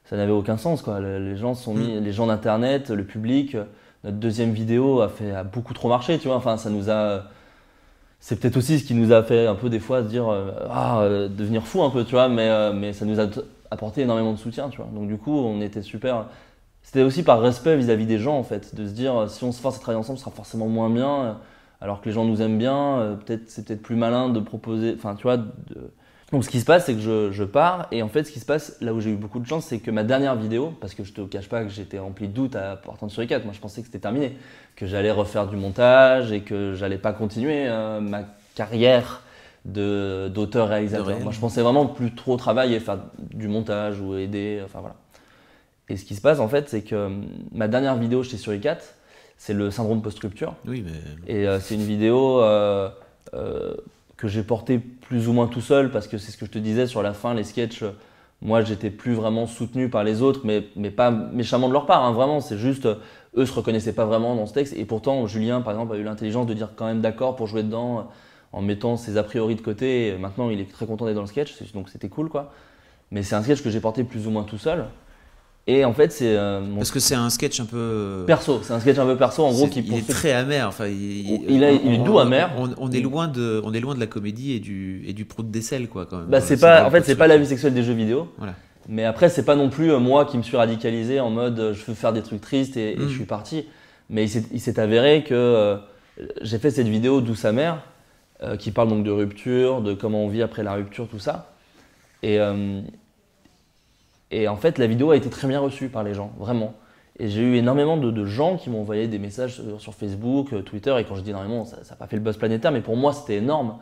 ça 0.04 0.16
n'avait 0.18 0.32
aucun 0.32 0.58
sens 0.58 0.82
quoi. 0.82 1.00
Le- 1.00 1.18
Les 1.30 1.36
gens 1.38 1.54
sont 1.54 1.72
mis, 1.72 2.00
les 2.00 2.12
gens 2.12 2.26
d'internet, 2.26 2.90
le 2.90 3.04
public. 3.04 3.54
euh, 3.54 3.64
Notre 4.04 4.18
deuxième 4.18 4.52
vidéo 4.52 5.00
a 5.00 5.08
fait 5.08 5.32
a 5.32 5.42
beaucoup 5.42 5.72
trop 5.74 5.88
marché, 5.88 6.18
tu 6.18 6.28
vois. 6.28 6.36
Enfin 6.36 6.58
ça 6.58 6.68
nous 6.68 6.90
a 6.90 7.24
c'est 8.20 8.40
peut-être 8.40 8.56
aussi 8.56 8.78
ce 8.78 8.84
qui 8.84 8.94
nous 8.94 9.12
a 9.12 9.22
fait 9.22 9.46
un 9.46 9.54
peu 9.54 9.70
des 9.70 9.80
fois 9.80 10.02
se 10.02 10.08
dire 10.08 10.28
euh, 10.28 10.52
ah 10.70 11.00
euh, 11.02 11.28
devenir 11.28 11.66
fou 11.66 11.82
un 11.82 11.90
peu 11.90 12.04
tu 12.04 12.12
vois 12.12 12.28
mais 12.28 12.48
euh, 12.48 12.72
mais 12.72 12.92
ça 12.92 13.04
nous 13.04 13.20
a 13.20 13.26
apporté 13.70 14.02
énormément 14.02 14.32
de 14.32 14.38
soutien, 14.38 14.70
tu 14.70 14.78
vois. 14.78 14.86
Donc 14.94 15.08
du 15.08 15.18
coup, 15.18 15.32
on 15.32 15.60
était 15.60 15.82
super. 15.82 16.26
C'était 16.82 17.02
aussi 17.02 17.22
par 17.22 17.40
respect 17.40 17.76
vis-à-vis 17.76 18.06
des 18.06 18.18
gens, 18.18 18.38
en 18.38 18.44
fait, 18.44 18.74
de 18.74 18.86
se 18.86 18.92
dire 18.92 19.30
si 19.30 19.44
on 19.44 19.52
se 19.52 19.60
force 19.60 19.76
à 19.76 19.80
travailler 19.80 20.00
ensemble, 20.00 20.18
ce 20.18 20.24
sera 20.24 20.34
forcément 20.34 20.68
moins 20.68 20.90
bien, 20.90 21.38
alors 21.80 22.00
que 22.00 22.06
les 22.08 22.12
gens 22.14 22.24
nous 22.24 22.40
aiment 22.42 22.58
bien. 22.58 23.18
peut-être 23.26 23.50
c'est 23.50 23.66
peut-être 23.66 23.82
plus 23.82 23.96
malin 23.96 24.30
de 24.30 24.40
proposer. 24.40 24.94
Enfin, 24.96 25.14
tu 25.16 25.24
vois. 25.24 25.36
de- 25.38 25.46
Donc 26.32 26.44
ce 26.44 26.50
qui 26.50 26.60
se 26.60 26.66
passe, 26.66 26.84
c'est 26.86 26.94
que 26.94 27.00
je, 27.00 27.32
je 27.32 27.44
pars 27.44 27.88
et 27.90 28.02
en 28.02 28.08
fait, 28.08 28.24
ce 28.24 28.32
qui 28.32 28.38
se 28.38 28.44
passe 28.44 28.76
là 28.82 28.92
où 28.92 29.00
j'ai 29.00 29.10
eu 29.10 29.16
beaucoup 29.16 29.40
de 29.40 29.46
chance, 29.46 29.64
c'est 29.64 29.78
que 29.78 29.90
ma 29.90 30.04
dernière 30.04 30.36
vidéo, 30.36 30.74
parce 30.78 30.94
que 30.94 31.02
je 31.02 31.12
te 31.12 31.22
cache 31.22 31.48
pas 31.48 31.62
que 31.62 31.70
j'étais 31.70 31.98
rempli 31.98 32.28
de 32.28 32.34
doutes 32.34 32.54
à 32.54 32.76
partant 32.76 33.08
sur 33.08 33.22
les 33.22 33.26
4, 33.26 33.44
moi 33.44 33.54
je 33.54 33.60
pensais 33.60 33.80
que 33.80 33.86
c'était 33.86 33.98
terminé, 33.98 34.36
que 34.76 34.86
j'allais 34.86 35.10
refaire 35.10 35.46
du 35.46 35.56
montage 35.56 36.30
et 36.30 36.42
que 36.42 36.74
j'allais 36.74 36.98
pas 36.98 37.12
continuer 37.12 37.66
euh, 37.66 38.00
ma 38.00 38.24
carrière 38.54 39.22
de 39.64 40.30
d'auteur-réalisateur. 40.34 41.06
réel. 41.06 41.22
Moi 41.22 41.32
je 41.32 41.40
pensais 41.40 41.62
vraiment 41.62 41.86
plus 41.86 42.14
trop 42.14 42.36
travailler, 42.36 42.78
faire 42.80 42.98
du 43.18 43.48
montage 43.48 44.00
ou 44.00 44.14
aider, 44.14 44.60
enfin 44.64 44.80
voilà. 44.80 44.96
Et 45.88 45.96
ce 45.96 46.04
qui 46.04 46.14
se 46.14 46.20
passe 46.20 46.40
en 46.40 46.48
fait, 46.48 46.68
c'est 46.68 46.82
que 46.82 46.94
euh, 46.94 47.08
ma 47.52 47.68
dernière 47.68 47.96
vidéo 47.96 48.22
chez 48.22 48.36
sur 48.36 48.52
les 48.52 48.60
4, 48.60 48.84
c'est 49.36 49.54
le 49.54 49.70
syndrome 49.70 50.02
post-rupture. 50.02 50.54
Oui, 50.66 50.84
mais 50.84 51.32
Et 51.32 51.46
euh, 51.46 51.60
c'est 51.60 51.74
une 51.74 51.84
vidéo 51.84 52.42
euh, 52.42 52.90
que 54.18 54.28
j'ai 54.28 54.42
portée 54.42 54.78
plus 54.78 55.28
ou 55.28 55.32
moins 55.32 55.46
tout 55.46 55.62
seul 55.62 55.90
parce 55.90 56.06
que 56.06 56.18
c'est 56.18 56.32
ce 56.32 56.36
que 56.36 56.44
je 56.44 56.50
te 56.50 56.58
disais 56.58 56.86
sur 56.86 57.02
la 57.02 57.14
fin, 57.14 57.32
les 57.32 57.44
sketchs. 57.44 57.84
Moi, 58.42 58.62
j'étais 58.62 58.90
plus 58.90 59.14
vraiment 59.14 59.46
soutenu 59.46 59.88
par 59.88 60.04
les 60.04 60.22
autres, 60.22 60.42
mais, 60.44 60.68
mais 60.76 60.90
pas 60.90 61.10
méchamment 61.10 61.68
de 61.68 61.72
leur 61.72 61.86
part. 61.86 62.04
hein, 62.04 62.12
vraiment, 62.12 62.40
c'est 62.40 62.58
juste 62.58 62.86
eux 63.36 63.46
se 63.46 63.52
reconnaissaient 63.52 63.94
pas 63.94 64.04
vraiment 64.04 64.34
dans 64.36 64.46
ce 64.46 64.54
texte. 64.54 64.74
Et 64.76 64.84
pourtant, 64.84 65.26
Julien, 65.26 65.60
par 65.60 65.72
exemple, 65.72 65.94
a 65.94 65.98
eu 65.98 66.02
l'intelligence 66.02 66.46
de 66.46 66.54
dire 66.54 66.70
quand 66.76 66.86
même 66.86 67.00
d'accord 67.00 67.36
pour 67.36 67.46
jouer 67.46 67.62
dedans 67.62 68.10
en 68.52 68.62
mettant 68.62 68.96
ses 68.96 69.16
a 69.16 69.22
priori 69.22 69.54
de 69.54 69.60
côté. 69.60 70.08
Et 70.08 70.18
maintenant, 70.18 70.50
il 70.50 70.60
est 70.60 70.70
très 70.70 70.86
content 70.86 71.06
d'être 71.06 71.16
dans 71.16 71.22
le 71.22 71.26
sketch, 71.28 71.54
donc 71.72 71.88
c'était 71.88 72.08
cool, 72.08 72.28
quoi. 72.28 72.52
Mais 73.10 73.22
c'est 73.22 73.34
un 73.34 73.42
sketch 73.42 73.62
que 73.62 73.70
j'ai 73.70 73.80
porté 73.80 74.04
plus 74.04 74.26
ou 74.26 74.30
moins 74.30 74.44
tout 74.44 74.58
seul. 74.58 74.84
Et 75.70 75.84
en 75.84 75.92
fait, 75.92 76.10
c'est 76.12 76.34
euh, 76.34 76.60
mon 76.62 76.76
parce 76.78 76.90
que 76.90 76.98
c'est 76.98 77.14
un 77.14 77.28
sketch 77.28 77.60
un 77.60 77.66
peu 77.66 78.24
perso. 78.26 78.60
C'est 78.62 78.72
un 78.72 78.80
sketch 78.80 78.96
un 78.98 79.04
peu 79.04 79.16
perso, 79.16 79.44
en 79.44 79.52
gros, 79.52 79.66
qui 79.68 79.80
il 79.80 79.94
est 79.98 80.08
très 80.08 80.32
amer. 80.32 80.66
Enfin, 80.66 80.86
il, 80.86 81.42
Il 81.46 81.62
a- 81.62 81.72
il 81.72 81.92
est 81.94 81.98
doux, 81.98 82.14
on- 82.14 82.18
amer. 82.20 82.50
On, 82.58 82.70
on 82.78 82.90
est 82.90 83.00
loin 83.00 83.28
de, 83.28 83.60
on 83.62 83.74
est 83.74 83.80
loin 83.80 83.94
de 83.94 84.00
la 84.00 84.06
comédie 84.06 84.54
et 84.54 84.60
du 84.60 85.04
et 85.06 85.12
du 85.12 85.26
prout 85.26 85.48
d'aisselle, 85.50 85.86
quoi, 85.88 86.06
quand 86.06 86.16
même. 86.16 86.26
Bah, 86.28 86.40
c'est 86.40 86.56
Euh, 86.56 86.66
pas, 86.66 86.86
en 86.86 86.90
fait, 86.90 87.04
c'est 87.04 87.16
pas 87.16 87.26
la 87.26 87.36
vie 87.36 87.44
sexuelle 87.46 87.74
des 87.74 87.82
jeux 87.82 87.92
vidéo. 87.92 88.32
Voilà. 88.38 88.54
Mais 88.88 89.04
après, 89.04 89.28
c'est 89.28 89.44
pas 89.44 89.56
non 89.56 89.68
plus 89.68 89.92
euh, 89.92 89.98
moi 89.98 90.24
qui 90.24 90.38
me 90.38 90.42
suis 90.42 90.56
radicalisé 90.56 91.20
en 91.20 91.28
mode 91.28 91.58
euh, 91.60 91.74
je 91.74 91.84
veux 91.84 91.92
faire 91.94 92.14
des 92.14 92.22
trucs 92.22 92.40
tristes 92.40 92.78
et, 92.78 92.92
et 92.94 92.96
Mhm. 92.96 93.08
je 93.08 93.14
suis 93.14 93.24
parti. 93.26 93.66
Mais 94.08 94.24
il 94.24 94.60
s'est- 94.60 94.80
avéré 94.80 95.22
que 95.22 95.34
euh, 95.34 95.76
j'ai 96.40 96.58
fait 96.58 96.70
cette 96.70 96.88
vidéo 96.88 97.20
Douce 97.20 97.44
amère 97.44 97.82
euh, 98.42 98.56
qui 98.56 98.70
parle 98.70 98.88
donc 98.88 99.04
de 99.04 99.10
rupture, 99.10 99.82
de 99.82 99.92
comment 99.92 100.24
on 100.24 100.28
vit 100.28 100.40
après 100.40 100.62
la 100.62 100.72
rupture, 100.72 101.06
tout 101.08 101.18
ça. 101.18 101.52
Et, 102.22 102.40
euh, 102.40 102.80
et 104.30 104.48
en 104.48 104.56
fait, 104.56 104.78
la 104.78 104.86
vidéo 104.86 105.10
a 105.10 105.16
été 105.16 105.30
très 105.30 105.48
bien 105.48 105.60
reçue 105.60 105.88
par 105.88 106.02
les 106.02 106.14
gens, 106.14 106.32
vraiment. 106.38 106.74
Et 107.18 107.28
j'ai 107.28 107.42
eu 107.42 107.56
énormément 107.56 107.96
de, 107.96 108.24
gens 108.24 108.56
qui 108.56 108.70
m'ont 108.70 108.80
envoyé 108.80 109.08
des 109.08 109.18
messages 109.18 109.60
sur, 109.78 109.94
Facebook, 109.94 110.52
euh, 110.52 110.62
Twitter. 110.62 110.94
Et 110.98 111.04
quand 111.04 111.16
je 111.16 111.22
dis 111.22 111.30
énormément, 111.30 111.64
ça 111.64 111.78
n'a 111.78 111.96
pas 111.96 112.06
fait 112.06 112.16
le 112.16 112.22
buzz 112.22 112.36
planétaire, 112.36 112.70
mais 112.70 112.80
pour 112.80 112.96
moi, 112.96 113.12
c'était 113.12 113.36
énorme. 113.36 113.78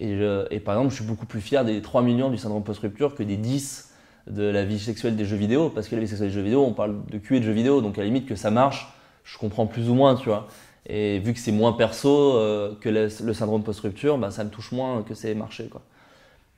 Et, 0.00 0.60
par 0.60 0.74
exemple, 0.74 0.90
je 0.90 0.96
suis 0.96 1.04
beaucoup 1.04 1.26
plus 1.26 1.40
fier 1.40 1.64
des 1.64 1.80
3 1.80 2.02
millions 2.02 2.28
du 2.28 2.38
syndrome 2.38 2.64
post-rupture 2.64 3.14
que 3.14 3.22
des 3.22 3.36
10 3.36 3.90
de 4.28 4.42
la 4.42 4.64
vie 4.64 4.80
sexuelle 4.80 5.14
des 5.14 5.24
jeux 5.24 5.36
vidéo. 5.36 5.68
Parce 5.68 5.88
que 5.88 5.94
la 5.94 6.00
vie 6.00 6.08
sexuelle 6.08 6.30
des 6.30 6.34
jeux 6.34 6.42
vidéo, 6.42 6.64
on 6.64 6.72
parle 6.72 7.04
de 7.06 7.18
cul 7.18 7.36
et 7.36 7.40
de 7.40 7.44
jeux 7.44 7.52
vidéo. 7.52 7.82
Donc 7.82 7.98
à 7.98 8.00
la 8.00 8.06
limite 8.06 8.26
que 8.26 8.34
ça 8.34 8.50
marche, 8.50 8.92
je 9.22 9.38
comprends 9.38 9.66
plus 9.66 9.88
ou 9.88 9.94
moins, 9.94 10.16
tu 10.16 10.28
vois. 10.28 10.48
Et 10.86 11.20
vu 11.20 11.34
que 11.34 11.38
c'est 11.38 11.52
moins 11.52 11.72
perso 11.74 12.36
euh, 12.36 12.74
que 12.80 12.88
le, 12.88 13.08
le 13.22 13.34
syndrome 13.34 13.62
post-rupture, 13.62 14.18
bah, 14.18 14.32
ça 14.32 14.42
me 14.42 14.50
touche 14.50 14.72
moins 14.72 15.02
que 15.02 15.14
c'est 15.14 15.34
marché, 15.34 15.68
quoi. 15.68 15.82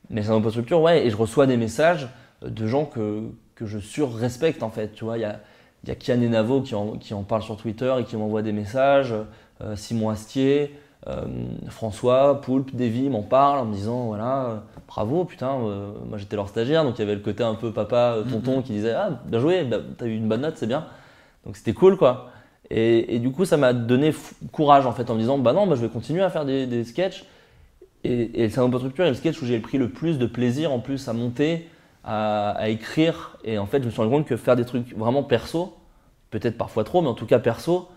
Mais 0.08 0.20
le 0.20 0.26
syndrome 0.26 0.42
post-rupture, 0.42 0.80
ouais, 0.80 1.06
et 1.06 1.10
je 1.10 1.16
reçois 1.16 1.46
des 1.46 1.58
messages 1.58 2.08
de 2.48 2.66
gens 2.66 2.84
que, 2.84 3.22
que 3.54 3.66
je 3.66 3.78
surrespecte, 3.78 4.62
en 4.62 4.70
fait. 4.70 4.92
Tu 4.94 5.04
vois, 5.04 5.18
il 5.18 5.22
y 5.22 5.24
a, 5.24 5.40
y 5.86 5.90
a 5.90 5.94
Kian 5.94 6.20
et 6.20 6.28
Navo 6.28 6.60
qui 6.62 6.74
en, 6.74 6.92
qui 6.98 7.14
en 7.14 7.22
parlent 7.22 7.42
sur 7.42 7.56
Twitter 7.56 7.94
et 8.00 8.04
qui 8.04 8.16
m'envoient 8.16 8.42
des 8.42 8.52
messages. 8.52 9.14
euh, 9.60 9.76
Simon 9.76 10.10
Astier, 10.10 10.74
euh, 11.06 11.24
François, 11.68 12.40
Poulpe, 12.40 12.74
Davy 12.74 13.08
m'en 13.08 13.22
parlent 13.22 13.60
en 13.60 13.64
me 13.66 13.74
disant 13.74 14.06
voilà, 14.06 14.44
euh, 14.46 14.56
bravo, 14.88 15.24
putain, 15.24 15.52
euh, 15.60 15.92
moi 16.08 16.18
j'étais 16.18 16.36
leur 16.36 16.48
stagiaire, 16.48 16.82
donc 16.84 16.98
il 16.98 17.02
y 17.02 17.04
avait 17.04 17.14
le 17.14 17.20
côté 17.20 17.44
un 17.44 17.54
peu 17.54 17.72
papa, 17.72 18.16
euh, 18.16 18.24
tonton 18.24 18.62
qui 18.62 18.72
disait 18.72 18.92
ah, 18.92 19.20
bien 19.26 19.38
joué, 19.38 19.64
bah, 19.64 19.78
t'as 19.96 20.06
eu 20.06 20.16
une 20.16 20.28
bonne 20.28 20.40
note, 20.40 20.56
c'est 20.56 20.66
bien. 20.66 20.86
Donc 21.44 21.56
c'était 21.56 21.72
cool, 21.74 21.96
quoi. 21.96 22.30
Et, 22.70 23.14
et 23.14 23.18
du 23.18 23.30
coup, 23.30 23.44
ça 23.44 23.56
m'a 23.58 23.72
donné 23.72 24.14
courage 24.50 24.86
en 24.86 24.92
fait 24.92 25.10
en 25.10 25.14
me 25.14 25.20
disant 25.20 25.38
bah 25.38 25.52
non, 25.52 25.66
bah, 25.66 25.76
je 25.76 25.82
vais 25.82 25.88
continuer 25.88 26.22
à 26.22 26.30
faire 26.30 26.44
des, 26.44 26.66
des 26.66 26.84
sketchs. 26.84 27.24
Et, 28.02 28.40
et 28.40 28.44
le 28.44 28.50
syndrome 28.50 28.70
post-rupture 28.72 29.04
est 29.04 29.10
le 29.10 29.14
sketch 29.14 29.40
où 29.40 29.46
j'ai 29.46 29.58
pris 29.60 29.78
le 29.78 29.88
plus 29.88 30.18
de 30.18 30.26
plaisir 30.26 30.72
en 30.72 30.78
plus 30.78 31.08
à 31.08 31.12
monter, 31.12 31.68
à, 32.04 32.68
écrire. 32.68 33.36
Et 33.44 33.58
en 33.58 33.66
fait, 33.66 33.80
je 33.80 33.86
me 33.86 33.90
suis 33.90 34.00
rendu 34.00 34.12
compte 34.12 34.26
que 34.26 34.36
faire 34.36 34.56
des 34.56 34.64
trucs 34.64 34.96
vraiment 34.96 35.22
perso, 35.22 35.76
peut-être 36.30 36.58
parfois 36.58 36.84
trop, 36.84 37.02
mais 37.02 37.08
en 37.08 37.14
tout 37.14 37.26
cas 37.26 37.38
perso, 37.38 37.88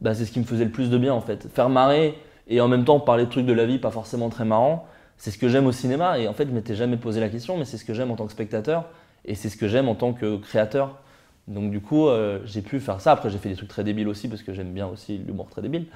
bah, 0.00 0.14
c'est 0.14 0.24
ce 0.24 0.32
qui 0.32 0.40
me 0.40 0.44
faisait 0.44 0.64
le 0.64 0.70
plus 0.70 0.90
de 0.90 0.98
bien 0.98 1.12
en 1.12 1.20
fait. 1.20 1.48
Faire 1.52 1.68
marrer 1.68 2.18
et 2.48 2.60
en 2.60 2.68
même 2.68 2.84
temps 2.84 3.00
parler 3.00 3.26
de 3.26 3.30
trucs 3.30 3.46
de 3.46 3.52
la 3.52 3.66
vie 3.66 3.78
pas 3.78 3.90
forcément 3.90 4.28
très 4.28 4.44
marrants, 4.44 4.86
c'est 5.16 5.30
ce 5.30 5.38
que 5.38 5.48
j'aime 5.48 5.66
au 5.66 5.72
cinéma. 5.72 6.18
Et 6.18 6.28
en 6.28 6.32
fait, 6.32 6.46
je 6.46 6.52
m'étais 6.52 6.74
jamais 6.74 6.96
posé 6.96 7.20
la 7.20 7.28
question, 7.28 7.56
mais 7.58 7.64
c'est 7.64 7.76
ce 7.76 7.84
que 7.84 7.94
j'aime 7.94 8.10
en 8.10 8.16
tant 8.16 8.26
que 8.26 8.32
spectateur 8.32 8.86
et 9.24 9.34
c'est 9.34 9.50
ce 9.50 9.56
que 9.56 9.68
j'aime 9.68 9.88
en 9.88 9.94
tant 9.94 10.12
que 10.12 10.36
créateur. 10.38 10.98
Donc 11.46 11.70
du 11.70 11.80
coup, 11.80 12.08
euh, 12.08 12.40
j'ai 12.44 12.62
pu 12.62 12.80
faire 12.80 13.00
ça. 13.00 13.12
Après, 13.12 13.28
j'ai 13.28 13.38
fait 13.38 13.48
des 13.48 13.56
trucs 13.56 13.68
très 13.68 13.84
débiles 13.84 14.08
aussi 14.08 14.28
parce 14.28 14.42
que 14.42 14.52
j'aime 14.52 14.72
bien 14.72 14.86
aussi 14.86 15.18
l'humour 15.18 15.48
très 15.50 15.62
débile. 15.62 15.86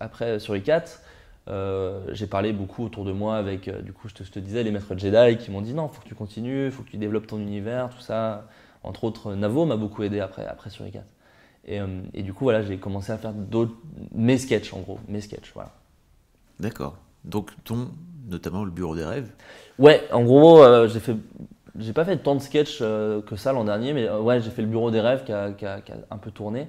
Après, 0.00 0.38
sur 0.38 0.60
4, 0.60 1.00
euh, 1.48 2.00
j'ai 2.12 2.26
parlé 2.26 2.52
beaucoup 2.52 2.84
autour 2.84 3.04
de 3.04 3.12
moi 3.12 3.36
avec, 3.36 3.68
euh, 3.68 3.82
du 3.82 3.92
coup, 3.92 4.08
je 4.08 4.14
te, 4.14 4.24
je 4.24 4.30
te 4.30 4.38
disais, 4.38 4.62
les 4.62 4.70
maîtres 4.70 4.96
Jedi 4.96 5.36
qui 5.36 5.50
m'ont 5.50 5.60
dit 5.60 5.74
non, 5.74 5.88
faut 5.88 6.00
que 6.02 6.08
tu 6.08 6.14
continues, 6.14 6.70
faut 6.70 6.82
que 6.82 6.90
tu 6.90 6.96
développes 6.96 7.26
ton 7.26 7.38
univers, 7.38 7.90
tout 7.90 8.00
ça. 8.00 8.46
Entre 8.82 9.04
autres, 9.04 9.34
Navo 9.34 9.64
m'a 9.66 9.76
beaucoup 9.76 10.02
aidé 10.02 10.20
après, 10.20 10.46
après 10.46 10.70
sur 10.70 10.90
4. 10.90 11.04
Et, 11.66 11.80
euh, 11.80 11.86
et 12.14 12.22
du 12.22 12.32
coup, 12.32 12.44
voilà, 12.44 12.62
j'ai 12.62 12.78
commencé 12.78 13.12
à 13.12 13.18
faire 13.18 13.32
d'autres, 13.32 13.74
mes 14.14 14.38
sketchs 14.38 14.72
en 14.74 14.80
gros, 14.80 14.98
mes 15.08 15.20
sketchs, 15.20 15.50
voilà. 15.54 15.72
D'accord. 16.60 16.96
Donc, 17.24 17.50
ton, 17.64 17.88
notamment 18.28 18.64
le 18.64 18.70
bureau 18.70 18.94
des 18.94 19.04
rêves. 19.04 19.30
Ouais, 19.78 20.02
en 20.12 20.22
gros, 20.24 20.62
euh, 20.62 20.88
j'ai 20.88 21.00
fait, 21.00 21.16
j'ai 21.78 21.92
pas 21.92 22.04
fait 22.04 22.18
tant 22.18 22.34
de 22.34 22.40
sketchs 22.40 22.78
que 22.80 23.36
ça 23.36 23.52
l'an 23.52 23.64
dernier, 23.64 23.92
mais 23.92 24.08
ouais, 24.10 24.40
j'ai 24.40 24.50
fait 24.50 24.62
le 24.62 24.68
bureau 24.68 24.90
des 24.90 25.00
rêves 25.00 25.24
qui 25.24 25.32
a, 25.32 25.52
qui 25.52 25.66
a- 25.66 25.80
qui 25.80 25.92
a 25.92 25.96
un 26.10 26.18
peu 26.18 26.30
tourné. 26.30 26.68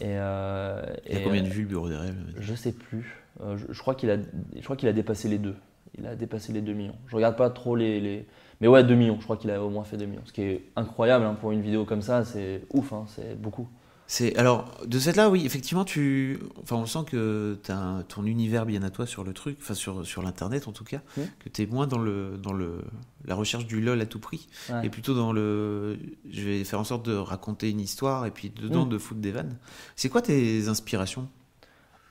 Et, 0.00 0.06
Il 0.06 0.10
y 0.10 0.16
a 0.16 0.84
et, 1.06 1.22
combien 1.22 1.42
de 1.42 1.48
vues 1.48 1.62
le 1.62 1.68
bureau 1.68 1.88
des 1.88 1.96
rêves 1.96 2.16
Je 2.38 2.54
sais 2.54 2.72
plus. 2.72 3.23
Euh, 3.40 3.56
je, 3.56 3.66
je 3.72 3.78
crois 3.80 3.94
qu'il 3.94 4.10
a, 4.10 4.16
je 4.56 4.62
crois 4.62 4.76
qu'il 4.76 4.88
a 4.88 4.92
dépassé 4.92 5.28
les 5.28 5.38
deux. 5.38 5.56
Il 5.96 6.06
a 6.06 6.16
dépassé 6.16 6.52
les 6.52 6.60
2 6.60 6.72
millions. 6.72 6.96
Je 7.06 7.14
regarde 7.14 7.36
pas 7.36 7.50
trop 7.50 7.76
les, 7.76 8.00
les... 8.00 8.26
mais 8.60 8.66
ouais, 8.66 8.82
2 8.82 8.94
millions. 8.96 9.16
Je 9.20 9.24
crois 9.24 9.36
qu'il 9.36 9.50
a 9.52 9.62
au 9.62 9.70
moins 9.70 9.84
fait 9.84 9.96
2 9.96 10.06
millions. 10.06 10.22
Ce 10.24 10.32
qui 10.32 10.42
est 10.42 10.64
incroyable 10.74 11.24
hein, 11.24 11.34
pour 11.40 11.52
une 11.52 11.60
vidéo 11.62 11.84
comme 11.84 12.02
ça, 12.02 12.24
c'est 12.24 12.62
ouf, 12.72 12.92
hein, 12.92 13.04
c'est 13.08 13.40
beaucoup. 13.40 13.68
C'est 14.08 14.36
alors 14.36 14.70
de 14.84 14.98
cette 14.98 15.16
là, 15.16 15.30
oui, 15.30 15.46
effectivement, 15.46 15.84
tu, 15.84 16.38
enfin, 16.60 16.76
on 16.76 16.84
sent 16.84 17.04
que 17.06 17.58
tu 17.62 17.70
as 17.72 18.02
ton 18.08 18.24
univers 18.26 18.66
bien 18.66 18.82
à 18.82 18.90
toi 18.90 19.06
sur 19.06 19.24
le 19.24 19.32
truc, 19.32 19.56
enfin 19.62 19.72
sur 19.74 20.04
sur 20.04 20.20
l'internet 20.22 20.66
en 20.68 20.72
tout 20.72 20.84
cas, 20.84 21.00
Mm. 21.16 21.20
que 21.38 21.48
tu 21.48 21.62
es 21.62 21.66
moins 21.66 21.86
dans 21.86 21.98
le 21.98 22.36
dans 22.42 22.52
le 22.52 22.82
la 23.24 23.34
recherche 23.34 23.66
du 23.66 23.80
lol 23.80 24.00
à 24.02 24.06
tout 24.06 24.18
prix, 24.18 24.48
Ouais. 24.70 24.84
et 24.86 24.90
plutôt 24.90 25.14
dans 25.14 25.32
le, 25.32 25.96
je 26.28 26.42
vais 26.42 26.64
faire 26.64 26.80
en 26.80 26.84
sorte 26.84 27.06
de 27.06 27.14
raconter 27.14 27.70
une 27.70 27.80
histoire 27.80 28.26
et 28.26 28.30
puis 28.30 28.50
dedans 28.50 28.84
Mm. 28.84 28.90
de 28.90 28.98
foutre 28.98 29.20
des 29.20 29.30
vannes. 29.30 29.56
C'est 29.96 30.10
quoi 30.10 30.20
tes 30.20 30.68
inspirations? 30.68 31.28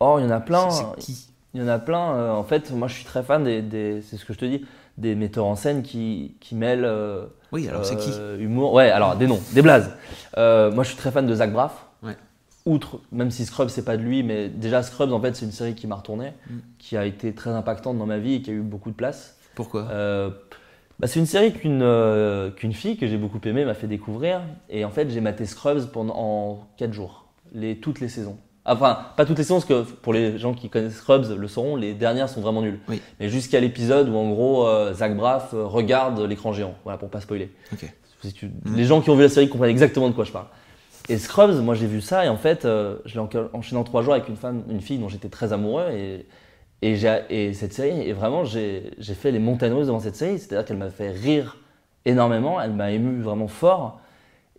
Oh, 0.05 0.17
il 0.19 0.23
y 0.23 0.27
en 0.27 0.31
a 0.31 0.39
plein. 0.39 0.69
C'est 0.69 0.85
qui 0.99 1.27
Il 1.53 1.61
y 1.61 1.63
en 1.63 1.67
a 1.67 1.79
plein. 1.79 2.15
euh, 2.15 2.31
en 2.31 2.43
fait, 2.43 2.71
moi, 2.71 2.87
je 2.87 2.95
suis 2.95 3.05
très 3.05 3.23
fan 3.23 3.43
des, 3.43 3.61
des- 3.61 4.01
c'est 4.01 4.17
ce 4.17 4.25
que 4.25 4.33
je 4.33 4.39
te 4.39 4.45
dis, 4.45 4.65
des 4.97 5.15
metteurs 5.15 5.45
en 5.45 5.55
scène 5.55 5.81
qui, 5.83 6.35
qui 6.39 6.55
mêlent 6.55 6.85
euh, 6.85 7.25
Oui, 7.51 7.67
alors 7.69 7.85
c'est 7.85 7.95
qui 7.95 8.11
euh, 8.13 8.37
humour. 8.39 8.73
Ouais, 8.73 8.89
alors 8.91 9.15
des 9.15 9.27
noms, 9.27 9.39
des 9.53 9.61
blazes. 9.61 9.91
Euh, 10.37 10.71
moi, 10.71 10.83
je 10.83 10.89
suis 10.89 10.97
très 10.97 11.11
fan 11.11 11.25
de 11.25 11.33
Zach 11.35 11.51
Braff. 11.53 11.85
Ouais. 12.03 12.17
Outre, 12.65 12.99
même 13.11 13.29
si 13.31 13.45
Scrubs 13.45 13.69
c'est 13.69 13.83
pas 13.85 13.97
de 13.97 14.01
lui, 14.03 14.23
mais 14.23 14.47
déjà 14.49 14.83
Scrubs 14.83 15.11
en 15.11 15.19
fait 15.19 15.35
c'est 15.35 15.43
une 15.45 15.51
série 15.51 15.75
qui 15.75 15.85
m'a 15.85 15.95
retourné, 15.95 16.31
Mm. 16.49 16.53
qui 16.79 16.95
a 16.95 17.05
été 17.05 17.33
très 17.33 17.49
impactante 17.49 17.97
dans 17.97 18.05
ma 18.05 18.19
vie 18.19 18.35
et 18.35 18.41
qui 18.41 18.51
a 18.51 18.53
eu 18.53 18.61
beaucoup 18.61 18.89
de 18.89 18.95
place. 18.95 19.37
Pourquoi? 19.55 19.83
Bah, 20.99 21.07
c'est 21.07 21.19
une 21.19 21.25
série 21.25 21.51
qu'une 21.51 21.81
euh, 21.81 22.51
qu'une 22.51 22.71
fille 22.71 22.95
que 22.97 23.05
j'ai 23.07 23.17
beaucoup 23.17 23.39
aimée 23.45 23.65
m'a 23.65 23.73
fait 23.73 23.87
découvrir. 23.87 24.41
Et 24.69 24.85
en 24.85 24.91
fait, 24.91 25.09
j'ai 25.09 25.19
maté 25.21 25.45
Scrubs 25.45 25.87
pendant 25.91 26.13
en 26.15 26.67
4 26.77 26.93
jours, 26.93 27.25
les, 27.53 27.77
toutes 27.79 27.99
les 27.99 28.07
saisons. 28.09 28.37
Enfin, 28.65 28.97
pas 29.17 29.26
toutes 29.26 29.38
les 29.39 29.45
parce 29.45 29.65
que 29.65 29.82
pour 29.84 30.13
les 30.13 30.38
gens 30.38 30.54
qui 30.54 30.69
connaissent 30.69 30.95
Scrubs 30.95 31.26
le 31.38 31.47
sauront, 31.49 31.76
les 31.76 31.93
dernières 31.93 32.30
sont 32.30 32.39
vraiment 32.39 32.62
nulles. 32.62 32.80
Oui. 32.88 33.02
Mais 33.19 33.28
jusqu'à 33.28 33.60
l'épisode 33.60 34.08
où 34.08 34.15
en 34.15 34.30
gros, 34.30 34.65
euh, 34.67 34.93
Zach 34.93 35.17
Braff 35.17 35.54
euh, 35.54 35.65
regarde 35.65 36.19
l'écran 36.21 36.54
géant, 36.54 36.73
voilà, 36.86 36.97
pour 36.97 37.10
pas 37.10 37.19
spoiler. 37.19 37.52
Si 38.21 38.32
tu- 38.32 38.52
Les 38.73 38.86
gens 38.86 39.02
qui 39.02 39.10
ont 39.10 39.15
vu 39.15 39.23
la 39.23 39.30
série 39.30 39.49
comprennent 39.49 39.69
exactement 39.69 40.08
de 40.08 40.13
quoi 40.13 40.23
je 40.23 40.32
parle. 40.32 40.45
Et 41.10 41.17
Scrubs, 41.17 41.62
moi 41.62 41.76
j'ai 41.76 41.88
vu 41.88 41.99
ça 41.99 42.26
et 42.26 42.30
en 42.30 42.38
fait, 42.38 42.63
euh, 42.63 42.95
je 43.04 43.19
l'ai 43.19 43.28
enchaîné 43.52 43.82
en 43.82 43.84
trois 43.84 44.02
jours 44.02 44.13
avec 44.13 44.30
une 44.30 44.38
femme, 44.38 44.63
une 44.69 44.80
fille 44.80 44.97
dont 44.97 45.10
j'étais 45.10 45.28
très 45.28 45.52
amoureux 45.52 45.89
et, 45.91 46.26
et, 46.82 47.54
cette 47.54 47.73
série, 47.73 47.99
et 48.08 48.13
vraiment 48.13 48.45
j'ai 48.45 48.91
j'ai 48.97 49.13
fait 49.13 49.32
les 49.32 49.39
montagnes 49.39 49.73
russes 49.73 49.88
devant 49.88 49.99
cette 49.99 50.15
série, 50.15 50.39
c'est-à-dire 50.39 50.63
qu'elle 50.65 50.78
m'a 50.78 50.89
fait 50.89 51.12
rire 51.12 51.58
énormément, 52.06 52.62
elle 52.62 52.71
m'a 52.71 52.91
ému 52.91 53.21
vraiment 53.21 53.49
fort. 53.49 53.99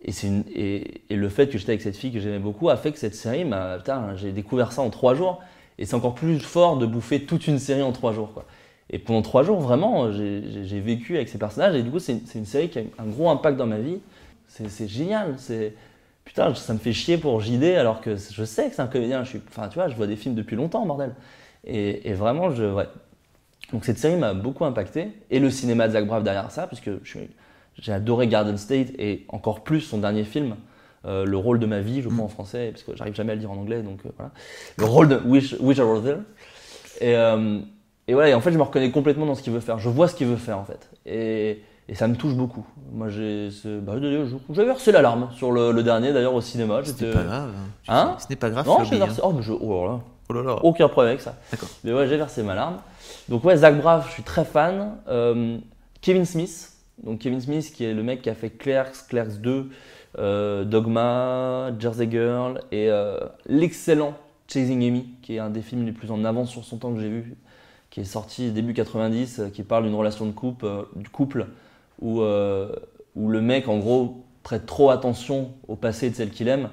Et, 0.05 1.01
le 1.09 1.29
fait 1.29 1.47
que 1.47 1.57
j'étais 1.57 1.71
avec 1.71 1.81
cette 1.81 1.97
fille 1.97 2.11
que 2.11 2.19
j'aimais 2.19 2.39
beaucoup 2.39 2.69
a 2.69 2.77
fait 2.77 2.91
que 2.91 2.99
cette 2.99 3.15
série, 3.15 3.45
m'a- 3.45 3.79
j'ai 4.15 4.31
découvert 4.31 4.71
ça 4.71 4.81
en 4.81 4.89
trois 4.89 5.15
jours. 5.15 5.41
Et 5.77 5.85
c'est 5.85 5.95
encore 5.95 6.15
plus 6.15 6.39
fort 6.39 6.77
de 6.77 6.85
bouffer 6.85 7.25
toute 7.25 7.47
une 7.47 7.59
série 7.59 7.81
en 7.81 7.91
trois 7.91 8.13
jours. 8.13 8.43
Et 8.89 8.99
pendant 8.99 9.21
trois 9.21 9.43
jours, 9.43 9.59
vraiment, 9.59 10.11
j'ai 10.11 10.79
vécu 10.79 11.15
avec 11.15 11.29
ces 11.29 11.37
personnages. 11.37 11.75
Et 11.75 11.83
du 11.83 11.89
coup, 11.89 11.99
c'est 11.99 12.21
une, 12.35 12.45
série 12.45 12.69
qui 12.69 12.79
a 12.79 12.83
un 12.99 13.05
gros 13.05 13.29
impact 13.29 13.57
dans 13.57 13.65
ma 13.65 13.79
vie. 13.79 13.99
C'est 14.47 14.87
génial. 14.87 15.35
Putain, 16.23 16.53
ça 16.55 16.73
me 16.73 16.79
fait 16.79 16.93
chier 16.93 17.17
pour 17.17 17.41
JD 17.41 17.75
alors 17.75 18.01
que 18.01 18.15
je 18.15 18.43
sais 18.43 18.69
que 18.69 18.75
c'est 18.75 18.81
un 18.81 18.87
comédien. 18.87 19.23
Je 19.23 19.37
enfin, 19.49 19.67
tu 19.67 19.75
vois, 19.75 19.87
je 19.87 19.95
vois 19.95 20.07
des 20.07 20.15
films 20.15 20.35
depuis 20.35 20.55
longtemps, 20.55 20.85
bordel. 20.85 21.13
Et, 21.65 22.13
vraiment, 22.13 22.51
je. 22.51 22.63
Donc 23.71 23.83
cette 23.85 23.97
série 23.97 24.15
m'a 24.15 24.33
beaucoup 24.33 24.65
impacté. 24.65 25.09
Et 25.31 25.39
le 25.39 25.49
cinéma 25.49 25.87
de 25.87 25.93
Zach 25.93 26.05
Braff 26.05 26.23
derrière 26.23 26.51
ça, 26.51 26.67
puisque 26.67 26.91
je 27.03 27.09
suis- 27.09 27.29
j'ai 27.79 27.91
adoré 27.91 28.27
Garden 28.27 28.57
State 28.57 28.89
et 28.99 29.25
encore 29.29 29.63
plus 29.63 29.81
son 29.81 29.97
dernier 29.99 30.23
film. 30.23 30.55
euh, 31.05 31.23
le 31.25 31.37
rôle 31.37 31.59
de 31.59 31.65
ma 31.67 31.81
vie, 31.81 32.01
je 32.01 32.09
crois 32.09 32.25
en 32.25 32.27
français, 32.29 32.69
parce 32.71 32.83
que 32.83 32.95
j'arrive 32.95 33.13
jamais 33.13 33.33
à 33.33 33.35
le 33.35 33.41
dire 33.41 33.51
en 33.51 33.57
anglais, 33.57 33.81
donc 33.83 33.99
euh, 34.05 34.09
voilà. 34.17 34.31
Le 34.77 34.85
rôle 34.85 35.07
de 35.07 35.17
Wish, 35.25 35.55
Wish 35.59 35.77
I 35.77 35.81
Were 35.81 36.01
There. 36.01 36.17
Et, 36.99 37.15
euh, 37.15 37.59
et 38.07 38.13
voilà, 38.13 38.29
et 38.29 38.33
en 38.33 38.41
fait, 38.41 38.51
je 38.51 38.57
me 38.57 38.63
reconnais 38.63 38.89
complètement 38.91 39.25
dans 39.27 39.35
ce 39.35 39.43
qu'il 39.43 39.53
veut 39.53 39.59
faire. 39.59 39.77
Je 39.77 39.89
vois 39.89 40.07
ce 40.07 40.15
qu'il 40.15 40.25
veut 40.27 40.35
faire, 40.35 40.57
en 40.57 40.65
fait. 40.65 40.89
Et, 41.05 41.61
et 41.87 41.93
ça 41.93 42.07
me 42.07 42.15
touche 42.15 42.33
beaucoup. 42.33 42.65
Moi, 42.91 43.09
j'ai. 43.09 43.49
Bah, 43.81 43.93
j'avais 44.49 44.67
versé 44.67 44.91
l'alarme 44.91 45.29
sur 45.35 45.51
le, 45.51 45.71
le 45.71 45.83
dernier, 45.83 46.11
d'ailleurs, 46.13 46.33
au 46.33 46.41
cinéma. 46.41 46.81
N'est 46.81 47.11
pas 47.11 47.23
grave. 47.23 47.51
Hein 47.87 48.15
sais, 48.17 48.23
Ce 48.25 48.29
n'est 48.31 48.35
pas 48.37 48.49
grave. 48.49 48.65
Non, 48.65 48.83
j'ai 48.83 48.97
versé. 48.97 49.21
hein. 49.21 49.27
Oh, 49.27 49.33
mais 49.33 49.43
je. 49.43 49.51
Oh 49.53 49.85
là 49.85 49.91
là. 49.91 49.99
Oh 50.29 50.33
là 50.33 50.41
là. 50.41 50.55
Aucun 50.63 50.87
problème 50.87 51.11
avec 51.11 51.21
ça. 51.21 51.35
D'accord. 51.51 51.69
Mais 51.83 51.93
ouais, 51.93 52.07
j'ai 52.07 52.17
versé 52.17 52.41
ma 52.41 52.55
larme. 52.55 52.77
Donc 53.29 53.43
ouais, 53.43 53.57
Zach 53.57 53.77
Braff, 53.79 54.07
je 54.07 54.13
suis 54.13 54.23
très 54.23 54.43
fan. 54.45 54.95
Kevin 56.01 56.25
Smith. 56.25 56.71
Donc 57.03 57.19
Kevin 57.19 57.41
Smith, 57.41 57.71
qui 57.73 57.83
est 57.83 57.93
le 57.93 58.03
mec 58.03 58.21
qui 58.21 58.29
a 58.29 58.35
fait 58.35 58.49
Clerks, 58.49 59.07
Clerks 59.09 59.41
2, 59.41 59.69
euh, 60.17 60.63
Dogma, 60.63 61.71
Jersey 61.77 62.07
Girl 62.09 62.61
et 62.71 62.89
euh, 62.89 63.19
l'excellent 63.47 64.15
Chasing 64.47 64.83
Amy, 64.83 65.09
qui 65.21 65.35
est 65.35 65.39
un 65.39 65.49
des 65.49 65.61
films 65.61 65.85
les 65.85 65.91
plus 65.91 66.11
en 66.11 66.23
avance 66.23 66.51
sur 66.51 66.63
son 66.63 66.77
temps 66.77 66.93
que 66.93 66.99
j'ai 66.99 67.09
vu, 67.09 67.35
qui 67.89 68.01
est 68.01 68.05
sorti 68.05 68.51
début 68.51 68.73
90, 68.73 69.39
euh, 69.39 69.49
qui 69.49 69.63
parle 69.63 69.83
d'une 69.83 69.95
relation 69.95 70.25
de 70.25 70.31
couple, 70.31 70.65
euh, 70.65 70.83
du 70.95 71.09
couple 71.09 71.47
où, 72.01 72.21
où 72.21 73.29
le 73.29 73.41
mec, 73.41 73.69
en 73.69 73.77
gros, 73.77 74.25
prête 74.43 74.65
trop 74.65 74.89
attention 74.89 75.51
au 75.67 75.75
passé 75.75 76.09
de 76.09 76.15
celle 76.15 76.29
qu'il 76.29 76.47
aime. 76.49 76.69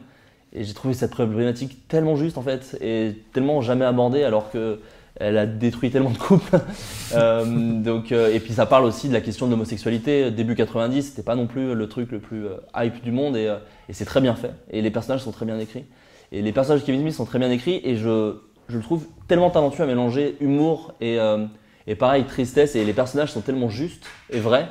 Et 0.52 0.64
j'ai 0.64 0.74
trouvé 0.74 0.94
cette 0.94 1.12
problématique 1.12 1.88
tellement 1.88 2.16
juste 2.16 2.36
en 2.36 2.42
fait, 2.42 2.76
et 2.80 3.22
tellement 3.32 3.60
jamais 3.62 3.84
abordée 3.84 4.24
alors 4.24 4.50
que 4.50 4.80
elle 5.16 5.36
a 5.38 5.46
détruit 5.46 5.90
tellement 5.90 6.10
de 6.10 6.18
couples. 6.18 6.58
Euh, 7.14 7.44
donc, 7.82 8.10
euh, 8.10 8.32
et 8.32 8.40
puis 8.40 8.54
ça 8.54 8.64
parle 8.64 8.86
aussi 8.86 9.06
de 9.06 9.12
la 9.12 9.20
question 9.20 9.44
de 9.44 9.50
l'homosexualité. 9.50 10.30
Début 10.30 10.54
90, 10.54 11.02
c'était 11.02 11.22
pas 11.22 11.34
non 11.34 11.46
plus 11.46 11.74
le 11.74 11.86
truc 11.86 12.10
le 12.10 12.20
plus 12.20 12.46
euh, 12.46 12.54
hype 12.74 13.02
du 13.02 13.12
monde, 13.12 13.36
et, 13.36 13.48
euh, 13.48 13.58
c'est 13.90 14.06
très 14.06 14.22
bien 14.22 14.34
fait. 14.34 14.52
Et 14.70 14.80
les 14.80 14.90
personnages 14.90 15.20
sont 15.20 15.30
très 15.30 15.44
bien 15.44 15.58
écrits. 15.58 15.84
Et 16.32 16.40
les 16.40 16.52
personnages 16.52 16.80
de 16.80 16.86
Kevin 16.86 17.02
Smith 17.02 17.12
sont 17.12 17.26
très 17.26 17.38
bien 17.38 17.50
écrits, 17.50 17.82
et 17.84 17.96
je, 17.96 18.36
je 18.70 18.76
le 18.78 18.82
trouve 18.82 19.04
tellement 19.28 19.50
talentueux 19.50 19.82
à 19.82 19.86
mélanger 19.86 20.36
humour 20.40 20.94
et, 21.02 21.18
euh, 21.20 21.44
et 21.86 21.96
pareil, 21.96 22.24
tristesse. 22.24 22.76
Et 22.76 22.84
les 22.86 22.94
personnages 22.94 23.30
sont 23.30 23.42
tellement 23.42 23.68
justes 23.68 24.06
et 24.30 24.38
vrais, 24.40 24.68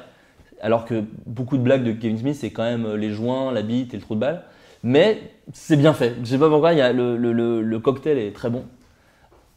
alors 0.63 0.85
que 0.85 1.03
beaucoup 1.27 1.57
de 1.57 1.63
blagues 1.63 1.83
de 1.83 1.91
Kevin 1.91 2.17
Smith, 2.17 2.37
c'est 2.39 2.49
quand 2.49 2.63
même 2.63 2.95
les 2.95 3.11
joints, 3.11 3.51
la 3.51 3.61
bite 3.61 3.93
et 3.93 3.97
le 3.97 4.01
trou 4.01 4.15
de 4.15 4.19
balle. 4.19 4.41
Mais 4.81 5.21
c'est 5.53 5.77
bien 5.77 5.93
fait. 5.93 6.15
Je 6.23 6.29
sais 6.31 6.39
pas 6.39 6.49
pourquoi, 6.49 6.73
y 6.73 6.81
a 6.81 6.91
le- 6.91 7.17
le- 7.17 7.61
le 7.61 7.79
cocktail 7.79 8.17
est 8.17 8.31
très 8.31 8.49
bon. 8.49 8.63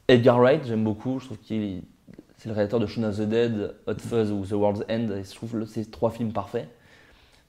Edgar 0.09 0.39
Wright, 0.39 0.65
j'aime 0.67 0.85
beaucoup. 0.85 1.19
Je 1.19 1.27
trouve 1.27 1.39
qu'il 1.39 1.83
c'est 2.45 2.51
le 2.51 2.57
réalisateur 2.57 2.79
de 2.81 2.87
Shaun 2.87 3.05
of 3.05 3.17
the 3.17 3.23
Dead, 3.23 3.75
Hot 3.87 3.99
Fuzz 3.99 4.31
ou 4.31 4.45
The 4.45 4.53
World's 4.53 4.83
End. 4.91 5.09
Et 5.17 5.25
je 5.25 5.35
trouve 5.35 5.65
ces 5.67 5.87
trois 5.87 6.11
films 6.11 6.33
parfaits. 6.33 6.69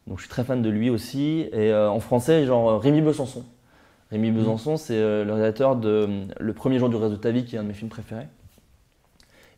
Donc 0.07 0.19
je 0.19 0.23
suis 0.23 0.29
très 0.29 0.45
fan 0.45 0.61
de 0.61 0.69
lui 0.69 0.89
aussi. 0.89 1.49
Et 1.51 1.73
euh, 1.73 1.89
en 1.89 1.99
français, 1.99 2.45
genre 2.45 2.69
euh, 2.69 2.77
Rémi 2.77 3.01
Besançon. 3.01 3.43
Rémi 4.09 4.31
Besançon, 4.31 4.77
c'est 4.77 4.95
euh, 4.95 5.25
le 5.25 5.33
réalisateur 5.33 5.75
de 5.75 6.27
Le 6.39 6.53
premier 6.53 6.79
jour 6.79 6.87
du 6.89 6.95
reste 6.95 7.11
de 7.11 7.17
ta 7.17 7.31
vie, 7.31 7.43
qui 7.43 7.57
est 7.57 7.59
un 7.59 7.63
de 7.63 7.67
mes 7.67 7.73
films 7.73 7.89
préférés. 7.89 8.27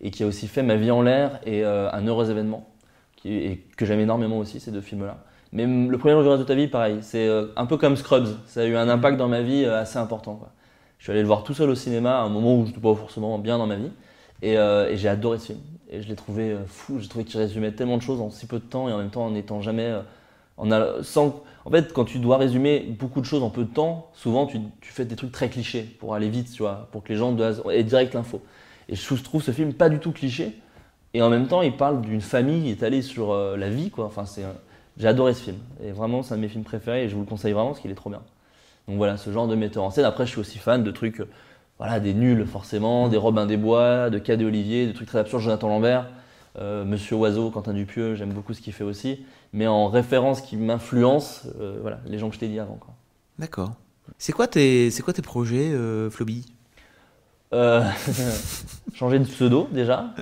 Et 0.02 0.10
qui 0.10 0.24
a 0.24 0.28
aussi 0.28 0.48
fait 0.48 0.64
Ma 0.64 0.76
vie 0.76 0.90
en 0.90 1.04
l'air 1.04 1.40
et 1.46 1.64
euh, 1.64 1.92
Un 1.92 2.08
heureux 2.08 2.32
événement, 2.32 2.68
qui, 3.16 3.32
et 3.32 3.64
que 3.78 3.86
j'aime 3.86 4.00
énormément 4.00 4.40
aussi, 4.40 4.60
ces 4.60 4.72
deux 4.72 4.82
films-là. 4.82 5.24
Mais 5.52 5.68
mm, 5.68 5.92
le 5.92 5.98
premier 6.00 6.16
jour 6.16 6.24
du 6.24 6.30
reste 6.30 6.42
de 6.42 6.48
ta 6.48 6.56
vie, 6.56 6.68
pareil, 6.68 6.98
c'est 7.02 7.30
un 7.56 7.66
peu 7.68 7.78
comme 7.78 7.96
Scrubs. 7.96 8.38
Ça 8.48 8.62
a 8.62 8.66
eu 8.66 8.76
un 8.76 8.90
impact 8.90 9.18
dans 9.18 9.28
ma 9.28 9.42
vie 9.42 9.66
assez 9.66 10.00
important. 10.00 10.36
quoi. 10.36 10.52
Je 10.98 11.04
suis 11.04 11.12
allé 11.12 11.22
le 11.22 11.28
voir 11.28 11.44
tout 11.44 11.54
seul 11.54 11.70
au 11.70 11.76
cinéma 11.76 12.20
à 12.20 12.22
un 12.24 12.30
moment 12.30 12.56
où 12.56 12.64
je 12.64 12.70
n'étais 12.70 12.82
pas 12.82 12.94
forcément 12.96 13.38
bien 13.40 13.58
dans 13.58 13.68
ma 13.68 13.76
vie. 13.76 13.92
Et, 14.42 14.58
euh, 14.58 14.96
j'ai 14.96 15.08
adoré 15.10 15.40
ce 15.40 15.48
film. 15.48 15.60
Et 15.90 16.02
je 16.02 16.08
l'ai 16.08 16.16
trouvé 16.16 16.52
euh, 16.52 16.66
fou. 16.68 17.00
J'ai 17.00 17.08
trouvé 17.08 17.26
qu'il 17.26 17.40
résumait 17.40 17.72
tellement 17.72 17.98
de 17.98 18.02
choses 18.02 18.20
en 18.22 18.30
si 18.30 18.46
peu 18.48 18.58
de 18.60 18.64
temps 18.66 18.90
et 18.90 18.94
en 18.94 18.98
même 18.98 19.10
temps 19.10 19.26
en 19.26 19.32
n'étant 19.32 19.62
jamais. 19.62 19.86
euh, 19.86 20.02
en, 20.58 20.72
a- 20.72 21.04
sans, 21.04 21.44
en 21.66 21.70
fait, 21.72 21.94
quand 21.94 22.06
tu 22.06 22.20
dois 22.20 22.38
résumer 22.38 22.80
beaucoup 23.00 23.22
de 23.22 23.26
choses 23.26 23.44
en 23.44 23.50
peu 23.52 23.64
de 23.64 23.70
temps, 23.74 24.10
souvent 24.14 24.48
tu, 24.48 24.60
fais 24.82 25.06
des 25.06 25.16
trucs 25.16 25.32
très 25.32 25.50
clichés 25.50 25.84
pour 26.00 26.16
aller 26.16 26.30
vite, 26.30 26.52
tu 26.52 26.64
vois, 26.64 26.90
pour 26.92 27.04
que 27.04 27.14
les 27.14 27.20
gens 27.20 27.36
aient 27.70 27.84
direct 27.84 28.14
l'info. 28.16 28.42
Et 28.90 28.96
je 28.96 29.24
trouve 29.24 29.44
ce 29.44 29.52
film 29.52 29.74
pas 29.74 29.90
du 29.90 30.00
tout 30.00 30.12
cliché. 30.12 30.54
Et 31.14 31.22
en 31.22 31.30
même 31.30 31.48
temps, 31.48 31.62
il 31.62 31.76
parle 31.78 32.02
d'une 32.02 32.22
famille 32.22 32.70
étalée 32.72 33.02
sur 33.02 33.34
la 33.36 33.70
vie, 33.70 33.90
quoi. 33.92 34.06
Enfin, 34.06 34.26
c'est, 34.26 34.44
j'ai 34.98 35.08
adoré 35.08 35.34
ce 35.34 35.44
film. 35.44 35.58
Et 35.84 35.92
vraiment, 35.92 36.24
c'est 36.24 36.34
un 36.34 36.38
de 36.38 36.42
mes 36.42 36.50
films 36.50 36.64
préférés 36.64 37.04
et 37.06 37.10
je 37.10 37.16
vous 37.16 37.22
le 37.22 37.28
conseille 37.28 37.54
vraiment 37.54 37.70
parce 37.70 37.80
qu'il 37.82 37.92
est 37.92 37.96
trop 37.96 38.10
bien. 38.10 38.22
Donc 38.88 38.98
voilà, 38.98 39.18
ce 39.18 39.32
genre 39.32 39.48
de 39.48 39.56
metteur 39.56 39.84
en 39.84 39.90
scène. 39.92 40.06
Après, 40.06 40.26
je 40.26 40.32
suis 40.32 40.40
aussi 40.40 40.58
fan 40.60 40.84
de 40.84 40.92
trucs, 40.92 41.20
euh, 41.20 41.28
voilà, 41.78 42.00
des 42.00 42.14
nuls 42.14 42.46
forcément, 42.46 43.10
des 43.10 43.18
Robin 43.18 43.46
des 43.46 43.58
Bois, 43.58 44.10
de 44.10 44.18
Cadet 44.20 44.46
Olivier, 44.46 44.88
de 44.88 44.92
trucs 44.94 45.08
très 45.10 45.20
absurdes, 45.20 45.42
Jonathan 45.42 45.68
Lambert, 45.68 46.08
euh, 46.60 46.86
Monsieur 46.86 47.16
Oiseau, 47.18 47.52
Quentin 47.52 47.74
Dupieux, 47.74 48.16
j'aime 48.16 48.32
beaucoup 48.34 48.54
ce 48.54 48.62
qu'il 48.62 48.74
fait 48.74 48.84
aussi. 48.86 49.26
Mais 49.54 49.68
en 49.68 49.88
référence 49.88 50.42
qui 50.42 50.58
m'influence, 50.58 51.48
euh, 51.60 51.78
voilà, 51.82 52.00
les 52.06 52.18
gens 52.18 52.30
que 52.30 52.36
je 52.36 52.40
t'ai 52.40 52.48
dit 52.48 52.60
avant. 52.60 52.80
D'accord. 53.40 53.74
C'est 54.18 54.32
quoi 54.34 54.48
tes, 54.48 54.90
c'est 54.90 55.04
quoi 55.04 55.14
tes 55.14 55.22
projets, 55.22 55.70
euh, 55.72 56.10
Floby? 56.10 56.46
Euh, 57.54 57.82
changer 58.94 59.20
de 59.20 59.26
pseudo 59.26 59.68
déjà. 59.72 60.14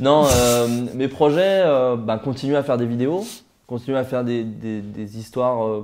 non, 0.00 0.26
euh, 0.26 0.68
mes 0.94 1.08
projets, 1.08 1.62
bah, 1.98 2.18
continuer 2.18 2.56
à 2.56 2.62
faire 2.62 2.76
des 2.78 2.86
vidéos, 2.86 3.24
continuer 3.66 3.98
à 3.98 4.04
faire 4.04 4.24
des, 4.24 4.42
des- 4.44 4.80
des 4.80 5.18
histoires 5.18 5.82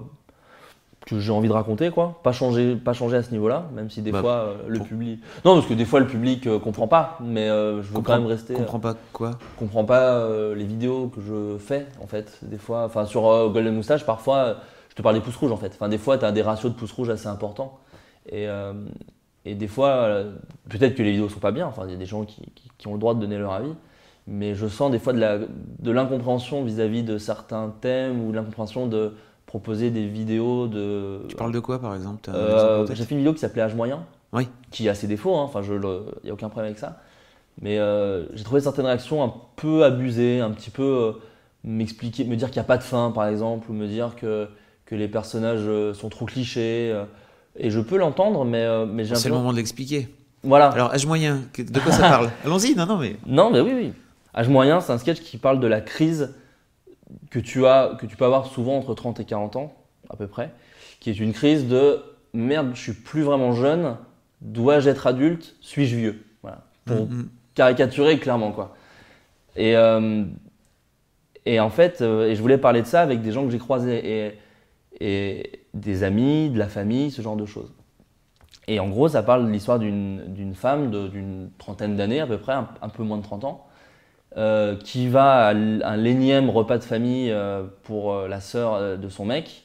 que 1.10 1.20
j'ai 1.20 1.32
envie 1.32 1.48
de 1.48 1.52
raconter, 1.52 1.90
quoi. 1.90 2.18
Pas 2.22 2.32
changer, 2.32 2.76
pas 2.76 2.92
changer 2.92 3.16
à 3.16 3.22
ce 3.22 3.30
niveau-là, 3.32 3.66
même 3.74 3.90
si 3.90 4.00
des 4.02 4.12
Bah, 4.12 4.20
fois 4.20 4.32
euh, 4.32 4.54
le 4.68 4.78
pour- 4.78 4.86
public. 4.88 5.20
Non, 5.44 5.54
parce 5.54 5.66
que 5.66 5.74
des 5.74 5.84
fois 5.84 6.00
le 6.00 6.06
public 6.06 6.46
euh, 6.46 6.58
comprend 6.58 6.88
pas, 6.88 7.18
mais 7.22 7.48
euh, 7.48 7.82
je 7.82 7.88
veux 7.88 7.94
Comprends- 7.94 8.14
quand 8.14 8.18
même 8.20 8.28
rester. 8.28 8.54
Comprends 8.54 8.80
pas 8.80 8.94
quoi? 9.12 9.32
comprend 9.58 9.84
pas 9.84 10.26
les 10.54 10.64
vidéos 10.64 11.08
que 11.14 11.20
je 11.20 11.58
fais 11.58 11.86
en 12.02 12.06
fait 12.06 12.38
des 12.42 12.58
fois 12.58 12.84
enfin 12.84 13.04
sur 13.04 13.22
Golden 13.50 13.74
Moustache 13.74 14.04
parfois 14.06 14.56
je 14.88 14.94
te 14.94 15.02
parle 15.02 15.14
des 15.16 15.20
pouces 15.20 15.36
rouges 15.36 15.52
en 15.52 15.56
fait 15.56 15.72
enfin 15.74 15.88
des 15.88 15.98
fois 15.98 16.16
tu 16.18 16.24
as 16.24 16.32
des 16.32 16.42
ratios 16.42 16.72
de 16.72 16.78
pouces 16.78 16.92
rouges 16.92 17.10
assez 17.10 17.26
importants 17.26 17.78
et, 18.30 18.46
et 19.44 19.54
des 19.54 19.68
fois 19.68 20.08
peut-être 20.68 20.94
que 20.94 21.02
les 21.02 21.12
vidéos 21.12 21.28
sont 21.28 21.40
pas 21.40 21.52
bien 21.52 21.66
enfin 21.66 21.82
il 21.86 21.90
y 21.92 21.94
a 21.94 21.98
des 21.98 22.06
gens 22.06 22.24
qui, 22.24 22.42
qui- 22.54 22.70
qui 22.78 22.86
ont 22.88 22.94
le 22.94 22.98
droit 23.00 23.14
de 23.14 23.20
donner 23.20 23.38
leur 23.38 23.52
avis 23.52 23.72
mais 24.26 24.54
je 24.54 24.66
sens 24.66 24.90
des 24.90 24.98
fois 24.98 25.12
de 25.12 25.18
la 25.20 25.38
de 25.38 25.90
l'incompréhension 25.90 26.62
vis-à-vis 26.64 27.02
de 27.02 27.18
certains 27.18 27.72
thèmes 27.80 28.24
ou 28.24 28.30
de 28.30 28.36
l'incompréhension 28.36 28.86
de 28.86 29.14
proposer 29.50 29.90
des 29.90 30.06
vidéos 30.06 30.68
de 30.68 31.22
Tu 31.28 31.34
parles 31.34 31.50
de 31.50 31.58
quoi, 31.58 31.80
par 31.80 31.96
exemple 31.96 32.30
euh, 32.32 32.86
j'ai 32.92 33.04
fait 33.04 33.16
une 33.16 33.18
vidéo 33.18 33.32
qui 33.32 33.40
s'appelait 33.40 33.62
Âge 33.62 33.74
moyen, 33.74 34.04
Oui. 34.32 34.46
qui 34.70 34.88
a 34.88 34.94
ses 34.94 35.08
défauts, 35.08 35.34
hein. 35.34 35.42
enfin, 35.42 35.60
il 35.64 35.80
n'y 36.22 36.30
a 36.30 36.32
aucun 36.32 36.48
problème 36.48 36.66
avec 36.70 36.78
ça. 36.78 37.00
Mais 37.60 37.80
euh, 37.80 38.26
j'ai 38.32 38.44
trouvé 38.44 38.60
certaines 38.60 38.86
réactions 38.86 39.24
un 39.24 39.34
peu 39.56 39.82
abusées, 39.82 40.38
un 40.38 40.52
petit 40.52 40.70
peu 40.70 40.84
euh, 40.84 41.12
m'expliquer, 41.64 42.22
me 42.26 42.36
dire 42.36 42.46
qu'il 42.46 42.60
n'y 42.60 42.64
a 42.64 42.68
pas 42.68 42.78
de 42.78 42.84
fin, 42.84 43.10
par 43.10 43.26
exemple, 43.26 43.68
ou 43.68 43.74
me 43.74 43.88
dire 43.88 44.14
que, 44.14 44.46
que 44.86 44.94
les 44.94 45.08
personnages 45.08 45.66
sont 45.94 46.10
trop 46.10 46.26
clichés. 46.26 46.96
et 47.58 47.70
je 47.70 47.80
peux 47.80 47.98
l'entendre, 47.98 48.44
mais, 48.44 48.86
mais 48.86 49.04
j'ai 49.04 49.16
C'est 49.16 49.30
le 49.30 49.34
moment 49.34 49.50
de 49.50 49.56
l'expliquer. 49.56 50.06
Voilà. 50.44 50.68
Alors, 50.68 50.94
âge 50.94 51.06
moyen, 51.06 51.40
de 51.58 51.80
quoi 51.80 51.90
ça 51.90 52.02
parle 52.08 52.30
Allons-y, 52.44 52.76
non, 52.76 52.86
non, 52.86 52.98
mais. 52.98 53.16
Non, 53.26 53.50
mais 53.50 53.60
oui, 53.60 53.72
oui. 53.74 53.92
Âge 54.32 54.48
moyen, 54.48 54.80
c'est 54.80 54.92
un 54.92 54.98
sketch 54.98 55.18
qui 55.22 55.38
parle 55.38 55.58
de 55.58 55.66
la 55.66 55.80
crise 55.80 56.30
que 57.30 57.38
tu, 57.38 57.66
as, 57.66 57.96
que 58.00 58.06
tu 58.06 58.16
peux 58.16 58.24
avoir 58.24 58.46
souvent 58.46 58.76
entre 58.78 58.94
30 58.94 59.20
et 59.20 59.24
40 59.24 59.56
ans, 59.56 59.72
à 60.08 60.16
peu 60.16 60.26
près, 60.26 60.52
qui 61.00 61.10
est 61.10 61.18
une 61.20 61.32
crise 61.32 61.68
de 61.68 62.02
merde, 62.32 62.70
je 62.74 62.80
suis 62.80 62.92
plus 62.92 63.22
vraiment 63.22 63.52
jeune, 63.52 63.96
dois-je 64.40 64.88
être 64.90 65.06
adulte, 65.06 65.56
suis-je 65.60 65.96
vieux? 65.96 66.24
Voilà. 66.42 66.64
Pour 66.84 67.06
Mhm. 67.06 67.28
caricaturer 67.54 68.18
clairement, 68.18 68.52
quoi. 68.52 68.74
Et, 69.56 69.76
euh, 69.76 70.24
et 71.46 71.60
en 71.60 71.70
fait, 71.70 72.00
euh, 72.02 72.28
et 72.28 72.34
je 72.36 72.42
voulais 72.42 72.58
parler 72.58 72.82
de 72.82 72.86
ça 72.86 73.00
avec 73.00 73.22
des 73.22 73.32
gens 73.32 73.44
que 73.44 73.50
j'ai 73.50 73.58
croisés, 73.58 74.00
et, 74.04 74.38
et 75.00 75.60
des 75.74 76.02
amis, 76.02 76.50
de 76.50 76.58
la 76.58 76.68
famille, 76.68 77.10
ce 77.10 77.22
genre 77.22 77.36
de 77.36 77.46
choses. 77.46 77.72
Et 78.68 78.78
en 78.80 78.88
gros, 78.88 79.08
ça 79.08 79.22
parle 79.22 79.46
de 79.46 79.50
l'histoire 79.50 79.78
d'une 79.78 80.54
femme 80.54 80.90
d'une 81.10 81.50
trentaine 81.58 81.96
d'années, 81.96 82.20
à 82.20 82.26
peu 82.26 82.38
près, 82.38 82.52
un, 82.52 82.68
un 82.82 82.88
peu 82.88 83.02
moins 83.02 83.18
de 83.18 83.22
30 83.22 83.44
ans, 83.44 83.66
euh, 84.36 84.76
qui 84.76 85.08
va 85.08 85.48
à 85.48 85.96
l'énième 85.96 86.50
repas 86.50 86.78
de 86.78 86.84
famille 86.84 87.32
euh, 87.32 87.64
pour 87.82 88.12
euh, 88.12 88.28
la 88.28 88.40
sœur 88.40 88.96
de 88.96 89.08
son 89.08 89.24
mec. 89.24 89.64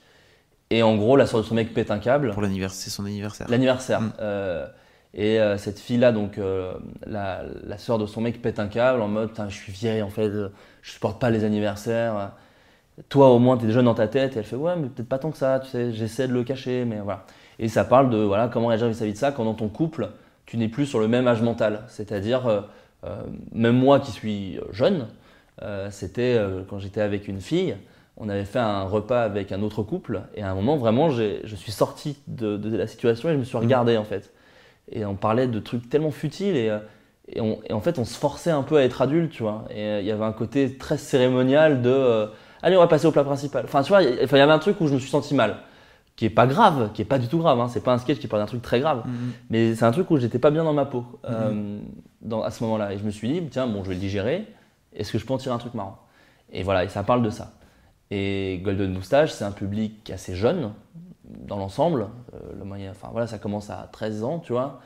Et 0.71 0.81
en 0.81 0.95
gros, 0.95 1.15
la 1.15 1.27
sœur 1.27 1.41
de 1.41 1.45
son 1.45 1.53
mec 1.53 1.71
pète 1.71 1.91
un 1.91 1.99
câble. 1.99 2.31
Pour 2.31 2.41
l'anniversaire, 2.41 2.81
c'est 2.81 2.89
son 2.89 3.05
anniversaire. 3.05 3.47
L'anniversaire. 3.47 4.01
Mm. 4.01 4.11
Et 5.13 5.39
cette 5.57 5.79
fille-là, 5.79 6.11
donc 6.11 6.39
la, 7.05 7.43
la 7.63 7.77
sœur 7.77 7.99
de 7.99 8.05
son 8.05 8.19
mec 8.19 8.41
pète 8.41 8.59
un 8.59 8.67
câble 8.67 9.01
en 9.01 9.07
mode 9.07 9.29
je 9.47 9.55
suis 9.55 9.71
vieille 9.71 10.01
en 10.01 10.09
fait, 10.09 10.29
je 10.81 10.91
supporte 10.91 11.21
pas 11.21 11.29
les 11.29 11.45
anniversaires. 11.45 12.31
Toi 13.07 13.29
au 13.29 13.39
moins 13.39 13.55
t'es 13.55 13.71
jeune 13.71 13.85
dans 13.85 13.93
ta 13.93 14.09
tête. 14.09 14.35
Et 14.35 14.39
elle 14.39 14.45
fait 14.45 14.57
ouais, 14.57 14.75
mais 14.75 14.89
peut-être 14.89 15.07
pas 15.07 15.19
tant 15.19 15.31
que 15.31 15.37
ça. 15.37 15.61
Tu 15.61 15.69
sais, 15.69 15.93
j'essaie 15.93 16.27
de 16.27 16.33
le 16.33 16.43
cacher, 16.43 16.83
mais 16.83 16.99
voilà. 16.99 17.25
Et 17.59 17.69
ça 17.69 17.85
parle 17.85 18.09
de 18.09 18.17
voilà 18.17 18.49
comment 18.49 18.67
réagir 18.67 18.87
vis-à-vis 18.89 19.13
de 19.13 19.17
ça 19.17 19.31
quand 19.31 19.45
dans 19.45 19.53
ton 19.53 19.69
couple 19.69 20.09
tu 20.45 20.57
n'es 20.57 20.67
plus 20.67 20.85
sur 20.85 20.99
le 20.99 21.07
même 21.07 21.27
âge 21.27 21.41
mental, 21.41 21.83
c'est-à-dire 21.87 22.65
même 23.53 23.77
moi 23.77 23.99
qui 23.99 24.11
suis 24.11 24.59
jeune, 24.71 25.07
euh, 25.61 25.89
c'était 25.91 26.35
euh, 26.37 26.63
quand 26.69 26.79
j'étais 26.79 27.01
avec 27.01 27.27
une 27.27 27.41
fille, 27.41 27.75
on 28.17 28.29
avait 28.29 28.45
fait 28.45 28.59
un 28.59 28.83
repas 28.83 29.23
avec 29.23 29.51
un 29.51 29.61
autre 29.61 29.83
couple, 29.83 30.21
et 30.35 30.41
à 30.43 30.49
un 30.51 30.55
moment, 30.55 30.77
vraiment, 30.77 31.09
je 31.09 31.55
suis 31.55 31.71
sorti 31.71 32.17
de, 32.27 32.57
de 32.57 32.75
la 32.77 32.87
situation 32.87 33.29
et 33.29 33.33
je 33.33 33.37
me 33.39 33.43
suis 33.43 33.57
regardé, 33.57 33.97
en 33.97 34.05
fait. 34.05 34.31
Et 34.91 35.05
on 35.05 35.15
parlait 35.15 35.47
de 35.47 35.59
trucs 35.59 35.89
tellement 35.89 36.11
futiles, 36.11 36.55
et, 36.57 36.69
euh, 36.69 36.79
et, 37.29 37.41
on- 37.41 37.59
et 37.69 37.73
en 37.73 37.81
fait, 37.81 37.99
on 37.99 38.05
se 38.05 38.17
forçait 38.17 38.51
un 38.51 38.63
peu 38.63 38.77
à 38.77 38.83
être 38.83 39.01
adulte, 39.01 39.31
tu 39.31 39.43
vois. 39.43 39.65
Et 39.71 39.81
euh, 39.83 39.99
il 40.01 40.05
y 40.07 40.11
avait 40.11 40.23
un 40.25 40.31
côté 40.33 40.77
très 40.77 40.97
cérémonial 40.97 41.81
de 41.81 41.89
euh, 41.89 42.27
allez, 42.61 42.77
on 42.77 42.81
va 42.81 42.87
passer 42.87 43.07
au 43.07 43.11
plat 43.11 43.23
principal. 43.23 43.65
Enfin, 43.65 43.81
tu 43.83 43.89
vois, 43.89 44.03
il 44.03 44.19
y, 44.19 44.23
enfin, 44.23 44.37
y 44.37 44.41
avait 44.41 44.51
un 44.51 44.59
truc 44.59 44.79
où 44.81 44.87
je 44.87 44.93
me 44.93 44.99
suis 44.99 45.09
senti 45.09 45.33
mal, 45.35 45.57
qui 46.15 46.25
est 46.25 46.29
pas 46.29 46.47
grave, 46.47 46.91
qui 46.93 47.01
est 47.01 47.05
pas 47.05 47.19
du 47.19 47.27
tout 47.27 47.39
grave. 47.39 47.59
Hein. 47.59 47.67
C'est 47.67 47.83
pas 47.83 47.93
un 47.93 47.97
sketch 47.97 48.19
qui 48.19 48.27
parle 48.27 48.41
d'un 48.41 48.47
truc 48.47 48.61
très 48.61 48.79
grave, 48.79 49.03
mais 49.49 49.75
c'est 49.75 49.85
un 49.85 49.91
truc 49.91 50.09
où 50.11 50.17
j'étais 50.17 50.39
pas 50.39 50.51
bien 50.51 50.63
dans 50.63 50.73
ma 50.73 50.85
peau 50.85 51.05
euh, 51.25 51.79
dans, 52.21 52.41
à 52.41 52.51
ce 52.51 52.63
moment-là. 52.63 52.93
Et 52.93 52.97
je 52.97 53.03
me 53.03 53.11
suis 53.11 53.27
dit, 53.31 53.41
tiens, 53.49 53.67
bon, 53.67 53.83
je 53.83 53.89
vais 53.89 53.95
le 53.95 53.99
digérer. 53.99 54.47
Est-ce 54.95 55.11
que 55.11 55.17
je 55.17 55.25
peux 55.25 55.33
en 55.33 55.37
tirer 55.37 55.53
un 55.53 55.57
truc 55.57 55.73
marrant? 55.73 55.99
Et 56.53 56.63
voilà, 56.63 56.85
et 56.85 56.89
ça 56.89 57.03
parle 57.03 57.21
de 57.21 57.29
ça. 57.29 57.53
Et 58.11 58.61
Golden 58.63 58.93
Moustache, 58.93 59.31
c'est 59.31 59.43
un 59.43 59.51
public 59.51 60.09
assez 60.09 60.35
jeune 60.35 60.71
dans 61.23 61.57
l'ensemble. 61.57 62.07
Euh, 62.33 62.37
le 62.57 62.63
moyen, 62.63 62.91
enfin 62.91 63.09
voilà, 63.11 63.27
ça 63.27 63.37
commence 63.37 63.69
à 63.69 63.89
13 63.91 64.23
ans, 64.23 64.39
tu 64.39 64.53
vois. 64.53 64.79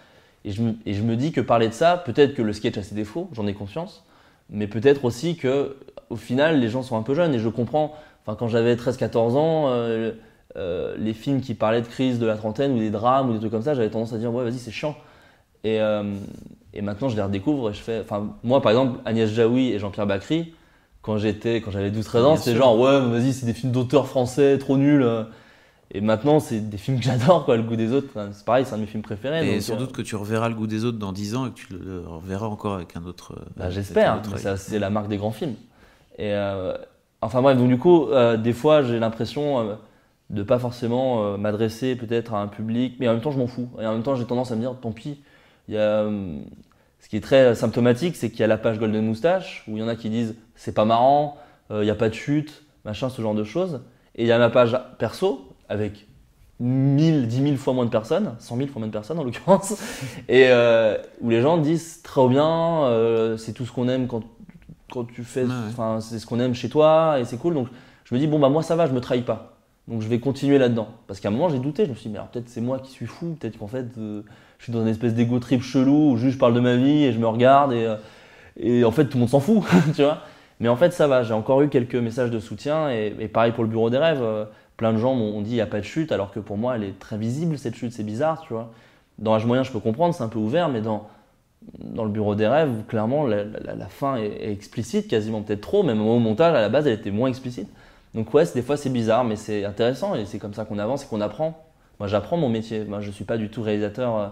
Et 0.46 0.52
je, 0.52 0.64
me, 0.64 0.74
et 0.86 0.94
je 0.94 1.04
me 1.04 1.16
dis 1.16 1.32
que 1.32 1.42
parler 1.42 1.68
de 1.68 1.74
ça, 1.74 1.98
peut-être 1.98 2.34
que 2.34 2.42
le 2.42 2.54
sketch 2.54 2.78
a 2.78 2.82
ses 2.82 2.96
défauts, 2.96 3.30
j'en 3.34 3.46
ai 3.46 3.54
conscience, 3.54 4.06
mais 4.50 4.68
peut-être 4.68 5.06
aussi 5.06 5.36
que 5.36 5.76
au 6.10 6.16
final, 6.16 6.60
les 6.60 6.70
gens 6.70 6.82
sont 6.82 6.98
un 6.98 7.04
peu 7.04 7.14
jeunes. 7.14 7.34
Et 7.36 7.40
je 7.40 7.50
comprends, 7.50 7.94
enfin, 8.26 8.36
quand 8.36 8.48
j'avais 8.48 8.76
13-14 8.76 9.18
ans, 9.36 9.66
euh, 9.70 10.14
euh, 10.58 10.96
les 10.98 11.14
films 11.14 11.42
qui 11.42 11.54
parlaient 11.54 11.82
de 11.82 11.88
crise 11.88 12.20
de 12.20 12.26
la 12.26 12.36
trentaine 12.36 12.74
ou 12.74 12.80
des 12.80 12.90
drames 12.90 13.30
ou 13.30 13.34
des 13.34 13.40
trucs 13.40 13.52
comme 13.52 13.62
ça, 13.62 13.74
j'avais 13.76 13.90
tendance 13.90 14.14
à 14.14 14.18
dire, 14.18 14.34
ouais, 14.34 14.44
vas-y, 14.44 14.58
c'est 14.60 14.72
chiant. 14.72 14.96
Et, 15.64 15.80
euh, 15.82 16.04
et 16.74 16.82
maintenant, 16.82 17.10
je 17.10 17.16
les 17.16 17.22
redécouvre 17.22 17.70
et 17.70 17.74
je 17.74 17.80
fais. 17.80 18.00
Enfin, 18.02 18.36
moi, 18.44 18.62
par 18.62 18.72
exemple, 18.72 19.00
Agnès 19.06 19.30
Jaoui 19.30 19.72
et 19.72 19.80
Jean-Pierre 19.80 20.08
Bacry, 20.08 20.54
quand 21.02 21.18
j'étais, 21.18 21.62
quand 21.62 21.72
j'avais 21.72 21.92
12-13 21.92 22.24
ans, 22.24 22.36
c'était 22.36 22.56
genre, 22.58 22.80
ouais, 22.80 23.00
vas-y, 23.00 23.34
c'est 23.34 23.46
des 23.46 23.54
films 23.54 23.72
d'auteurs 23.72 24.08
français, 24.08 24.58
trop 24.58 24.78
nuls. 24.78 25.02
euh. 25.04 25.24
Et 25.92 26.02
maintenant, 26.02 26.40
c'est 26.40 26.60
des 26.70 26.78
films 26.78 27.00
que 27.00 27.04
j'adore, 27.06 27.46
quoi. 27.46 27.58
Le 27.58 27.64
goût 27.64 27.76
des 27.76 27.94
autres, 27.94 28.08
c'est 28.32 28.46
pareil, 28.46 28.64
c'est 28.66 28.74
un 28.74 28.78
de 28.78 28.82
mes 28.82 28.88
films 28.88 29.02
préférés. 29.02 29.48
Et 29.48 29.54
donc, 29.54 29.62
sans 29.64 29.74
euh, 29.74 29.78
doute 29.78 29.92
que 29.92 30.04
tu 30.04 30.16
reverras 30.16 30.48
le 30.48 30.54
goût 30.54 30.68
des 30.68 30.86
autres 30.86 31.00
dans 31.00 31.12
10 31.12 31.36
ans 31.36 31.48
et 31.48 31.50
que 31.50 31.56
tu 31.56 31.74
le 31.74 32.04
reverras 32.06 32.46
encore 32.46 32.76
avec 32.76 32.96
un 32.96 33.04
autre. 33.06 33.34
Bah, 33.58 33.72
J'espère, 33.72 34.22
c'est 34.58 34.78
la 34.78 34.90
marque 34.92 35.08
des 35.08 35.18
grands 35.18 35.32
films. 35.32 35.56
Et 36.20 36.34
euh, 36.34 36.78
enfin 37.22 37.42
bref, 37.42 37.58
donc 37.58 37.70
du 37.70 37.78
coup, 37.78 38.08
euh, 38.10 38.36
des 38.38 38.52
fois 38.54 38.84
j'ai 38.84 39.00
l'impression 39.00 39.78
de 40.30 40.44
pas 40.44 40.60
forcément 40.60 41.24
euh, 41.24 41.38
m'adresser 41.38 41.96
peut-être 41.96 42.34
à 42.34 42.42
un 42.42 42.48
public, 42.48 42.98
mais 43.00 43.08
en 43.08 43.14
même 43.14 43.22
temps 43.22 43.32
je 43.32 43.40
m'en 43.40 43.48
fous. 43.48 43.70
Et 43.80 43.86
en 43.86 43.94
même 43.94 44.04
temps 44.04 44.16
j'ai 44.16 44.26
tendance 44.26 44.52
à 44.52 44.56
me 44.56 44.62
dire, 44.62 44.76
tant 44.80 44.92
pis. 44.92 45.22
Il 45.68 45.76
y 45.76 45.78
a, 45.78 46.02
euh, 46.04 46.40
ce 47.00 47.08
qui 47.08 47.18
est 47.18 47.22
très 47.22 47.56
symptomatique, 47.56 48.16
c'est 48.16 48.30
qu'il 48.30 48.42
y 48.42 48.44
a 48.44 48.48
la 48.48 48.58
page 48.58 48.80
Golden 48.80 49.06
Moustache, 49.06 49.64
où 49.68 49.78
il 49.78 49.80
y 49.80 49.84
en 49.84 49.88
a 49.88 49.96
qui 49.96 50.10
disent 50.10 50.36
c'est 50.56 50.74
pas 50.74 50.86
marrant, 50.86 51.38
euh, 51.72 51.82
il 51.82 51.86
n'y 51.86 51.92
a 51.92 51.96
pas 51.96 52.10
de 52.10 52.14
chute, 52.14 52.64
machin, 52.86 53.10
ce 53.10 53.22
genre 53.22 53.36
de 53.36 53.44
choses. 53.44 53.82
Et 54.16 54.24
il 54.24 54.28
y 54.28 54.32
a 54.32 54.38
ma 54.38 54.50
page 54.50 54.78
perso, 54.98 55.48
avec 55.70 56.08
1000, 56.60 57.28
10 57.28 57.42
000 57.44 57.56
fois 57.56 57.74
moins 57.74 57.86
de 57.86 57.90
personnes, 57.90 58.36
100 58.40 58.58
000 58.58 58.68
fois 58.70 58.80
moins 58.80 58.88
de 58.88 58.92
personnes 58.92 59.20
en 59.20 59.24
l'occurrence, 59.24 59.74
et 60.28 60.48
euh, 60.50 60.98
où 61.22 61.30
les 61.30 61.42
gens 61.42 61.58
disent 61.58 62.02
très 62.02 62.28
bien, 62.28 62.84
euh, 62.84 63.38
c'est 63.38 63.54
tout 63.54 63.66
ce 63.66 63.72
qu'on 63.72 63.88
aime 63.88 64.08
quand, 64.08 64.24
quand 64.92 65.06
tu 65.06 65.24
fais, 65.24 65.44
ouais. 65.44 65.54
enfin 65.70 66.02
c'est 66.02 66.20
ce 66.20 66.26
qu'on 66.26 66.40
aime 66.40 66.54
chez 66.54 66.70
toi 66.70 67.18
et 67.20 67.26
c'est 67.26 67.38
cool. 67.38 67.54
Donc 67.54 67.68
je 68.04 68.14
me 68.14 68.20
dis 68.20 68.28
bon 68.28 68.40
bah 68.40 68.50
moi 68.50 68.62
ça 68.62 68.76
va, 68.76 68.88
je 68.88 68.92
me 68.92 69.00
trahis 69.00 69.22
pas. 69.22 69.59
Donc 69.90 70.02
je 70.02 70.08
vais 70.08 70.20
continuer 70.20 70.58
là-dedans. 70.60 70.90
Parce 71.08 71.20
qu'à 71.20 71.30
un 71.30 71.32
moment 71.32 71.50
j'ai 71.50 71.60
douté, 71.60 71.86
je 71.86 71.90
me 71.92 71.96
suis 71.96 72.08
dit 72.10 72.14
mais 72.14 72.20
alors 72.20 72.30
peut-être 72.30 72.50
c'est 72.50 72.62
moi 72.62 72.80
qui 72.80 72.92
suis 72.92 73.08
fou, 73.08 73.36
peut-être 73.40 73.58
qu'en 73.58 73.68
fait 73.68 73.88
euh, 73.98 74.22
je 74.60 74.66
suis 74.66 74.74
dans 74.74 74.82
une 74.82 74.88
espèce 74.88 75.16
d'ego 75.16 75.40
trip 75.40 75.62
chelou 75.64 76.12
où 76.12 76.18
juste 76.18 76.36
je 76.36 76.40
parle 76.40 76.54
de 76.54 76.62
ma 76.62 76.76
vie 76.78 77.06
et 77.06 77.12
je 77.14 77.20
me 77.20 77.28
regarde 77.28 77.74
et, 77.74 77.88
euh, 78.64 78.84
en 78.86 78.92
fait 78.92 79.06
tout 79.06 79.18
le 79.18 79.22
monde 79.22 79.30
s'en 79.30 79.40
fout, 79.40 79.64
tu 79.96 80.04
vois. 80.04 80.20
Mais 80.60 80.70
en 80.70 80.76
fait 80.76 80.92
ça 80.94 81.08
va, 81.08 81.24
j'ai 81.24 81.34
encore 81.34 81.62
eu 81.62 81.70
quelques 81.70 81.96
messages 81.96 82.32
de 82.32 82.40
soutien 82.40 82.90
et, 82.92 83.12
pareil 83.28 83.52
pour 83.54 83.64
le 83.64 83.70
bureau 83.70 83.90
des 83.90 83.98
rêves. 83.98 84.22
euh, 84.22 84.46
plein 84.78 84.94
de 84.94 84.98
gens 84.98 85.14
m'ont 85.16 85.42
dit 85.42 85.52
il 85.52 85.56
n'y 85.56 85.62
a 85.62 85.66
pas 85.68 85.80
de 85.80 85.86
chute 85.86 86.12
alors 86.14 86.32
que 86.32 86.40
pour 86.40 86.58
moi 86.58 86.76
elle 86.76 86.84
est 86.86 87.00
très 87.00 87.18
visible 87.18 87.58
cette 87.58 87.76
chute, 87.76 87.92
c'est 87.94 88.04
bizarre, 88.04 88.42
tu 88.42 88.54
vois. 88.54 88.72
Dans 89.18 89.36
Âge 89.36 89.46
moyen 89.46 89.64
je 89.64 89.72
peux 89.72 89.80
comprendre, 89.80 90.14
c'est 90.16 90.24
un 90.24 90.30
peu 90.30 90.40
ouvert, 90.40 90.70
mais 90.70 90.82
dans 91.80 92.04
le 92.06 92.10
bureau 92.10 92.36
des 92.36 92.48
rêves, 92.48 92.84
clairement, 92.88 93.26
la, 93.26 93.44
la- 93.44 93.76
la 93.76 93.88
fin 93.88 94.16
est, 94.18 94.28
est 94.28 94.52
explicite, 94.52 95.08
quasiment 95.08 95.42
peut-être 95.42 95.62
trop, 95.62 95.84
même 95.84 96.02
au 96.02 96.20
montage, 96.20 96.56
à 96.56 96.62
la 96.62 96.70
base, 96.70 96.88
elle 96.88 96.94
était 96.94 97.12
moins 97.12 97.30
explicite. 97.30 97.70
Donc 98.16 98.34
ouais, 98.34 98.44
des 98.54 98.62
fois 98.62 98.78
c'est 98.78 98.90
bizarre, 98.90 99.24
mais 99.24 99.36
c'est 99.36 99.66
intéressant 99.66 100.16
et 100.16 100.26
c'est 100.26 100.40
comme 100.40 100.54
ça 100.54 100.66
qu'on 100.66 100.80
avance 100.80 101.04
et 101.04 101.08
qu'on 101.08 101.22
apprend. 101.22 101.64
Moi, 102.00 102.08
j'apprends 102.08 102.38
mon 102.38 102.50
métier. 102.50 102.86
Moi, 102.86 103.02
je 103.02 103.12
suis 103.12 103.26
pas 103.26 103.38
du 103.38 103.50
tout 103.50 103.62
réalisateur 103.62 104.18
euh, 104.18 104.28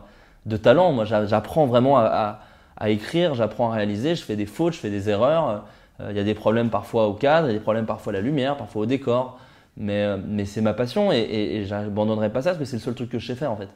de 0.45 0.57
talent. 0.57 0.93
Moi, 0.93 1.05
j'a- 1.05 1.25
j'apprends 1.25 1.65
vraiment 1.65 1.97
à, 1.97 2.39
écrire, 2.85 3.33
j'apprends 3.33 3.71
à 3.71 3.75
réaliser, 3.75 4.15
je 4.15 4.23
fais 4.23 4.35
des 4.35 4.45
fautes, 4.45 4.73
je 4.73 4.79
fais 4.79 4.89
des 4.89 5.09
erreurs. 5.09 5.63
Euh, 5.99 6.07
Il 6.11 6.15
y 6.15 6.19
a 6.19 6.23
des 6.23 6.35
problèmes 6.35 6.69
parfois 6.69 7.07
au 7.07 7.13
cadre, 7.13 7.47
il 7.47 7.51
y 7.51 7.55
a 7.55 7.57
des 7.57 7.63
problèmes 7.63 7.85
parfois 7.85 8.13
à 8.13 8.15
la 8.15 8.21
lumière, 8.21 8.55
parfois 8.55 8.83
au 8.83 8.85
décor. 8.85 9.39
Mais, 9.77 10.03
euh, 10.03 10.17
mais 10.25 10.45
c'est 10.45 10.61
ma 10.61 10.73
passion 10.73 11.11
et, 11.11 11.63
j'abandonnerai 11.65 12.31
pas 12.31 12.41
ça 12.41 12.51
parce 12.51 12.59
que 12.59 12.65
c'est 12.65 12.77
le 12.77 12.81
seul 12.81 12.95
truc 12.95 13.09
que 13.09 13.19
je 13.19 13.27
sais 13.27 13.35
faire 13.35 13.51
en 13.51 13.57
fait. 13.57 13.69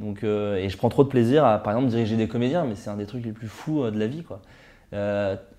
Donc, 0.00 0.24
et 0.24 0.68
je 0.68 0.76
prends 0.76 0.90
trop 0.90 1.04
de 1.04 1.08
plaisir 1.08 1.44
à, 1.44 1.58
par 1.58 1.72
exemple, 1.74 1.90
diriger 1.90 2.16
des 2.16 2.28
comédiens, 2.28 2.64
mais 2.64 2.74
c'est 2.74 2.90
un 2.90 2.96
des 2.96 3.06
trucs 3.06 3.24
les 3.24 3.32
plus 3.32 3.48
fous 3.48 3.90
de 3.90 3.98
la 3.98 4.06
vie. 4.06 4.22
Quoi. 4.22 4.40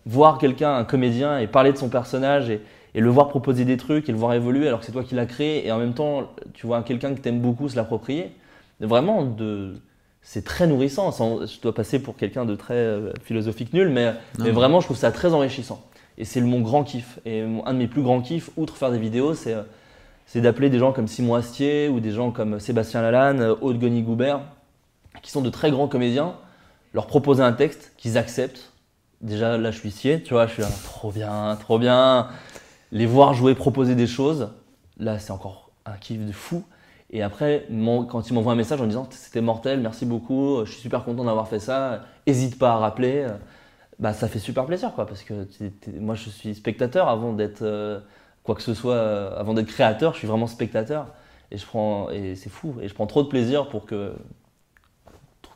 Voir 0.05 0.37
quelqu'un, 0.37 0.75
un 0.75 0.83
comédien, 0.83 1.39
et 1.39 1.47
parler 1.47 1.71
de 1.71 1.77
son 1.77 1.89
personnage 1.89 2.49
et, 2.49 2.61
et 2.97 2.99
le 2.99 3.09
voir 3.09 3.27
proposer 3.27 3.63
des 3.63 3.77
trucs 3.77 4.09
et 4.09 4.11
le 4.11 4.17
voir 4.17 4.33
évoluer 4.33 4.67
alors 4.67 4.79
que 4.79 4.85
c'est 4.87 4.91
toi 4.91 5.03
qui 5.03 5.13
l'as 5.13 5.27
créé, 5.27 5.67
et 5.67 5.71
en 5.71 5.77
même 5.77 5.93
temps, 5.93 6.31
tu 6.55 6.65
vois 6.65 6.81
quelqu'un 6.81 7.13
que 7.13 7.19
t'aimes 7.21 7.39
beaucoup 7.39 7.69
se 7.69 7.75
l'approprier. 7.75 8.31
Vraiment, 8.79 9.23
de... 9.23 9.75
c'est 10.23 10.43
très 10.43 10.65
nourrissant. 10.65 11.11
Sans- 11.11 11.45
Je 11.45 11.61
dois 11.61 11.75
passer 11.75 11.99
pour 11.99 12.15
quelqu'un 12.15 12.43
de 12.45 12.55
très 12.55 12.73
euh, 12.73 13.13
philosophique 13.23 13.71
nul, 13.71 13.89
mais, 13.89 14.05
Non, 14.05 14.45
mais 14.45 14.49
non. 14.49 14.53
vraiment, 14.55 14.79
je 14.79 14.87
trouve 14.87 14.97
ça 14.97 15.11
très 15.11 15.31
enrichissant. 15.35 15.79
Et 16.17 16.25
c'est 16.25 16.41
mon 16.41 16.61
grand 16.61 16.83
kiff. 16.83 17.19
Et 17.25 17.43
mon- 17.43 17.63
un 17.67 17.73
de 17.73 17.77
mes 17.79 17.87
plus 17.87 18.01
grands 18.01 18.21
kiffs, 18.21 18.49
outre 18.57 18.75
faire 18.77 18.91
des 18.91 18.97
vidéos, 18.97 19.35
c'est 19.35 19.53
euh, 19.53 19.61
c'est 20.25 20.41
d'appeler 20.41 20.69
des 20.71 20.79
gens 20.79 20.91
comme 20.91 21.07
Simon 21.07 21.35
Astier 21.35 21.87
ou 21.89 21.99
des 21.99 22.11
gens 22.11 22.31
comme 22.31 22.59
Sébastien 22.59 23.01
Lalanne, 23.03 23.41
euh, 23.41 23.55
Aude 23.61 23.79
Goni-Goubert, 23.79 24.41
qui 25.21 25.29
sont 25.31 25.41
de 25.41 25.49
très 25.51 25.69
grands 25.69 25.87
comédiens, 25.87 26.33
leur 26.95 27.05
proposer 27.05 27.43
un 27.43 27.53
texte 27.53 27.93
qu'ils 27.97 28.17
acceptent. 28.17 28.73
Déjà, 29.21 29.57
là, 29.57 29.69
je 29.71 29.77
suis 29.79 29.91
scié, 29.91 30.21
tu 30.23 30.33
vois, 30.33 30.47
je 30.47 30.53
suis 30.53 30.61
là, 30.63 30.69
trop 30.83 31.11
bien, 31.11 31.55
trop 31.59 31.77
bien. 31.79 32.27
Les 32.91 33.05
voir 33.05 33.33
jouer, 33.33 33.55
proposer 33.55 33.95
des 33.95 34.07
choses, 34.07 34.49
là, 34.97 35.19
c'est 35.19 35.31
encore 35.31 35.71
un 35.85 35.97
kiff 35.97 36.25
de 36.25 36.31
fou. 36.31 36.63
Et 37.09 37.21
après, 37.21 37.65
quand 38.09 38.29
ils 38.29 38.33
m'envoient 38.33 38.53
un 38.53 38.55
message 38.57 38.81
en 38.81 38.87
disant 38.87 39.07
c'était 39.11 39.41
mortel, 39.41 39.79
merci 39.79 40.05
beaucoup, 40.05 40.65
je 40.65 40.71
suis 40.71 40.81
super 40.81 41.05
content 41.05 41.23
d'avoir 41.23 41.47
fait 41.47 41.59
ça, 41.59 42.01
hésite 42.25 42.59
pas 42.59 42.73
à 42.73 42.77
rappeler, 42.77 43.25
euh, 43.29 43.29
bah 43.99 44.13
ça 44.13 44.27
fait 44.27 44.39
super 44.39 44.65
plaisir 44.65 44.93
quoi, 44.93 45.05
parce 45.07 45.23
que 45.23 45.47
moi 45.99 46.15
je 46.15 46.29
suis 46.29 46.53
spectateur 46.53 47.07
avant 47.07 47.33
d'être 47.33 47.61
euh, 47.63 47.99
quoi 48.43 48.55
que 48.55 48.61
ce 48.61 48.73
soit, 48.73 48.93
euh, 48.95 49.39
avant 49.39 49.53
d'être 49.53 49.67
créateur, 49.67 50.13
je 50.13 50.19
suis 50.19 50.27
vraiment 50.27 50.47
spectateur. 50.47 51.07
Et 51.51 51.57
je 51.57 51.65
prends, 51.65 52.09
et 52.09 52.35
c'est 52.35 52.49
fou, 52.49 52.75
et 52.81 52.89
je 52.89 52.93
prends 52.93 53.07
trop 53.07 53.23
de 53.23 53.29
plaisir 53.29 53.69
pour 53.69 53.85
que 53.85 54.13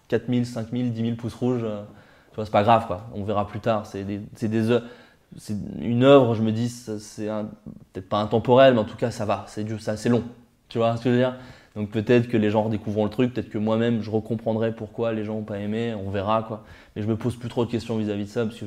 4000, 0.08 0.46
5000, 0.46 0.94
10 0.94 1.02
000 1.02 1.16
pouces 1.16 1.34
rouges, 1.34 1.64
euh, 1.64 1.84
tu 2.32 2.36
vois, 2.36 2.46
c'est 2.46 2.52
pas 2.52 2.64
grave 2.64 2.88
quoi, 2.88 3.08
on 3.14 3.24
verra 3.24 3.48
plus 3.48 3.60
tard. 3.60 3.86
C'est 3.86 4.04
des, 4.04 4.20
des 4.20 4.80
c'est 5.38 5.56
une 5.80 6.04
œuvre, 6.04 6.36
je 6.36 6.42
me 6.42 6.52
dis, 6.52 6.70
c'est 6.70 7.28
peut-être 7.28 8.10
pas 8.10 8.20
intemporel, 8.20 8.74
mais 8.74 8.80
en 8.80 8.86
tout 8.86 8.98
cas 8.98 9.12
ça 9.12 9.26
va, 9.26 9.46
c'est 9.48 9.66
c'est 9.96 10.10
long. 10.10 10.24
Tu 10.70 10.78
vois 10.78 10.96
ce 10.98 11.04
que 11.04 11.10
je 11.10 11.16
veux 11.16 11.22
dire? 11.22 11.36
Donc 11.76 11.90
peut-être 11.90 12.28
que 12.28 12.38
les 12.38 12.50
gens 12.50 12.64
redécouvront 12.64 13.06
le 13.06 13.10
truc, 13.10 13.34
peut-être 13.34 13.50
que 13.50 13.58
moi-même 13.58 14.02
je 14.02 14.10
recomprendrai 14.10 14.74
pourquoi 14.76 15.14
les 15.14 15.24
gens 15.24 15.36
n'ont 15.36 15.44
pas 15.44 15.60
aimé, 15.60 15.96
on 15.96 16.10
verra 16.10 16.44
quoi. 16.44 16.64
Mais 16.96 17.02
je 17.02 17.08
me 17.08 17.16
pose 17.16 17.36
plus 17.38 17.50
trop 17.50 17.66
de 17.66 17.72
questions 17.72 17.98
vis-à-vis 17.98 18.26
de 18.26 18.30
ça 18.30 18.46
parce 18.46 18.60
que 18.60 18.66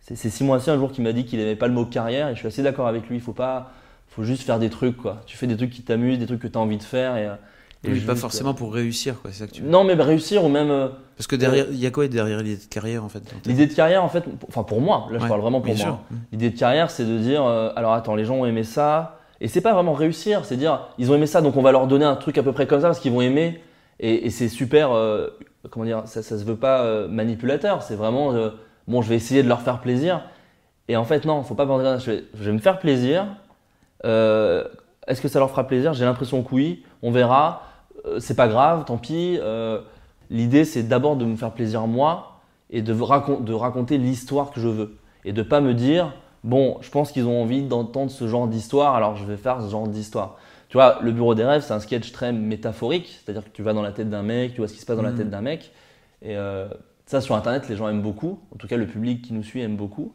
c'est, 0.00 0.30
Simon 0.30 0.54
Astier 0.54 0.72
un 0.72 0.78
jour 0.78 0.90
qui 0.90 1.00
m'a 1.00 1.12
dit 1.12 1.24
qu'il 1.24 1.38
aimait 1.38 1.56
pas 1.56 1.68
le 1.68 1.74
mot 1.74 1.84
carrière 1.84 2.28
et 2.28 2.34
je 2.34 2.38
suis 2.38 2.48
assez 2.48 2.62
d'accord 2.62 2.88
avec 2.88 3.08
lui. 3.08 3.16
Il 3.16 3.22
faut 3.22 3.32
pas, 3.32 3.72
faut 4.08 4.24
juste 4.24 4.42
faire 4.42 4.58
des 4.58 4.70
trucs 4.70 4.96
quoi. 4.96 5.20
Tu 5.26 5.36
fais 5.36 5.46
des 5.46 5.56
trucs 5.56 5.70
qui 5.70 5.82
t'amusent, 5.82 6.18
des 6.18 6.26
trucs 6.26 6.40
que 6.40 6.48
tu 6.48 6.58
as 6.58 6.60
envie 6.60 6.78
de 6.78 6.82
faire 6.82 7.14
euh, 7.14 7.36
et 7.84 7.90
Oui, 7.92 8.00
pas 8.00 8.14
forcément 8.14 8.52
pour 8.54 8.74
réussir, 8.74 9.14
quoi. 9.20 9.30
C'est 9.32 9.38
ça 9.40 9.46
que 9.46 9.52
tu 9.52 9.62
veux. 9.62 9.68
Non 9.68 9.84
mais 9.84 9.94
réussir 9.94 10.44
ou 10.44 10.48
même 10.48 10.70
euh, 10.70 10.88
Parce 11.16 11.26
que 11.26 11.36
derrière, 11.36 11.66
il 11.70 11.78
y 11.78 11.86
a 11.86 11.90
quoi 11.90 12.06
derrière 12.08 12.38
l'idée 12.42 12.56
de 12.62 12.68
carrière 12.68 13.04
en 13.04 13.08
fait 13.08 13.22
l'idée 13.46 13.66
de 13.66 13.74
carrière 13.74 14.04
en 14.04 14.08
fait, 14.08 14.24
enfin 14.48 14.62
pour 14.64 14.80
moi, 14.80 15.06
là 15.10 15.18
je 15.18 15.26
parle 15.26 15.40
vraiment 15.40 15.60
pour 15.60 15.74
bien 15.74 15.86
moi. 15.86 16.00
hein. 16.12 16.16
L'idée 16.32 16.50
de 16.50 16.58
carrière, 16.58 16.90
c'est 16.90 17.04
de 17.04 17.18
dire, 17.18 17.44
euh, 17.44 17.70
alors 17.76 17.92
attends, 17.94 18.14
les 18.14 18.24
gens 18.24 18.36
ont 18.36 18.46
aimé 18.46 18.64
ça, 18.64 19.18
et 19.40 19.48
c'est 19.48 19.60
pas 19.62 19.72
vraiment 19.72 19.94
réussir, 19.94 20.44
c'est 20.44 20.56
dire, 20.56 20.88
ils 20.98 21.10
ont 21.10 21.14
aimé 21.14 21.26
ça, 21.26 21.40
donc 21.40 21.56
on 21.56 21.62
va 21.62 21.72
leur 21.72 21.86
donner 21.86 22.04
un 22.04 22.16
truc 22.16 22.36
à 22.38 22.42
peu 22.42 22.52
près 22.52 22.66
comme 22.66 22.80
ça 22.80 22.88
parce 22.88 23.00
qu'ils 23.00 23.12
vont 23.12 23.22
aimer, 23.22 23.62
et, 23.98 24.26
et 24.26 24.30
c'est 24.30 24.48
super, 24.48 24.92
euh, 24.92 25.28
comment 25.70 25.86
dire, 25.86 26.02
ça, 26.06 26.22
ça 26.22 26.38
se 26.38 26.44
veut 26.44 26.56
pas 26.56 26.82
euh, 26.82 27.08
manipulateur, 27.08 27.82
c'est 27.82 27.94
vraiment, 27.96 28.34
euh, 28.34 28.50
bon, 28.88 29.00
je 29.00 29.08
vais 29.08 29.16
essayer 29.16 29.42
de 29.42 29.48
leur 29.48 29.62
faire 29.62 29.80
plaisir, 29.80 30.22
et 30.88 30.96
en 30.96 31.04
fait 31.04 31.24
non, 31.24 31.42
faut 31.44 31.54
pas 31.54 31.66
penser 31.66 32.04
je 32.04 32.10
vais, 32.10 32.24
je 32.38 32.44
vais 32.44 32.52
me 32.52 32.58
faire 32.58 32.78
plaisir. 32.78 33.26
Euh, 34.04 34.64
Est-ce 35.06 35.20
que 35.20 35.28
ça 35.28 35.38
leur 35.38 35.50
fera 35.50 35.66
plaisir? 35.66 35.92
J'ai 35.94 36.04
l'impression 36.04 36.42
que 36.42 36.54
oui, 36.54 36.84
on 37.02 37.10
verra. 37.10 37.62
Euh, 38.06 38.20
c'est 38.20 38.34
pas 38.36 38.48
grave, 38.48 38.84
tant 38.84 38.98
pis. 38.98 39.38
Euh, 39.40 39.80
L'idée, 40.30 40.64
c'est 40.64 40.84
d'abord 40.84 41.16
de 41.16 41.24
me 41.24 41.34
faire 41.36 41.50
plaisir 41.52 41.86
moi 41.88 42.40
et 42.70 42.82
de, 42.82 42.92
racon- 42.94 43.42
de 43.42 43.52
raconter 43.52 43.98
l'histoire 43.98 44.52
que 44.52 44.60
je 44.60 44.68
veux. 44.68 44.96
Et 45.24 45.32
de 45.32 45.42
pas 45.42 45.60
me 45.60 45.74
dire, 45.74 46.14
bon, 46.44 46.78
je 46.82 46.90
pense 46.90 47.10
qu'ils 47.12 47.26
ont 47.26 47.42
envie 47.42 47.62
d'entendre 47.62 48.10
ce 48.12 48.28
genre 48.28 48.46
d'histoire, 48.46 48.94
alors 48.94 49.16
je 49.16 49.24
vais 49.24 49.36
faire 49.36 49.60
ce 49.60 49.68
genre 49.68 49.88
d'histoire. 49.88 50.36
Tu 50.68 50.76
vois, 50.76 50.98
le 51.02 51.10
bureau 51.10 51.34
des 51.34 51.44
rêves, 51.44 51.62
c'est 51.62 51.72
un 51.72 51.80
sketch 51.80 52.12
très 52.12 52.32
métaphorique, 52.32 53.18
c'est-à-dire 53.24 53.42
que 53.42 53.48
tu 53.50 53.62
vas 53.62 53.72
dans 53.72 53.82
la 53.82 53.90
tête 53.90 54.08
d'un 54.08 54.22
mec, 54.22 54.52
tu 54.52 54.58
vois 54.58 54.68
ce 54.68 54.74
qui 54.74 54.78
se 54.80 54.86
passe 54.86 54.96
dans 54.96 55.02
la 55.02 55.10
tête 55.12 55.28
d'un 55.30 55.40
mec, 55.40 55.72
et 56.22 56.36
euh, 56.36 56.68
Ça, 57.06 57.20
sur 57.20 57.34
Internet, 57.34 57.68
les 57.68 57.74
gens 57.74 57.88
aiment 57.88 58.02
beaucoup. 58.02 58.38
En 58.54 58.56
tout 58.56 58.68
cas, 58.68 58.76
le 58.76 58.86
public 58.86 59.20
qui 59.22 59.32
nous 59.32 59.42
suit 59.42 59.60
aime 59.60 59.76
beaucoup. 59.76 60.14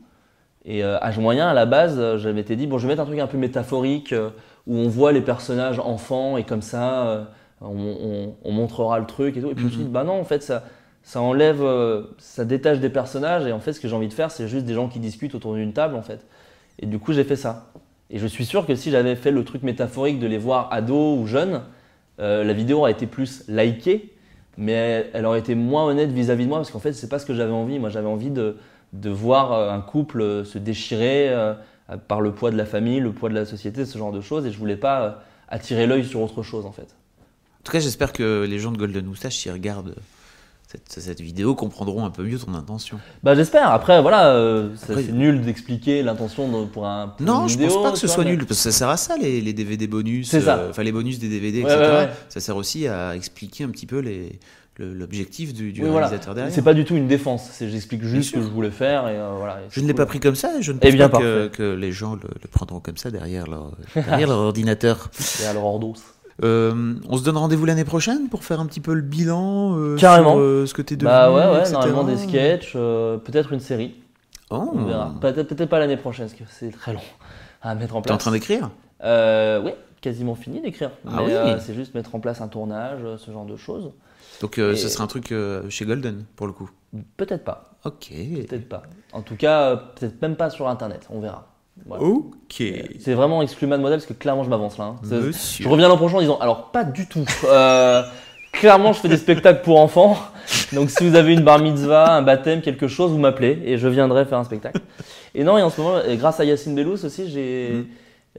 Et 0.66 0.84
euh, 0.84 0.98
âge 1.04 1.20
moyen, 1.20 1.48
à 1.50 1.54
la 1.54 1.66
base, 1.66 2.18
j'avais 2.18 2.42
été 2.42 2.56
dit, 2.56 2.68
bon, 2.68 2.78
je 2.78 2.88
vais 2.88 2.94
mettre 2.94 3.02
un 3.04 3.06
truc 3.06 3.20
un 3.20 3.28
peu 3.28 3.38
métaphorique, 3.38 4.14
euh, 4.14 4.30
où 4.68 4.76
on 4.78 4.88
voit 4.88 5.12
les 5.12 5.22
personnages 5.22 5.80
enfants, 5.80 6.38
et 6.38 6.44
comme 6.46 6.62
ça, 6.62 7.28
on, 7.62 7.68
on- 7.78 8.36
on 8.44 8.52
montrera 8.52 9.00
le 9.00 9.06
truc 9.06 9.38
et 9.38 9.42
tout. 9.42 9.50
Et 9.50 9.56
puis 9.56 9.64
je 9.64 9.68
me 9.68 9.72
suis 9.72 9.84
dit, 9.84 9.90
bah 9.90 10.04
non, 10.04 10.20
en 10.20 10.24
fait, 10.24 10.44
ça, 10.44 10.64
ça 11.04 11.22
enlève, 11.22 11.62
euh, 11.64 12.04
ça 12.18 12.46
détache 12.46 12.80
des 12.80 12.90
personnages, 12.90 13.46
et 13.46 13.52
en 13.52 13.60
fait, 13.60 13.74
ce 13.74 13.80
que 13.80 13.88
j'ai 13.88 13.96
envie 13.96 14.08
de 14.08 14.14
faire, 14.14 14.32
c'est 14.32 14.48
juste 14.48 14.66
des 14.66 14.74
gens 14.74 14.88
qui 14.88 15.00
discutent 15.00 15.36
autour 15.36 15.54
d'une 15.56 15.74
table, 15.74 15.96
en 15.96 16.02
fait. 16.02 16.26
Et 16.80 16.86
du 16.88 17.00
coup, 17.00 17.14
j'ai 17.14 17.24
fait 17.24 17.36
ça. 17.36 17.72
Et 18.10 18.20
je 18.20 18.28
suis 18.28 18.46
sûr 18.46 18.66
que 18.68 18.76
si 18.76 18.92
j'avais 18.92 19.16
fait 19.16 19.32
le 19.32 19.44
truc 19.44 19.64
métaphorique 19.64 20.20
de 20.20 20.28
les 20.28 20.38
voir 20.38 20.70
ados 20.72 21.20
ou 21.20 21.26
jeunes, 21.28 21.62
euh, 22.20 22.44
la 22.44 22.54
vidéo 22.54 22.80
aurait 22.80 22.92
été 22.92 23.08
plus 23.08 23.44
likée, 23.48 24.14
mais 24.58 24.72
elle, 24.74 25.10
elle 25.14 25.26
aurait 25.26 25.40
été 25.40 25.56
moins 25.56 25.86
honnête 25.86 26.12
vis-à-vis 26.12 26.46
de 26.46 26.50
moi, 26.50 26.60
parce 26.60 26.72
qu'en 26.72 26.80
fait, 26.80 26.94
c'est 26.94 27.10
pas 27.10 27.20
ce 27.20 27.26
que 27.26 27.34
j'avais 27.34 27.52
envie. 27.54 27.80
Moi, 27.80 27.90
j'avais 27.90 28.08
envie 28.08 28.30
de, 28.32 28.58
de 28.94 29.10
voir 29.10 29.54
euh, 29.54 29.72
un 29.72 29.82
couple 29.82 30.46
se 30.46 30.58
déchirer 30.58 31.30
euh, 31.30 31.54
par 32.08 32.22
le 32.22 32.32
poids 32.34 32.52
de 32.52 32.58
la 32.58 32.66
famille, 32.66 33.00
le 33.00 33.12
poids 33.12 33.30
de 33.30 33.36
la 33.36 33.46
société, 33.46 33.86
ce 33.86 33.98
genre 33.98 34.12
de 34.12 34.22
choses, 34.22 34.46
et 34.46 34.52
je 34.52 34.58
voulais 34.58 34.78
pas 34.78 35.24
attirer 35.50 35.88
l'œil 35.88 36.04
sur 36.06 36.22
autre 36.22 36.42
chose, 36.44 36.66
en 36.66 36.72
fait. 36.72 36.96
En 37.66 37.68
tout 37.68 37.72
cas, 37.72 37.80
j'espère 37.80 38.14
que 38.14 38.46
les 38.48 38.60
gens 38.60 38.72
de 38.72 38.78
Golden 38.78 39.04
Moustache, 39.08 39.38
s'ils 39.38 39.52
regardent 39.52 39.96
cette, 40.68 41.02
cette 41.02 41.20
vidéo, 41.20 41.56
comprendront 41.56 42.06
un 42.06 42.12
peu 42.12 42.22
mieux 42.22 42.38
ton 42.38 42.54
intention. 42.54 43.00
Bah, 43.24 43.34
j'espère. 43.34 43.72
Après, 43.72 44.04
voilà, 44.04 44.28
euh, 44.36 44.70
Après- 44.88 45.02
c'est 45.02 45.12
nul 45.12 45.42
d'expliquer 45.42 46.04
l'intention 46.04 46.48
de- 46.62 46.68
pour 46.68 46.86
un. 46.86 47.08
pour 47.08 47.26
Non, 47.26 47.42
une 47.44 47.50
je 47.50 47.54
vidéo, 47.58 47.74
pense 47.74 47.84
pas 47.84 47.92
que 47.94 47.98
ce 47.98 48.08
soit 48.08 48.24
mais- 48.24 48.30
nul, 48.36 48.46
parce 48.46 48.60
que 48.64 48.70
ça 48.70 48.72
sert 48.72 48.90
à 48.90 48.98
ça, 48.98 49.18
les, 49.18 49.42
les 49.42 49.54
DVD 49.54 49.88
bonus, 49.88 50.30
C'est 50.30 50.42
ça. 50.42 50.58
euh, 50.58 50.70
enfin 50.70 50.84
les 50.84 50.92
bonus 50.92 51.18
des 51.18 51.28
DVD, 51.28 51.64
Ouais, 51.64 51.74
etc. 51.74 51.90
ouais, 51.90 51.98
ouais. 52.06 52.10
Ça 52.30 52.40
sert 52.40 52.56
aussi 52.56 52.88
à 52.88 53.16
expliquer 53.16 53.64
un 53.64 53.70
petit 53.70 53.88
peu 53.88 53.98
les- 53.98 54.38
le- 54.78 54.94
l'objectif 54.94 55.52
du, 55.52 55.72
du 55.72 55.82
Oui, 55.82 55.90
voilà. 55.90 56.06
réalisateur 56.06 56.36
derrière. 56.36 56.54
C'est 56.54 56.62
pas 56.62 56.76
du 56.76 56.86
tout 56.86 56.96
une 56.96 57.08
défense. 57.08 57.50
C'est 57.52 57.68
j'explique 57.70 58.04
juste 58.04 58.30
ce 58.30 58.36
que 58.36 58.42
je 58.44 58.48
voulais 58.48 58.70
faire 58.70 59.08
et 59.08 59.16
euh, 59.18 59.32
voilà. 59.40 59.54
et 59.62 59.64
Je 59.72 59.80
ne 59.80 59.88
l'ai 59.88 59.94
cool. 59.94 59.98
pas 59.98 60.06
pris 60.06 60.20
comme 60.20 60.36
ça, 60.36 60.52
je 60.62 60.72
ne 60.72 60.78
Eh 60.84 60.88
pense 60.90 60.96
bien, 60.96 61.10
pas 61.10 61.18
que, 61.50 61.74
les 61.74 61.92
gens 61.92 62.14
le, 62.14 62.30
le 62.44 62.48
prendront 62.48 62.80
comme 62.80 62.98
ça 62.98 63.10
derrière 63.10 63.48
leur, 63.48 63.72
derrière 63.96 64.28
leur 64.28 64.38
ordinateur. 64.52 65.10
Et 65.42 65.48
alors 65.48 65.64
Ordos. 65.66 65.96
Euh, 66.44 66.96
on 67.10 67.18
se 67.18 67.24
donne 67.24 67.38
rendez-vous 67.38 67.66
l'année 67.66 67.86
prochaine 67.86 68.28
pour 68.28 68.44
faire 68.44 68.60
un 68.60 68.66
petit 68.66 68.82
peu 68.82 68.94
le 68.94 69.02
bilan 69.02 69.78
euh, 69.78 69.96
Carrément. 69.96 70.34
sur 70.34 70.40
euh, 70.42 70.66
ce 70.66 70.74
que 70.74 70.82
t'es 70.82 70.96
devenu. 70.98 71.10
Bah 71.10 71.32
ouais, 71.32 71.46
ouais, 71.54 71.60
etc. 71.62 71.74
normalement 71.74 72.04
des 72.04 72.18
sketchs, 72.18 72.74
euh, 72.76 73.18
peut-être 73.18 73.54
une 73.54 73.62
série. 73.62 73.96
Oh. 74.50 74.70
On 74.74 74.84
verra. 74.86 75.14
Peut-être 75.22 75.66
pas 75.66 75.80
l'année 75.80 75.98
prochaine, 75.98 76.28
parce 76.28 76.38
que 76.38 76.44
c'est 76.50 76.72
très 76.72 76.94
long 76.94 77.00
à 77.62 77.74
mettre 77.76 77.96
en 77.96 78.02
T'es 78.02 78.08
place. 78.08 78.16
en 78.16 78.18
train 78.18 78.32
d'écrire 78.32 78.70
Oui, 79.04 79.72
quasiment 80.02 80.36
fini 80.36 80.62
d'écrire. 80.62 80.92
Ah 81.08 81.24
oui. 81.24 81.32
c'est 81.60 81.74
juste 81.74 81.96
mettre 81.96 82.14
en 82.16 82.20
place 82.20 82.42
un 82.42 82.48
tournage, 82.48 83.00
ce 83.18 83.32
genre 83.32 83.46
de 83.46 83.56
choses. 83.56 83.92
Donc 84.42 84.56
ce 84.56 84.76
sera 84.76 85.06
un 85.06 85.08
truc 85.08 85.34
chez 85.70 85.86
Golden 85.86 86.26
pour 86.36 86.48
le 86.48 86.54
coup. 86.54 86.70
Peut-être 87.18 87.44
pas, 87.44 87.72
Ok. 87.86 88.10
peut-être 88.48 88.68
pas. 88.70 88.84
En 89.14 89.22
tout 89.22 89.36
cas, 89.36 89.76
peut-être 89.78 90.22
même 90.22 90.36
pas 90.36 90.50
sur 90.50 90.68
Internet, 90.68 91.08
on 91.10 91.20
verra. 91.22 91.48
Ok. 92.02 92.64
C'est 93.00 93.14
vraiment 93.14 93.42
exclu 93.42 93.68
de 93.68 93.76
modèle 93.76 93.98
parce 94.00 94.06
que 94.06 94.14
clairement 94.14 94.44
je 94.44 94.50
m'avance 94.50 94.78
là. 94.78 94.86
hein. 94.86 94.96
Je 95.64 95.68
reviens 95.70 95.88
l'an 95.88 95.98
prochain 95.98 96.18
en 96.18 96.22
disant 96.22 96.38
alors 96.40 96.72
pas 96.72 96.84
du 96.84 97.08
tout. 97.08 97.26
Euh, 97.46 98.02
clairement 98.54 98.94
je 98.94 99.00
fais 99.00 99.08
des 99.10 99.18
spectacles 99.18 99.62
pour 99.62 99.80
enfants. 99.80 100.18
Donc 100.74 100.90
si 100.90 101.08
vous 101.08 101.16
avez 101.16 101.34
une 101.34 101.42
bar 101.42 101.60
mitzvah, 101.60 102.14
un 102.14 102.22
baptême, 102.22 102.62
quelque 102.62 102.88
chose, 102.88 103.12
vous 103.12 103.18
m'appelez 103.18 103.62
et 103.66 103.78
je 103.78 103.88
viendrai 103.88 104.26
faire 104.26 104.38
un 104.38 104.44
spectacle. 104.46 104.80
Et 105.34 105.44
non, 105.44 105.58
et 105.58 105.62
en 105.64 105.70
ce 105.70 105.82
moment, 105.82 105.98
grâce 106.18 106.40
à 106.40 106.46
Yacine 106.46 106.76
Bellous 106.76 107.04
aussi, 107.06 107.30
j'ai 107.30 107.70
Mm. 107.74 107.86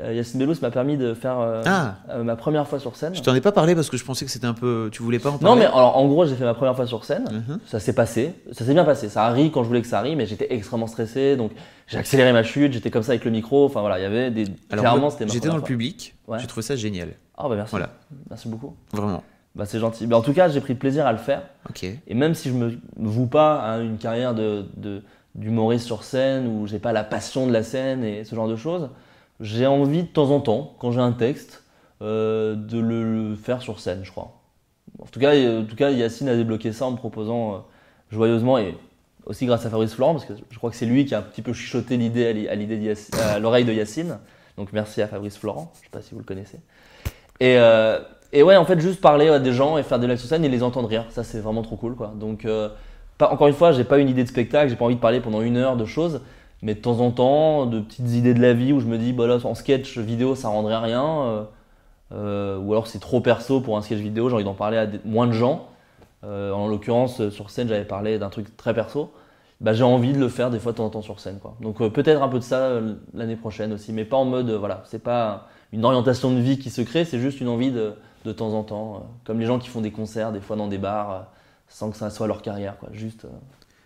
Euh, 0.02 0.12
Yacine 0.12 0.38
Bellous 0.40 0.56
m'a 0.62 0.70
permis 0.70 0.96
de 0.96 1.14
faire 1.14 1.38
euh, 1.40 1.62
Ah. 1.66 1.94
euh, 2.10 2.22
ma 2.22 2.36
première 2.36 2.66
fois 2.68 2.78
sur 2.78 2.96
scène. 2.96 3.14
Je 3.14 3.22
t'en 3.22 3.34
ai 3.34 3.40
pas 3.40 3.52
parlé 3.52 3.74
parce 3.74 3.88
que 3.90 3.96
je 3.96 4.04
pensais 4.04 4.24
que 4.24 4.30
c'était 4.30 4.46
un 4.46 4.54
peu. 4.54 4.88
Tu 4.92 5.02
voulais 5.02 5.18
pas 5.18 5.30
en 5.30 5.32
Non 5.34 5.38
parler 5.38 5.60
mais 5.62 5.66
alors 5.66 5.96
en 5.96 6.06
gros 6.06 6.26
j'ai 6.26 6.34
fait 6.36 6.44
ma 6.44 6.54
première 6.54 6.76
fois 6.76 6.86
sur 6.86 7.04
scène. 7.04 7.24
Mhm. 7.48 7.58
Ça 7.66 7.80
s'est 7.80 7.94
passé, 7.94 8.34
ça 8.52 8.64
s'est 8.64 8.74
bien 8.74 8.84
passé. 8.84 9.08
Ça 9.08 9.24
a 9.24 9.30
ri 9.30 9.50
quand 9.50 9.62
je 9.62 9.68
voulais 9.68 9.82
que 9.82 9.88
ça 9.88 10.00
rie, 10.00 10.16
mais 10.16 10.26
j'étais 10.26 10.52
extrêmement 10.54 10.86
stressé, 10.86 11.36
donc 11.36 11.52
j'ai 11.86 11.98
accéléré 11.98 12.32
ma 12.32 12.42
chute. 12.42 12.72
J'étais 12.72 12.90
comme 12.90 13.02
ça 13.02 13.12
avec 13.12 13.24
le 13.24 13.30
micro. 13.30 13.64
Enfin 13.64 13.80
voilà, 13.80 13.98
il 13.98 14.02
y 14.02 14.06
avait 14.06 14.30
des. 14.30 14.44
Alors, 14.70 14.82
clairement 14.84 15.10
c'était 15.10 15.28
j'étais 15.28 15.48
dans 15.48 15.54
le 15.54 15.60
fois. 15.60 15.68
public. 15.68 16.14
Ouais. 16.28 16.38
J'ai 16.40 16.46
trouvé 16.46 16.62
ça 16.62 16.76
génial. 16.76 17.10
Ah 17.38 17.48
bah 17.48 17.56
merci. 17.56 17.70
Voilà. 17.70 17.90
Merci 18.30 18.48
beaucoup. 18.48 18.74
Vraiment. 18.92 19.22
Bah 19.54 19.64
c'est 19.64 19.78
gentil. 19.78 20.06
Mais 20.06 20.14
en 20.14 20.20
tout 20.20 20.34
cas, 20.34 20.48
j'ai 20.48 20.60
pris 20.60 20.74
plaisir 20.74 21.06
à 21.06 21.12
le 21.12 21.18
faire. 21.18 21.42
Ok. 21.70 21.84
Et 21.84 22.14
même 22.14 22.34
si 22.34 22.50
je 22.50 22.54
me 22.54 22.78
voue 22.98 23.26
pas 23.26 23.56
à 23.60 23.78
une 23.78 23.96
carrière 23.96 24.34
de- 24.34 24.66
d'humoriste 25.34 25.86
sur 25.86 26.02
scène 26.02 26.46
où 26.46 26.66
j'ai 26.66 26.78
pas 26.78 26.92
la 26.92 27.04
passion 27.04 27.46
de 27.46 27.52
la 27.52 27.62
scène 27.62 28.04
et 28.04 28.24
ce 28.24 28.34
genre 28.34 28.48
de 28.48 28.56
choses, 28.56 28.88
j'ai 29.40 29.66
envie 29.66 30.02
de 30.02 30.08
temps 30.08 30.30
en 30.30 30.40
temps, 30.40 30.74
quand 30.78 30.92
j'ai 30.92 31.00
un 31.00 31.12
texte, 31.12 31.62
euh, 32.02 32.54
de 32.54 32.78
le, 32.78 33.34
faire 33.36 33.62
sur 33.62 33.80
scène, 33.80 34.00
je 34.02 34.10
crois. 34.10 34.32
En 34.98 35.06
tout 35.06 35.18
cas, 35.18 35.34
euh, 35.34 35.62
en 35.62 35.64
tout 35.64 35.76
cas, 35.76 35.90
Yacine 35.90 36.28
a 36.28 36.36
débloqué 36.36 36.72
ça 36.72 36.84
en 36.84 36.90
me 36.90 36.96
proposant 36.96 37.54
euh, 37.54 37.58
joyeusement 38.10 38.58
et 38.58 38.76
aussi 39.24 39.46
grâce 39.46 39.64
à 39.64 39.70
Fabrice 39.70 39.94
Florent 39.94 40.12
parce 40.12 40.26
que 40.26 40.34
je 40.50 40.58
crois 40.58 40.70
que 40.70 40.76
c'est 40.76 40.86
lui 40.86 41.06
qui 41.06 41.14
a 41.14 41.18
un 41.18 41.22
petit 41.22 41.40
peu 41.40 41.54
chuchoté 41.54 41.96
l'idée 41.96 42.48
à 43.18 43.38
l'oreille 43.38 43.64
de 43.64 43.72
Yacine. 43.72 44.18
Donc 44.58 44.74
merci 44.74 45.00
à 45.00 45.08
Fabrice 45.08 45.38
Florent. 45.38 45.72
Je 45.76 45.80
sais 45.80 45.90
pas 45.90 46.02
si 46.02 46.12
vous 46.12 46.20
le 46.20 46.26
connaissez. 46.26 46.60
Et, 47.40 48.42
ouais, 48.42 48.56
en 48.56 48.64
fait, 48.66 48.78
juste 48.78 49.00
parler 49.00 49.28
à 49.28 49.38
des 49.38 49.52
gens 49.52 49.78
et 49.78 49.82
faire 49.82 49.98
des 49.98 50.06
lives 50.06 50.18
sur 50.18 50.28
scène 50.28 50.44
et 50.44 50.48
les 50.48 50.62
entendre 50.62 50.88
rire, 50.88 51.06
ça 51.08 51.24
c'est 51.24 51.40
vraiment 51.40 51.62
trop 51.62 51.76
cool. 51.76 51.96
Donc, 52.16 52.46
encore 53.20 53.48
une 53.48 53.54
fois, 53.54 53.72
j'ai 53.72 53.84
pas 53.84 53.98
une 53.98 54.08
idée 54.08 54.22
de 54.22 54.28
spectacle, 54.28 54.68
j'ai 54.68 54.76
pas 54.76 54.84
envie 54.84 54.96
de 54.96 55.00
parler 55.00 55.20
pendant 55.20 55.40
une 55.40 55.56
heure 55.56 55.76
de 55.76 55.86
choses, 55.86 56.20
mais 56.66 56.74
de 56.74 56.80
temps 56.80 56.98
en 56.98 57.12
temps, 57.12 57.66
de 57.66 57.78
petites 57.78 58.10
idées 58.10 58.34
de 58.34 58.42
la 58.42 58.52
vie 58.52 58.72
où 58.72 58.80
je 58.80 58.86
me 58.86 58.98
dis, 58.98 59.12
bah 59.12 59.28
là, 59.28 59.38
en 59.44 59.54
sketch 59.54 59.98
vidéo, 59.98 60.34
ça 60.34 60.48
rendrait 60.48 60.78
rien, 60.78 61.04
euh, 61.04 61.44
euh, 62.12 62.58
ou 62.58 62.72
alors 62.72 62.88
c'est 62.88 62.98
trop 62.98 63.20
perso 63.20 63.60
pour 63.60 63.76
un 63.76 63.82
sketch 63.82 64.00
vidéo, 64.00 64.28
j'ai 64.28 64.34
envie 64.34 64.44
d'en 64.44 64.54
parler 64.54 64.76
à 64.76 64.88
moins 65.04 65.28
de 65.28 65.32
gens. 65.32 65.68
Euh, 66.24 66.50
en 66.50 66.66
l'occurrence, 66.66 67.28
sur 67.28 67.50
scène, 67.50 67.68
j'avais 67.68 67.84
parlé 67.84 68.18
d'un 68.18 68.30
truc 68.30 68.56
très 68.56 68.74
perso. 68.74 69.12
Bah, 69.60 69.74
j'ai 69.74 69.84
envie 69.84 70.12
de 70.12 70.18
le 70.18 70.28
faire 70.28 70.50
des 70.50 70.58
fois 70.58 70.72
de 70.72 70.78
temps 70.78 70.86
en 70.86 70.90
temps 70.90 71.02
sur 71.02 71.20
scène. 71.20 71.38
Quoi. 71.38 71.54
Donc 71.60 71.78
peut-être 71.78 72.20
un 72.20 72.28
peu 72.28 72.40
de 72.40 72.44
ça 72.44 72.80
l'année 73.14 73.36
prochaine 73.36 73.72
aussi, 73.72 73.92
mais 73.92 74.04
pas 74.04 74.16
en 74.16 74.24
mode, 74.24 74.50
voilà, 74.50 74.82
c'est 74.86 74.98
pas 74.98 75.46
une 75.72 75.84
orientation 75.84 76.32
de 76.32 76.40
vie 76.40 76.58
qui 76.58 76.70
se 76.70 76.82
crée, 76.82 77.04
c'est 77.04 77.20
juste 77.20 77.40
une 77.40 77.48
envie 77.48 77.70
de, 77.70 77.94
de 78.24 78.32
temps 78.32 78.54
en 78.54 78.64
temps, 78.64 79.06
comme 79.22 79.38
les 79.38 79.46
gens 79.46 79.60
qui 79.60 79.68
font 79.68 79.82
des 79.82 79.92
concerts 79.92 80.32
des 80.32 80.40
fois 80.40 80.56
dans 80.56 80.66
des 80.66 80.78
bars, 80.78 81.26
sans 81.68 81.92
que 81.92 81.96
ça 81.96 82.10
soit 82.10 82.26
leur 82.26 82.42
carrière, 82.42 82.76
quoi. 82.76 82.88
juste. 82.90 83.24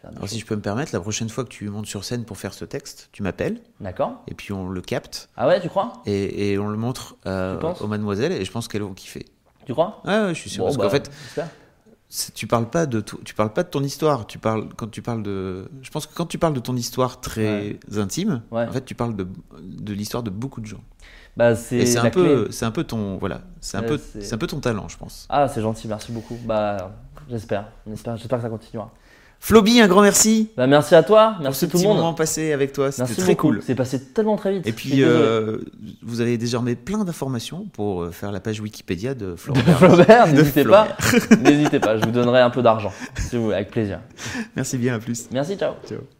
Alors 0.05 0.29
si 0.29 0.39
je 0.39 0.47
peux 0.47 0.57
me 0.57 0.63
permettre, 0.63 0.93
la 0.95 1.01
prochaine 1.01 1.29
fois 1.29 1.45
que 1.45 1.51
tu 1.51 1.69
montes 1.69 1.87
sur 1.87 2.05
scène 2.05 2.25
pour 2.25 2.39
faire 2.39 2.55
ce 2.55 2.65
texte, 2.65 3.11
tu 3.13 3.23
m'appelles 3.23 3.61
D'accord 3.81 4.23
et 4.29 4.35
puis 4.35 4.53
on 4.53 4.69
le 4.69 4.81
capte 4.81 5.29
Ah 5.37 5.47
ouais, 5.47 5.61
tu 5.61 5.69
crois? 5.69 5.93
Et, 6.07 6.53
et 6.53 6.59
on 6.59 6.69
le 6.69 6.77
montre 6.79 7.17
euh, 7.27 7.61
aux 7.81 7.87
mademoiselles 7.87 8.33
et 8.33 8.45
je 8.45 8.51
pense 8.51 8.67
qu'elles 8.69 8.83
vont 8.83 8.95
kiffer. 8.95 9.27
Tu 9.67 9.73
crois? 9.73 10.01
Ouais, 10.07 10.19
ouais, 10.21 10.35
je 10.35 10.41
suis 10.41 10.51
sûr. 10.51 10.61
Bon, 10.65 10.67
parce 10.69 10.79
bah, 10.79 10.85
qu'en 10.85 10.91
fait, 10.91 11.11
j'espère. 11.23 11.49
c'est- 12.09 12.33
tu 12.33 12.47
parles 12.47 12.71
pas 12.71 12.87
de 12.87 13.01
tu 13.25 13.35
parles 13.35 13.53
pas 13.53 13.63
de 13.63 13.69
ton 13.69 13.83
histoire. 13.83 14.27
Tu 14.27 14.39
parles 14.39 14.69
quand 14.75 14.91
tu 14.91 15.03
parles 15.03 15.23
de. 15.23 15.71
Je 15.83 15.91
pense 15.91 16.07
que 16.07 16.15
quand 16.15 16.27
tu 16.27 16.39
parles 16.39 16.55
de 16.55 16.61
ton 16.61 16.75
histoire 16.77 17.21
très 17.21 17.79
intime, 17.95 18.43
Ouais. 18.51 18.67
en 18.67 18.73
fait, 18.73 18.85
tu 18.87 18.95
parles 18.95 19.15
de, 19.15 19.29
de 19.61 19.93
l'histoire 19.93 20.23
de 20.23 20.31
beaucoup 20.31 20.63
de 20.63 20.67
gens. 20.67 20.83
Bah, 21.37 21.55
c'est 21.55 21.85
c'est 21.87 21.99
un 21.99 22.11
peu, 22.11 22.49
c'est 22.51 22.65
un 22.65 22.71
peu 22.73 22.85
ton 22.85 23.17
voilà, 23.19 23.43
c'est 23.61 23.77
un 23.77 23.83
Ouais, 23.83 23.87
peu, 23.89 23.99
c'est- 23.99 24.23
c'est 24.23 24.35
un 24.35 24.39
peu 24.39 24.47
ton 24.49 24.61
talent, 24.61 24.89
je 24.89 24.97
pense. 24.97 25.27
Ah, 25.29 25.47
c'est 25.47 25.61
gentil, 25.61 25.87
merci 25.89 26.11
beaucoup. 26.11 26.37
Bah, 26.45 26.91
j'espère, 27.29 27.69
j'espère, 27.87 28.17
j'espère 28.17 28.39
que 28.39 28.43
ça 28.45 28.51
continuera. 28.51 28.91
Floby, 29.43 29.81
un 29.81 29.89
grand 29.89 30.03
merci. 30.03 30.51
Bah, 30.57 30.67
merci 30.67 30.95
à 30.95 31.03
toi, 31.03 31.33
pour 31.37 31.43
merci 31.45 31.61
ce 31.61 31.67
tout 31.67 31.79
le 31.79 31.85
monde. 31.85 31.97
moment 31.97 32.13
passé 32.15 32.53
avec 32.53 32.73
toi, 32.73 32.93
c'était 32.93 33.15
très 33.15 33.33
beaucoup. 33.33 33.49
cool. 33.49 33.63
C'est 33.65 33.75
passé 33.75 33.99
tellement 34.13 34.37
très 34.37 34.53
vite. 34.53 34.67
Et 34.67 34.73
puis, 34.73 35.03
euh, 35.03 35.59
vous 36.03 36.21
avez 36.21 36.37
désormais 36.37 36.75
plein 36.77 37.05
d'informations 37.05 37.67
pour 37.73 38.03
euh, 38.03 38.11
faire 38.11 38.33
la 38.33 38.41
page 38.41 38.61
Wikipédia 38.61 39.15
de 39.15 39.35
Florent. 39.37 39.61
De 39.61 39.73
Flaubert, 39.73 40.27
n'hésitez 40.29 40.65
pas. 40.65 40.89
N'hésitez 41.41 41.81
pas, 41.81 41.97
je 41.99 42.05
vous 42.05 42.11
donnerai 42.13 42.41
un 42.41 42.51
peu 42.51 42.63
d'argent, 42.63 42.93
si 43.17 43.37
vous 43.37 43.45
voulez, 43.45 43.57
avec 43.57 43.71
plaisir. 43.71 44.01
Merci 44.57 44.77
bien, 44.77 44.95
à 44.97 44.99
plus. 44.99 45.29
Merci, 45.33 45.57
ciao. 45.57 45.73
Ciao. 45.89 46.20